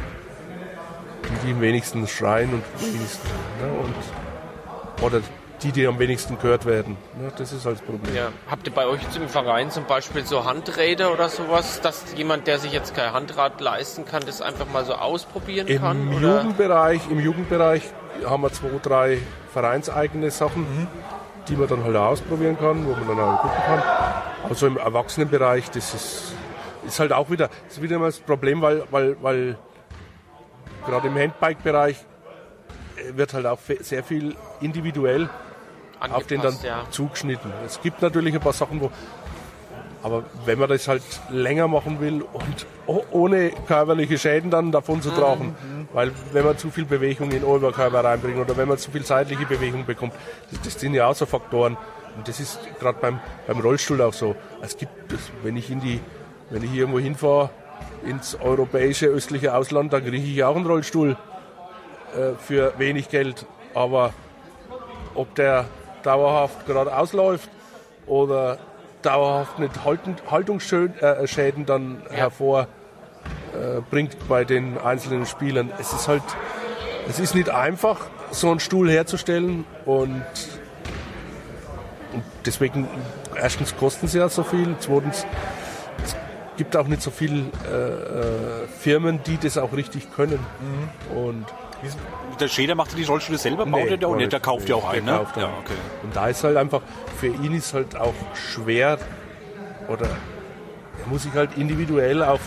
[1.24, 3.28] Die, die am wenigsten schreien und wenigsten,
[3.62, 5.22] ne, und, oder
[5.64, 6.98] die, die am wenigsten gehört werden.
[7.20, 8.16] Ne, das ist halt das Problem.
[8.16, 8.30] Ja.
[8.50, 12.60] Habt ihr bei euch im Verein zum Beispiel so Handräder oder sowas, dass jemand, der
[12.60, 16.12] sich jetzt kein Handrad leisten kann, das einfach mal so ausprobieren kann?
[16.12, 16.22] Im?
[16.22, 17.84] Jugendbereich, Im Jugendbereich
[18.26, 19.18] haben wir zwei, drei
[19.52, 20.88] vereinseigene Sachen,
[21.48, 23.84] die man dann halt auch ausprobieren kann, wo man dann auch gucken kann.
[24.44, 26.34] Aber so im Erwachsenenbereich, das ist,
[26.86, 29.58] ist halt auch wieder, ist wieder mal das Problem, weil, weil, weil
[30.86, 31.98] gerade im Handbike-Bereich
[32.98, 35.30] äh, wird halt auch sehr viel individuell
[36.12, 36.84] auf den dann ja.
[36.90, 37.52] zugeschnitten.
[37.66, 38.92] Es gibt natürlich ein paar Sachen, wo.
[40.02, 42.66] Aber wenn man das halt länger machen will und
[43.12, 45.56] ohne körperliche Schäden dann davon zu tragen,
[45.94, 49.06] weil wenn man zu viel Bewegung in den Oberkörper reinbringt oder wenn man zu viel
[49.06, 50.12] seitliche Bewegung bekommt,
[50.52, 51.78] das, das sind ja auch so Faktoren.
[52.18, 54.36] Und das ist gerade beim, beim Rollstuhl auch so.
[54.62, 54.92] Es gibt,
[55.42, 56.02] wenn ich in die,
[56.50, 57.50] wenn ich irgendwo hinfahre
[58.06, 61.16] ins europäische östliche Ausland, dann kriege ich auch einen Rollstuhl
[62.14, 63.46] äh, für wenig Geld.
[63.74, 64.14] Aber
[65.16, 65.66] ob der
[66.04, 67.50] dauerhaft gerade ausläuft
[68.06, 68.58] oder
[69.02, 72.68] dauerhaft nicht Halten, Haltungsschäden dann hervorbringt
[74.14, 75.72] äh, bei den einzelnen Spielern.
[75.80, 76.24] Es ist halt,
[77.10, 80.24] es ist nicht einfach, so einen Stuhl herzustellen und,
[82.14, 82.88] und deswegen
[83.36, 85.26] erstens kosten sie ja so viel, zweitens
[86.04, 86.16] es
[86.58, 90.40] gibt auch nicht so viele äh, äh, Firmen, die das auch richtig können.
[91.14, 91.46] Und
[92.40, 94.90] Der Schäder macht die Rollstühle selber, baut Nee, er auch nicht, der kauft ja auch
[94.90, 95.06] einen.
[95.06, 95.12] Ne?
[95.12, 95.74] Ja, okay.
[96.02, 96.82] Und da ist halt einfach,
[97.18, 98.98] für ihn ist halt auch schwer
[99.88, 102.42] oder er muss sich halt individuell auf,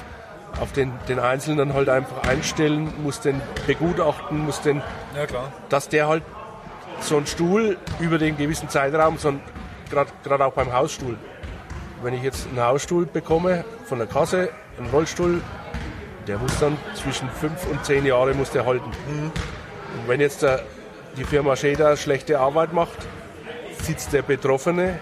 [0.60, 4.82] auf den, den Einzelnen halt einfach einstellen, muss den begutachten, muss den,
[5.16, 5.52] Ja, klar.
[5.68, 6.22] dass der halt
[7.00, 9.34] so einen Stuhl über den gewissen Zeitraum, so
[9.90, 11.16] gerade auch beim Hausstuhl,
[12.02, 15.42] wenn ich jetzt einen Hausstuhl bekomme von der Kasse, einen Rollstuhl,
[16.26, 18.90] der muss dann zwischen fünf und zehn Jahre muss der halten.
[19.08, 19.32] Und
[20.08, 20.62] wenn jetzt der,
[21.16, 22.98] die Firma Schäder schlechte Arbeit macht,
[23.82, 24.98] sitzt der Betroffene,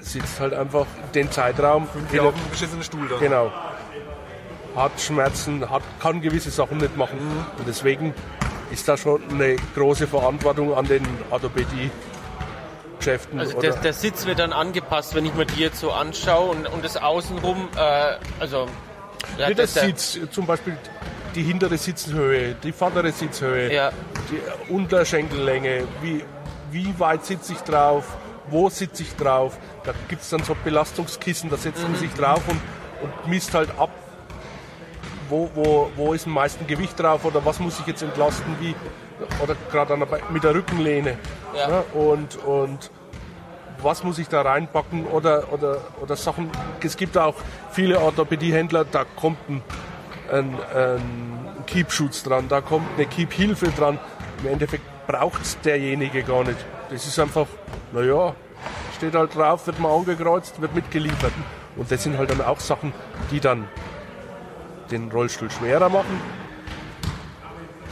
[0.00, 3.18] sitzt halt einfach den Zeitraum, Ja, auf einem beschissenen Stuhl dann.
[3.18, 3.52] genau,
[4.76, 7.18] hat Schmerzen, hat, kann gewisse Sachen nicht machen.
[7.58, 8.14] Und deswegen
[8.70, 13.40] ist da schon eine große Verantwortung an den Orthopädie-Geschäften.
[13.40, 16.50] Also oder- der, der Sitz wird dann angepasst, wenn ich mir die jetzt so anschaue
[16.50, 18.68] und, und das außenrum, äh, also
[19.38, 20.76] ja, Wie das der- Sitz, zum Beispiel
[21.34, 23.90] die hintere Sitzhöhe, die vordere Sitzhöhe, Ja.
[24.30, 26.24] die Unterschenkellänge, wie,
[26.70, 28.16] wie weit sitze ich drauf,
[28.48, 29.58] wo sitze ich drauf.
[29.84, 32.60] Da gibt es dann so Belastungskissen, da setzt man sich drauf und,
[33.02, 33.90] und misst halt ab,
[35.28, 38.74] wo, wo, wo ist am meisten Gewicht drauf oder was muss ich jetzt entlasten, wie,
[39.42, 39.96] oder gerade
[40.30, 41.18] mit der Rückenlehne.
[41.54, 41.68] Ja.
[41.68, 41.82] Ne?
[41.94, 42.90] Und, und
[43.82, 46.50] was muss ich da reinpacken oder, oder, oder Sachen.
[46.82, 47.34] Es gibt auch
[47.72, 49.62] viele Orthopädiehändler, da kommt ein,
[50.30, 53.98] ein, ein Keep-Schutz dran, da kommt eine Keep-Hilfe dran.
[54.42, 56.58] Im Endeffekt braucht es derjenige gar nicht.
[56.90, 57.46] Das ist einfach,
[57.92, 58.34] naja,
[58.96, 61.32] steht halt drauf, wird mal angekreuzt, wird mitgeliefert.
[61.76, 62.92] Und das sind halt dann auch Sachen,
[63.30, 63.68] die dann
[64.90, 66.20] den Rollstuhl schwerer machen.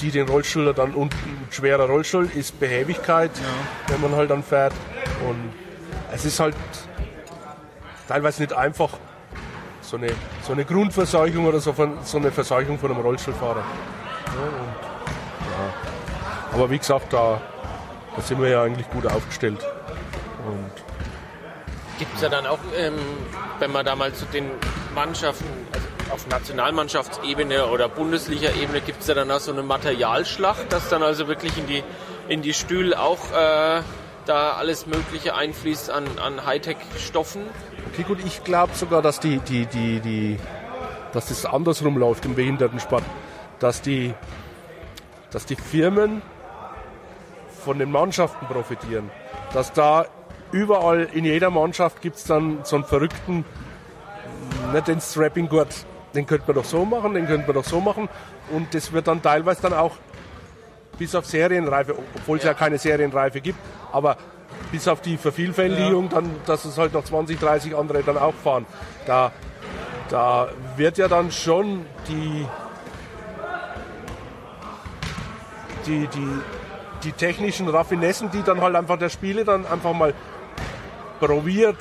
[0.00, 3.30] Die den Rollstuhl dann und ein schwerer Rollstuhl ist Behäbigkeit,
[3.88, 4.72] wenn man halt dann fährt.
[5.28, 5.52] Und
[6.12, 6.54] es ist halt
[8.08, 8.90] teilweise nicht einfach
[9.80, 10.08] so eine,
[10.42, 13.62] so eine Grundverseuchung oder so, von, so eine Verseuchung von einem Rollstuhlfahrer.
[14.26, 14.74] Ja, und,
[15.40, 16.54] ja.
[16.54, 17.40] Aber wie gesagt, da,
[18.16, 19.64] da sind wir ja eigentlich gut aufgestellt.
[21.98, 22.94] Gibt es ja dann auch, ähm,
[23.60, 24.50] wenn man da mal zu den
[24.94, 30.88] Mannschaften, also auf Nationalmannschaftsebene oder Bundesliga-Ebene, gibt es ja dann auch so eine Materialschlacht, dass
[30.88, 31.84] dann also wirklich in die,
[32.28, 33.82] in die Stühle auch äh,
[34.26, 37.42] da alles Mögliche einfließt an, an Hightech-Stoffen.
[37.92, 40.38] Okay, gut, ich glaube sogar, dass die, die, die, die,
[41.12, 43.04] dass das andersrum läuft im Behindertensport.
[43.58, 44.14] Dass die,
[45.30, 46.22] dass die Firmen
[47.64, 49.10] von den Mannschaften profitieren.
[49.52, 50.06] Dass da
[50.52, 53.44] überall in jeder Mannschaft gibt es dann so einen verrückten,
[54.72, 58.08] nicht den Strapping-Gurt, den könnte man doch so machen, den könnte man doch so machen.
[58.50, 59.92] Und das wird dann teilweise dann auch
[60.98, 62.50] bis auf Serienreife, obwohl es ja.
[62.50, 63.58] ja keine Serienreife gibt,
[63.92, 64.16] aber
[64.70, 66.20] bis auf die Vervielfältigung, ja.
[66.20, 68.66] dann, dass es halt noch 20, 30 andere dann auch fahren.
[69.06, 69.32] Da,
[70.08, 72.46] da wird ja dann schon die,
[75.86, 76.28] die, die,
[77.04, 80.14] die technischen Raffinessen, die dann halt einfach der Spiele dann einfach mal
[81.20, 81.76] probiert,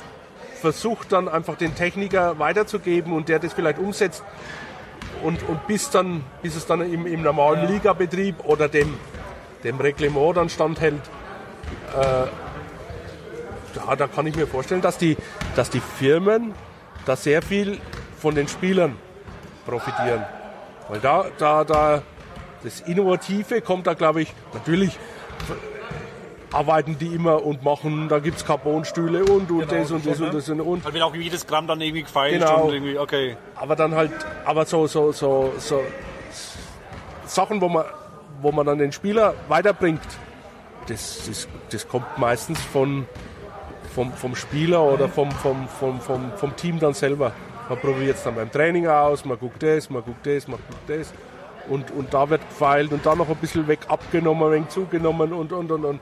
[0.60, 4.22] versucht dann einfach den Techniker weiterzugeben und der das vielleicht umsetzt
[5.22, 7.70] und, und bis, dann, bis es dann im, im normalen ja.
[7.70, 8.94] Ligabetrieb oder dem,
[9.62, 11.02] dem Reglement dann standhält,
[11.96, 12.26] äh,
[13.76, 15.16] ja, da kann ich mir vorstellen, dass die,
[15.56, 16.54] dass die Firmen
[17.06, 17.78] da sehr viel
[18.18, 18.96] von den Spielern
[19.66, 20.24] profitieren.
[20.88, 22.02] Weil da, da, da,
[22.62, 24.98] das Innovative kommt da, glaube ich, natürlich
[26.54, 30.20] arbeiten die immer und machen, da gibt es Carbonstühle und, und genau, das und das
[30.20, 30.84] und das und, und.
[30.84, 32.64] Halt wird auch jedes Gramm dann irgendwie gefeilt genau.
[32.64, 33.36] und irgendwie, okay.
[33.56, 34.12] Aber dann halt,
[34.44, 35.80] aber so, so, so, so
[37.26, 37.84] Sachen, wo man,
[38.40, 40.00] wo man dann den Spieler weiterbringt,
[40.86, 43.06] das, das, das kommt meistens von,
[43.94, 47.32] vom, vom Spieler oder vom, vom, vom, vom, vom Team dann selber.
[47.68, 50.88] Man probiert es dann beim Training aus, man guckt das, man guckt das, man guckt
[50.88, 51.12] das.
[51.68, 55.32] Und, und da wird gefeilt und da noch ein bisschen weg abgenommen, ein wenig zugenommen
[55.32, 56.00] und, und, und, und.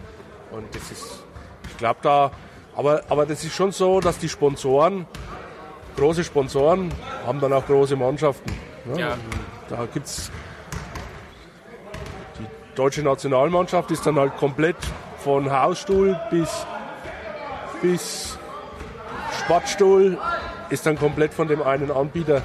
[0.52, 1.24] Und das ist,
[1.68, 2.30] ich glaube da,
[2.76, 5.06] aber, aber das ist schon so, dass die Sponsoren,
[5.96, 6.92] große Sponsoren,
[7.26, 8.52] haben dann auch große Mannschaften.
[8.84, 9.00] Ne?
[9.00, 9.16] Ja.
[9.68, 10.30] Da gibt es
[12.38, 14.76] die deutsche Nationalmannschaft ist dann halt komplett
[15.18, 16.66] von Hausstuhl bis,
[17.80, 18.38] bis
[19.40, 20.18] Sportstuhl
[20.70, 22.42] ist dann komplett von dem einen Anbieter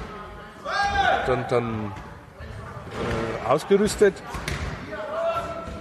[1.26, 1.92] dann, dann
[2.90, 4.14] äh, ausgerüstet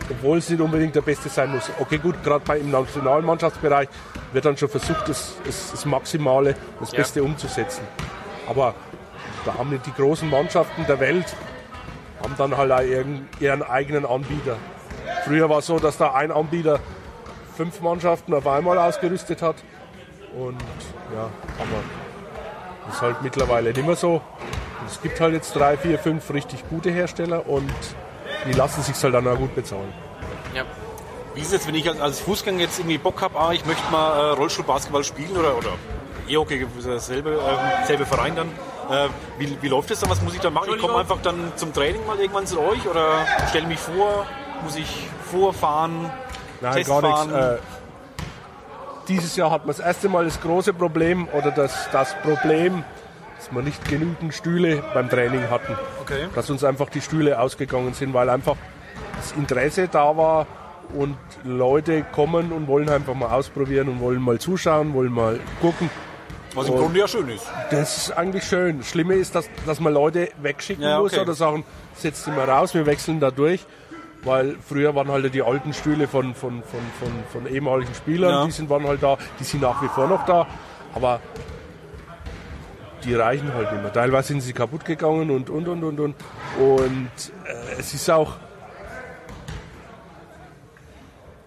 [0.09, 1.69] obwohl es nicht unbedingt der Beste sein muss.
[1.79, 3.89] Okay, gut, gerade im Nationalmannschaftsbereich
[4.33, 6.97] wird dann schon versucht, das, das, das Maximale, das ja.
[6.99, 7.81] Beste umzusetzen.
[8.47, 8.75] Aber
[9.45, 11.25] da haben die großen Mannschaften der Welt
[12.21, 14.57] haben dann halt auch ihren, ihren eigenen Anbieter.
[15.25, 16.79] Früher war es so, dass da ein Anbieter
[17.55, 19.55] fünf Mannschaften auf einmal ausgerüstet hat.
[20.37, 20.61] Und
[21.13, 21.83] ja, aber
[22.85, 24.21] das ist halt mittlerweile nicht mehr so.
[24.85, 27.73] Es gibt halt jetzt drei, vier, fünf richtig gute Hersteller und
[28.47, 29.93] die lassen sich halt dann auch gut bezahlen.
[30.55, 30.63] Ja.
[31.33, 33.83] Wie ist es jetzt, wenn ich als Fußgänger jetzt irgendwie Bock habe, ah, ich möchte
[33.91, 35.69] mal äh, Rollstuhlbasketball spielen oder, oder
[36.27, 38.47] E-Hockey, dasselbe, äh, selbe Verein dann.
[38.89, 40.09] Äh, wie, wie läuft das dann?
[40.09, 40.69] Was muss ich dann machen?
[40.73, 44.25] Ich komme einfach dann zum Training mal irgendwann zu euch oder stelle mich vor?
[44.63, 46.09] Muss ich vorfahren?
[46.61, 47.33] Nein, Test gar nichts.
[47.33, 47.57] Äh,
[49.07, 52.83] dieses Jahr hat man das erste Mal das große Problem oder das, das Problem,
[53.37, 55.75] dass wir nicht genügend Stühle beim Training hatten.
[56.01, 56.27] Okay.
[56.35, 58.55] Dass uns einfach die Stühle ausgegangen sind, weil einfach
[59.15, 60.47] das Interesse da war
[60.93, 65.89] und Leute kommen und wollen einfach mal ausprobieren und wollen mal zuschauen, wollen mal gucken.
[66.55, 67.45] Was im und Grunde ja schön ist.
[67.69, 68.79] Das ist eigentlich schön.
[68.79, 71.03] Das Schlimme ist, dass, dass man Leute wegschicken ja, okay.
[71.03, 71.65] muss oder sagen,
[71.95, 73.65] setzt sie mal raus, wir wechseln da durch.
[74.23, 78.45] Weil früher waren halt die alten Stühle von, von, von, von, von ehemaligen Spielern, ja.
[78.45, 80.47] die sind, waren halt da, die sind nach wie vor noch da.
[80.95, 81.19] Aber
[83.07, 83.93] die reichen halt nicht mehr.
[83.93, 86.15] Teilweise sind sie kaputt gegangen und und und und und.
[86.59, 87.09] Und
[87.45, 88.33] äh, es ist auch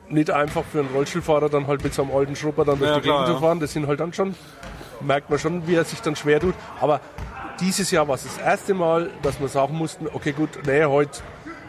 [0.09, 2.97] nicht einfach für einen Rollstuhlfahrer dann halt mit so einem alten Schrupper dann durch Ja,
[2.97, 3.61] die Gegend zu fahren.
[3.61, 4.35] Das sind halt dann schon,
[5.01, 6.55] merkt man schon, wie er sich dann schwer tut.
[6.81, 7.01] Aber
[7.61, 11.21] dieses Jahr war es das erste Mal, dass wir sagen mussten, okay gut, nee, heute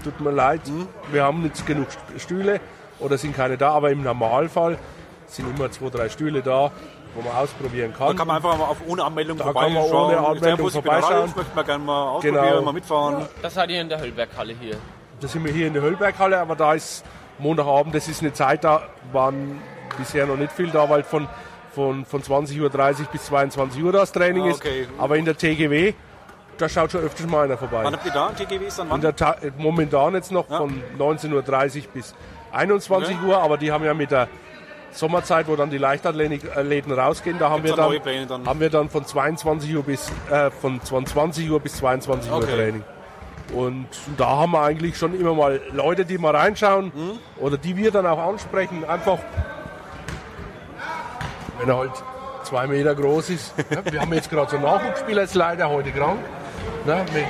[0.03, 0.87] tut mir leid, Mhm.
[1.11, 1.87] wir haben nicht genug
[2.17, 2.59] Stühle
[2.99, 4.77] oder sind keine da, aber im Normalfall
[5.27, 6.71] sind immer zwei, drei Stühle da,
[7.15, 8.07] wo man ausprobieren kann.
[8.07, 9.73] Da kann man einfach mal auf, ohne Anmeldung Da vorbeischauen.
[9.75, 11.33] kann man ohne Anmeldung ich vorbeischauen.
[11.35, 12.61] möchte mal gerne mal ausprobieren, Genau.
[12.61, 13.25] mal mitfahren.
[13.41, 14.75] Das seid ihr in der Höllberghalle hier.
[15.19, 17.03] Da sind wir hier in der Höllberghalle, aber da ist
[17.37, 19.61] Montagabend, das ist eine Zeit, da waren
[19.97, 21.27] bisher noch nicht viel da, weil von,
[21.75, 24.81] von, von 20.30 Uhr bis 22 Uhr das Training Ah, okay.
[24.83, 24.89] ist.
[24.97, 25.93] Aber in der TGW,
[26.57, 27.81] da schaut schon öfters mal einer vorbei.
[27.83, 28.89] Wann habt ihr da TGWs dann?
[28.89, 29.01] Wann?
[29.01, 31.33] der Ta momentan jetzt noch von 19.30
[31.77, 32.13] Uhr bis
[32.51, 34.27] 21 Uhr, aber die haben ja mit der
[34.91, 38.45] Sommerzeit, wo dann die Leichtathleten rausgehen, da haben Gibt's wir, da dann, Pläne dann?
[38.45, 42.55] haben wir dann von 22 Uhr bis äh, von 20 Uhr bis 22 Uhr Okay.
[42.55, 42.83] Training.
[43.53, 43.87] Und
[44.17, 47.19] da haben wir eigentlich schon immer mal Leute, die mal reinschauen Mhm.
[47.37, 48.85] oder die wir dann auch ansprechen.
[48.85, 49.19] Einfach,
[51.59, 51.91] wenn er halt
[52.43, 53.53] zwei Meter groß ist.
[53.69, 56.19] Ja, wir haben jetzt gerade so einen Nachwuchsspieler, ist leider heute krank.
[56.85, 57.25] Ne, mit,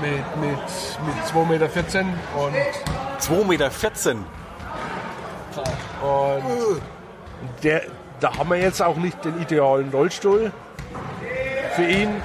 [0.00, 0.58] mit, mit,
[1.06, 1.66] mit 2,14 Meter
[2.38, 2.54] und
[3.20, 3.70] 2,14 Meter.
[6.02, 6.80] Und
[7.62, 7.82] der,
[8.20, 10.52] da haben wir jetzt auch nicht den idealen Rollstuhl
[11.74, 12.22] für ihn,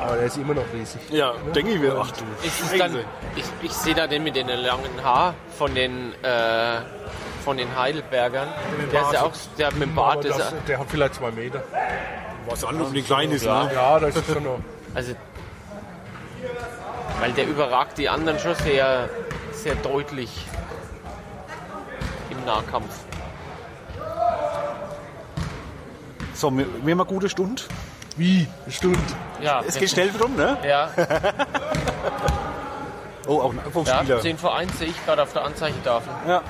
[0.00, 1.00] aber der ist immer noch riesig.
[1.10, 1.96] Ja, denke ich mir.
[2.00, 2.96] Ach du Ist dann,
[3.34, 6.80] ich, ich sehe da den mit den langen Haar von den, äh,
[7.44, 8.48] von den Heidelbergern.
[8.92, 10.24] Der ist ja auch der mit dem Bart.
[10.24, 11.62] Ist das, ja, der hat vielleicht zwei Meter.
[12.48, 13.64] Was anderes, wie klein ist, Ja.
[13.64, 13.74] ne?
[13.74, 14.60] Ja, das ist schon noch.
[14.94, 15.12] also,
[17.20, 19.08] weil der überragt die anderen schon sehr,
[19.52, 20.30] sehr deutlich
[22.30, 23.05] im Nahkampf.
[26.36, 27.62] So, wir, wir haben eine gute Stunde.
[28.16, 28.46] Wie?
[28.64, 28.98] Eine Stunde.
[29.42, 30.58] Ja, Es geht schnell drum, ne?
[30.66, 30.90] Ja,
[33.26, 34.20] Oh, auch ein ja Spieler.
[34.20, 36.12] 10 vor 1 sehe ich gerade auf der Anzeigentafel.
[36.28, 36.42] Ja.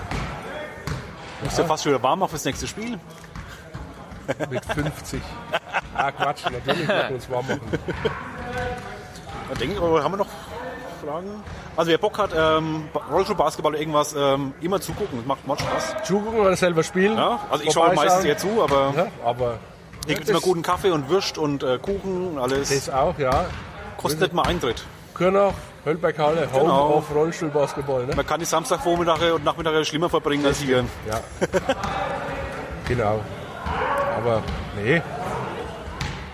[1.47, 2.99] Ist ja fast schon wieder warm auf das nächste Spiel.
[4.51, 5.23] Mit 50.
[5.95, 7.61] Ah, Quatsch, natürlich müssen wir uns warm machen.
[9.49, 10.27] Da denke ich, aber haben wir noch
[11.03, 11.43] Fragen?
[11.77, 15.19] Also wer Bock hat, ähm, Rollstuhl-Basketball oder irgendwas, ähm, immer zugucken.
[15.19, 16.03] Das macht, macht Spaß.
[16.05, 17.17] Zugucken oder selber spielen.
[17.17, 17.39] Ja?
[17.51, 19.59] Also ich schaue meistens eher zu, aber Ja, aber
[20.07, 22.69] hier gibt es immer guten Kaffee und Würst und äh, Kuchen und alles.
[22.69, 23.47] Das auch, ja.
[23.97, 24.85] Kostet nicht mal Eintritt.
[25.15, 25.55] Kürnach,
[25.85, 26.95] Höllberghalle, Home Genau.
[26.95, 28.07] of Rollstuhlbasketball.
[28.07, 28.15] Ne?
[28.15, 30.85] Man kann die Samstagvormittage und Nachmittage schlimmer verbringen als hier.
[31.09, 31.21] Ja.
[32.89, 33.21] genau.
[34.17, 34.43] Aber
[34.83, 35.03] nee.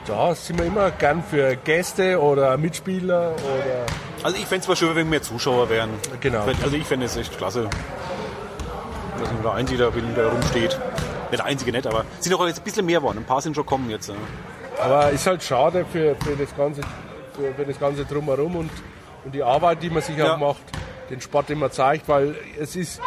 [0.06, 3.86] Da sind wir immer gern für Gäste oder Mitspieler oder
[4.24, 5.90] Also ich fände es zwar schön, wenn mehr Zuschauer wären.
[6.20, 6.44] Genau.
[6.62, 7.68] Also ich fände es echt klasse.
[9.42, 10.78] Dass Einzige da will, der rumsteht.
[11.32, 13.18] Nicht der Einzige nicht, aber sind auch jetzt ein bisschen mehr geworden.
[13.18, 14.08] Ein paar sind schon kommen jetzt.
[14.08, 14.14] ja.
[14.80, 16.82] Aber ist halt schade für, für, das, ganze,
[17.34, 18.70] für, für das Ganze drumherum und,
[19.24, 20.34] und die Arbeit, die man sich Ja.
[20.34, 20.62] auch macht,
[21.10, 23.00] den Sport immer zeigt, weil es ist,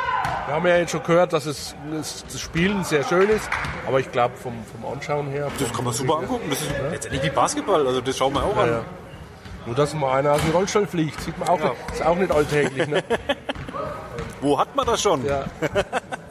[0.47, 3.49] wir haben ja jetzt schon gehört, dass es, das Spielen sehr schön ist,
[3.87, 5.49] aber ich glaube vom, vom Anschauen her.
[5.59, 6.45] Das kann man super angucken.
[6.49, 7.87] Das ist letztendlich wie Basketball.
[7.87, 8.69] Also das schauen wir auch Ja, an.
[8.69, 8.81] ja.
[9.65, 11.71] Nur dass mal einer aus dem Rollstuhl fliegt, sieht man auch, Ja.
[11.91, 12.87] ist auch nicht alltäglich.
[12.87, 13.03] Ne?
[14.41, 15.25] Wo hat man das schon?
[15.25, 15.45] Ja.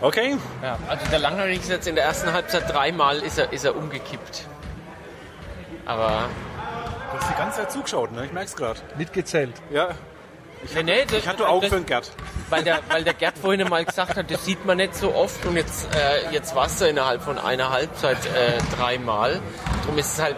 [0.00, 0.36] Okay.
[0.62, 3.76] Ja, also der Langhaarige ist jetzt in der ersten Halbzeit dreimal ist er, ist er
[3.76, 4.46] umgekippt.
[5.84, 6.28] Aber
[7.10, 8.24] Du hast die ganze Zeit zugeschaut, ne?
[8.26, 8.78] Ich merk's gerade.
[8.96, 9.54] Mitgezählt.
[9.70, 9.88] Ja.
[10.74, 12.10] nee, nee, das, Ich hatte Augen das, für den Gerd.
[12.50, 15.44] weil der, weil der Gerd vorhin mal gesagt hat, das sieht man nicht so oft
[15.44, 19.40] und jetzt, äh, jetzt war es innerhalb von einer Halbzeit äh, dreimal.
[19.82, 20.36] Darum ist es halt,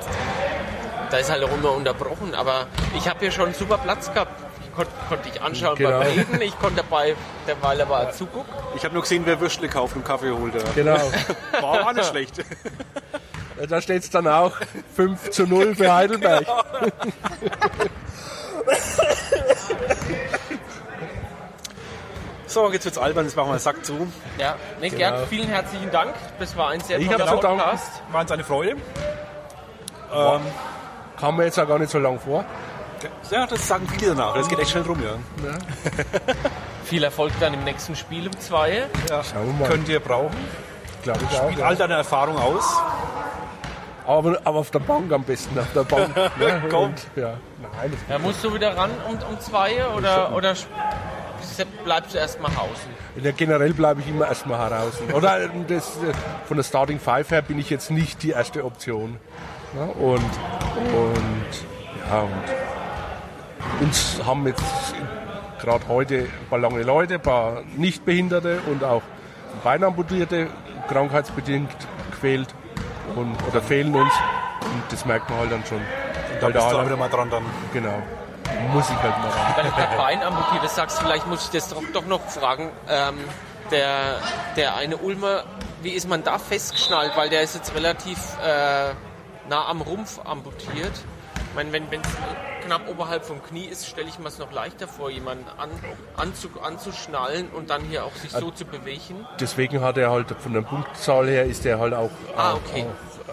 [1.10, 2.34] da ist halt auch immer unterbrochen.
[2.34, 4.32] Aber ich habe hier schon einen super Platz gehabt.
[4.72, 5.98] Ich konnte konnt ich anschauen Genau.
[5.98, 7.14] beim Reden, ich konnte dabei
[7.46, 8.52] derweil aber auch zugucken.
[8.74, 10.54] Ich habe nur gesehen, wer Würstle kauft und Kaffee holt.
[10.54, 10.62] ja.
[10.74, 10.96] Genau.
[11.60, 12.42] War auch nicht schlecht.
[13.68, 14.56] Da steht es dann auch
[14.96, 16.46] 5 zu 0 für Heidelberg.
[22.46, 24.06] So, jetzt wird's albern, jetzt machen wir den Sack zu.
[24.38, 24.98] Ja, nee, Genau.
[24.98, 26.14] Gerd, vielen herzlichen Dank.
[26.38, 27.24] Das war ein sehr Ich toller.
[27.26, 28.02] Podcast.
[28.10, 28.76] War uns eine Freude.
[31.18, 32.44] Kam mir jetzt auch gar nicht so lang vor.
[33.30, 34.34] Ja, das sagen viele danach.
[34.34, 35.16] Das geht echt schnell rum, ja.
[36.84, 38.88] Viel Erfolg dann im nächsten Spiel um zwei.
[39.08, 39.22] ja.
[39.24, 39.68] Schauen wir mal.
[39.68, 40.36] Könnt ihr brauchen.
[41.02, 41.44] Glaube ich auch.
[41.44, 41.66] Spielt Ja.
[41.66, 42.64] all deine Erfahrung aus.
[44.06, 46.14] Aber, aber auf der Bank am besten, auf der Bank.
[46.38, 46.62] ne?
[46.68, 47.06] Kommt.
[47.14, 47.34] Und, ja.
[47.76, 50.54] Nein, das Ja, musst du wieder ran um, um zwei oder, oder
[51.84, 52.90] bleibst du erstmal hausen?
[53.22, 54.94] Ja, generell bleibe ich immer erstmal heraus.
[55.12, 56.12] Oder ähm, das, äh,
[56.48, 59.18] von der Starting Five her bin ich jetzt nicht die erste Option.
[59.76, 61.52] Ja, und, und
[62.10, 62.30] ja, und
[63.80, 64.62] uns haben jetzt
[65.60, 69.02] gerade heute ein paar lange Leute, ein paar Nichtbehinderte und auch
[69.62, 70.48] Beinamputierte
[70.88, 71.70] krankheitsbedingt
[72.10, 72.48] gefehlt
[73.14, 74.12] und, oder fehlen uns.
[74.62, 75.80] Und das merkt man halt dann schon.
[76.40, 77.44] Da Weil bist du da auch wieder mal dran dann.
[77.72, 78.02] genau.
[78.72, 79.56] Muss ich halt mal ran.
[79.56, 82.70] Weil du gerade Bein amputiert sagst, vielleicht muss ich das doch, doch noch fragen.
[82.88, 83.18] Ähm,
[83.70, 84.18] der,
[84.56, 85.44] der eine Ulmer,
[85.82, 87.12] wie ist man da festgeschnallt?
[87.16, 88.92] Weil der ist jetzt relativ äh,
[89.48, 90.92] nah am Rumpf amputiert.
[91.52, 92.08] Ich meine, wenn es
[92.64, 95.68] knapp oberhalb vom Knie ist, stelle ich mir es noch leichter vor, jemanden an,
[96.16, 99.26] anzu, anzuschnallen und dann hier auch sich so zu bewegen.
[99.38, 102.08] Deswegen hat er halt von der Punktzahl her ist er halt auch,
[102.38, 102.86] Ah, okay.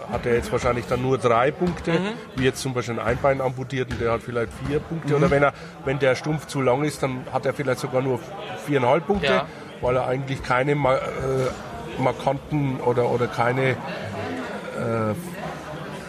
[0.07, 1.97] auch hat er jetzt wahrscheinlich dann nur drei Punkte,
[2.35, 5.15] wie jetzt zum Beispiel ein Einbein amputierten, der hat vielleicht vier Punkte.
[5.15, 5.53] Oder wenn er,
[5.85, 8.19] wenn der Stumpf zu lang ist, dann hat er vielleicht sogar nur
[8.65, 9.45] viereinhalb Punkte, Ja.
[9.79, 15.13] weil er eigentlich keine äh, markanten oder, oder keine äh,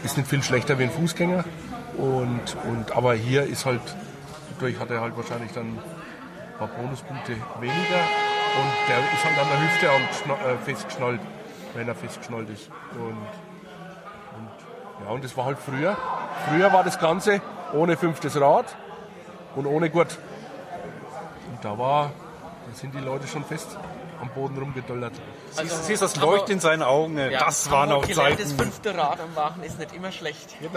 [0.05, 1.45] ist nicht viel schlechter wie ein Fußgänger.
[2.01, 3.83] Und, und, aber hier ist halt,
[4.55, 8.01] dadurch hat er halt wahrscheinlich dann ein paar Bonuspunkte weniger.
[8.57, 9.87] Und der ist halt an der Hüfte
[10.49, 11.21] äh, festgeschnallt,
[11.75, 12.71] wenn er festgeschnallt ist.
[12.95, 13.11] Und,
[14.39, 15.95] und, ja, und das war halt früher.
[16.49, 17.43] Früher war das Ganze
[17.75, 18.75] ohne fünftes Rad
[19.55, 20.19] und ohne Gurt.
[21.53, 22.13] Und da war,
[22.67, 23.77] da sind die Leute schon fest
[24.23, 25.21] am Boden rumgedollert.
[25.51, 27.19] Siehst, siehst das aber- Leuchten in seinen Augen.
[27.19, 28.43] äh, Ja, das waren auch gelernt, Zeiten.
[28.43, 30.49] Das fünfte Rad am Wagen ist nicht immer schlecht.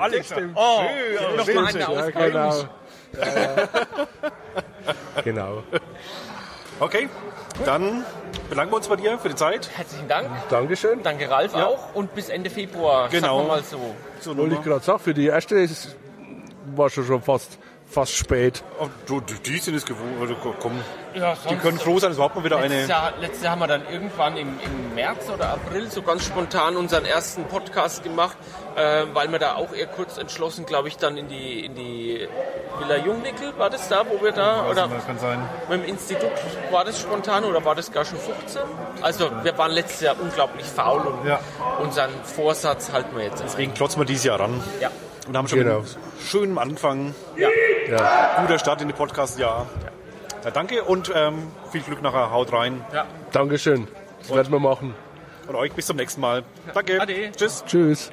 [0.00, 2.64] Alex, Oh, schön, noch schön, mal eine Ja, genau.
[5.24, 5.62] genau.
[6.80, 7.08] Okay,
[7.64, 8.04] dann
[8.48, 9.70] bedanken wir uns bei dir für die Zeit.
[9.76, 10.28] Herzlichen Dank.
[10.48, 11.02] Dankeschön.
[11.02, 11.94] Danke Ralf auch.
[11.94, 13.08] Und bis Ende Februar.
[13.08, 13.38] Genau.
[13.38, 13.94] Sagen wir mal so.
[14.20, 15.94] So, Wollte ich gerade sagen, für die erste ist,
[16.74, 17.58] war schon, schon fast,
[17.92, 18.62] fast spät.
[18.80, 20.20] Oh, du, die sind es gewohnt.
[20.20, 20.72] Also, komm,
[21.14, 22.88] Ja, die können froh sein, dass überhaupt mal wieder Letztes eine.
[22.88, 26.76] Jahr, letztes Jahr haben wir dann irgendwann im, im März oder April so ganz spontan
[26.76, 28.36] unseren ersten Podcast gemacht,
[28.76, 32.26] äh, weil wir da auch eher kurz entschlossen, glaube ich, dann in die, in die
[32.78, 35.38] Villa Jungnickel, war das da, wo wir da, oder Das kann sein.
[35.68, 36.30] mit dem Institut,
[36.70, 38.62] war das spontan oder war das gar schon 15?
[39.02, 41.38] Also wir waren letztes Jahr unglaublich faul und Ja.
[41.80, 43.42] unseren Vorsatz halten wir jetzt.
[43.42, 44.90] Deswegen klotzen wir dieses Jahr ran Ja.
[45.28, 45.78] Und haben schon Genau.
[45.78, 45.86] einen
[46.24, 47.14] schönen Anfang.
[47.36, 47.48] Ja.
[47.90, 48.40] Ja.
[48.42, 49.66] Guter Start in die Podcast-Jahr.
[50.44, 52.30] Ja, danke und ähm, viel Glück nachher.
[52.32, 52.84] Haut rein.
[52.92, 53.06] ja.
[53.32, 53.86] Dankeschön.
[54.20, 54.94] Das werden wir machen.
[55.48, 56.44] Und euch bis zum nächsten Mal.
[56.74, 57.00] Danke.
[57.00, 57.32] Ade.
[57.36, 57.64] Tschüss.
[57.66, 58.12] Tschüss.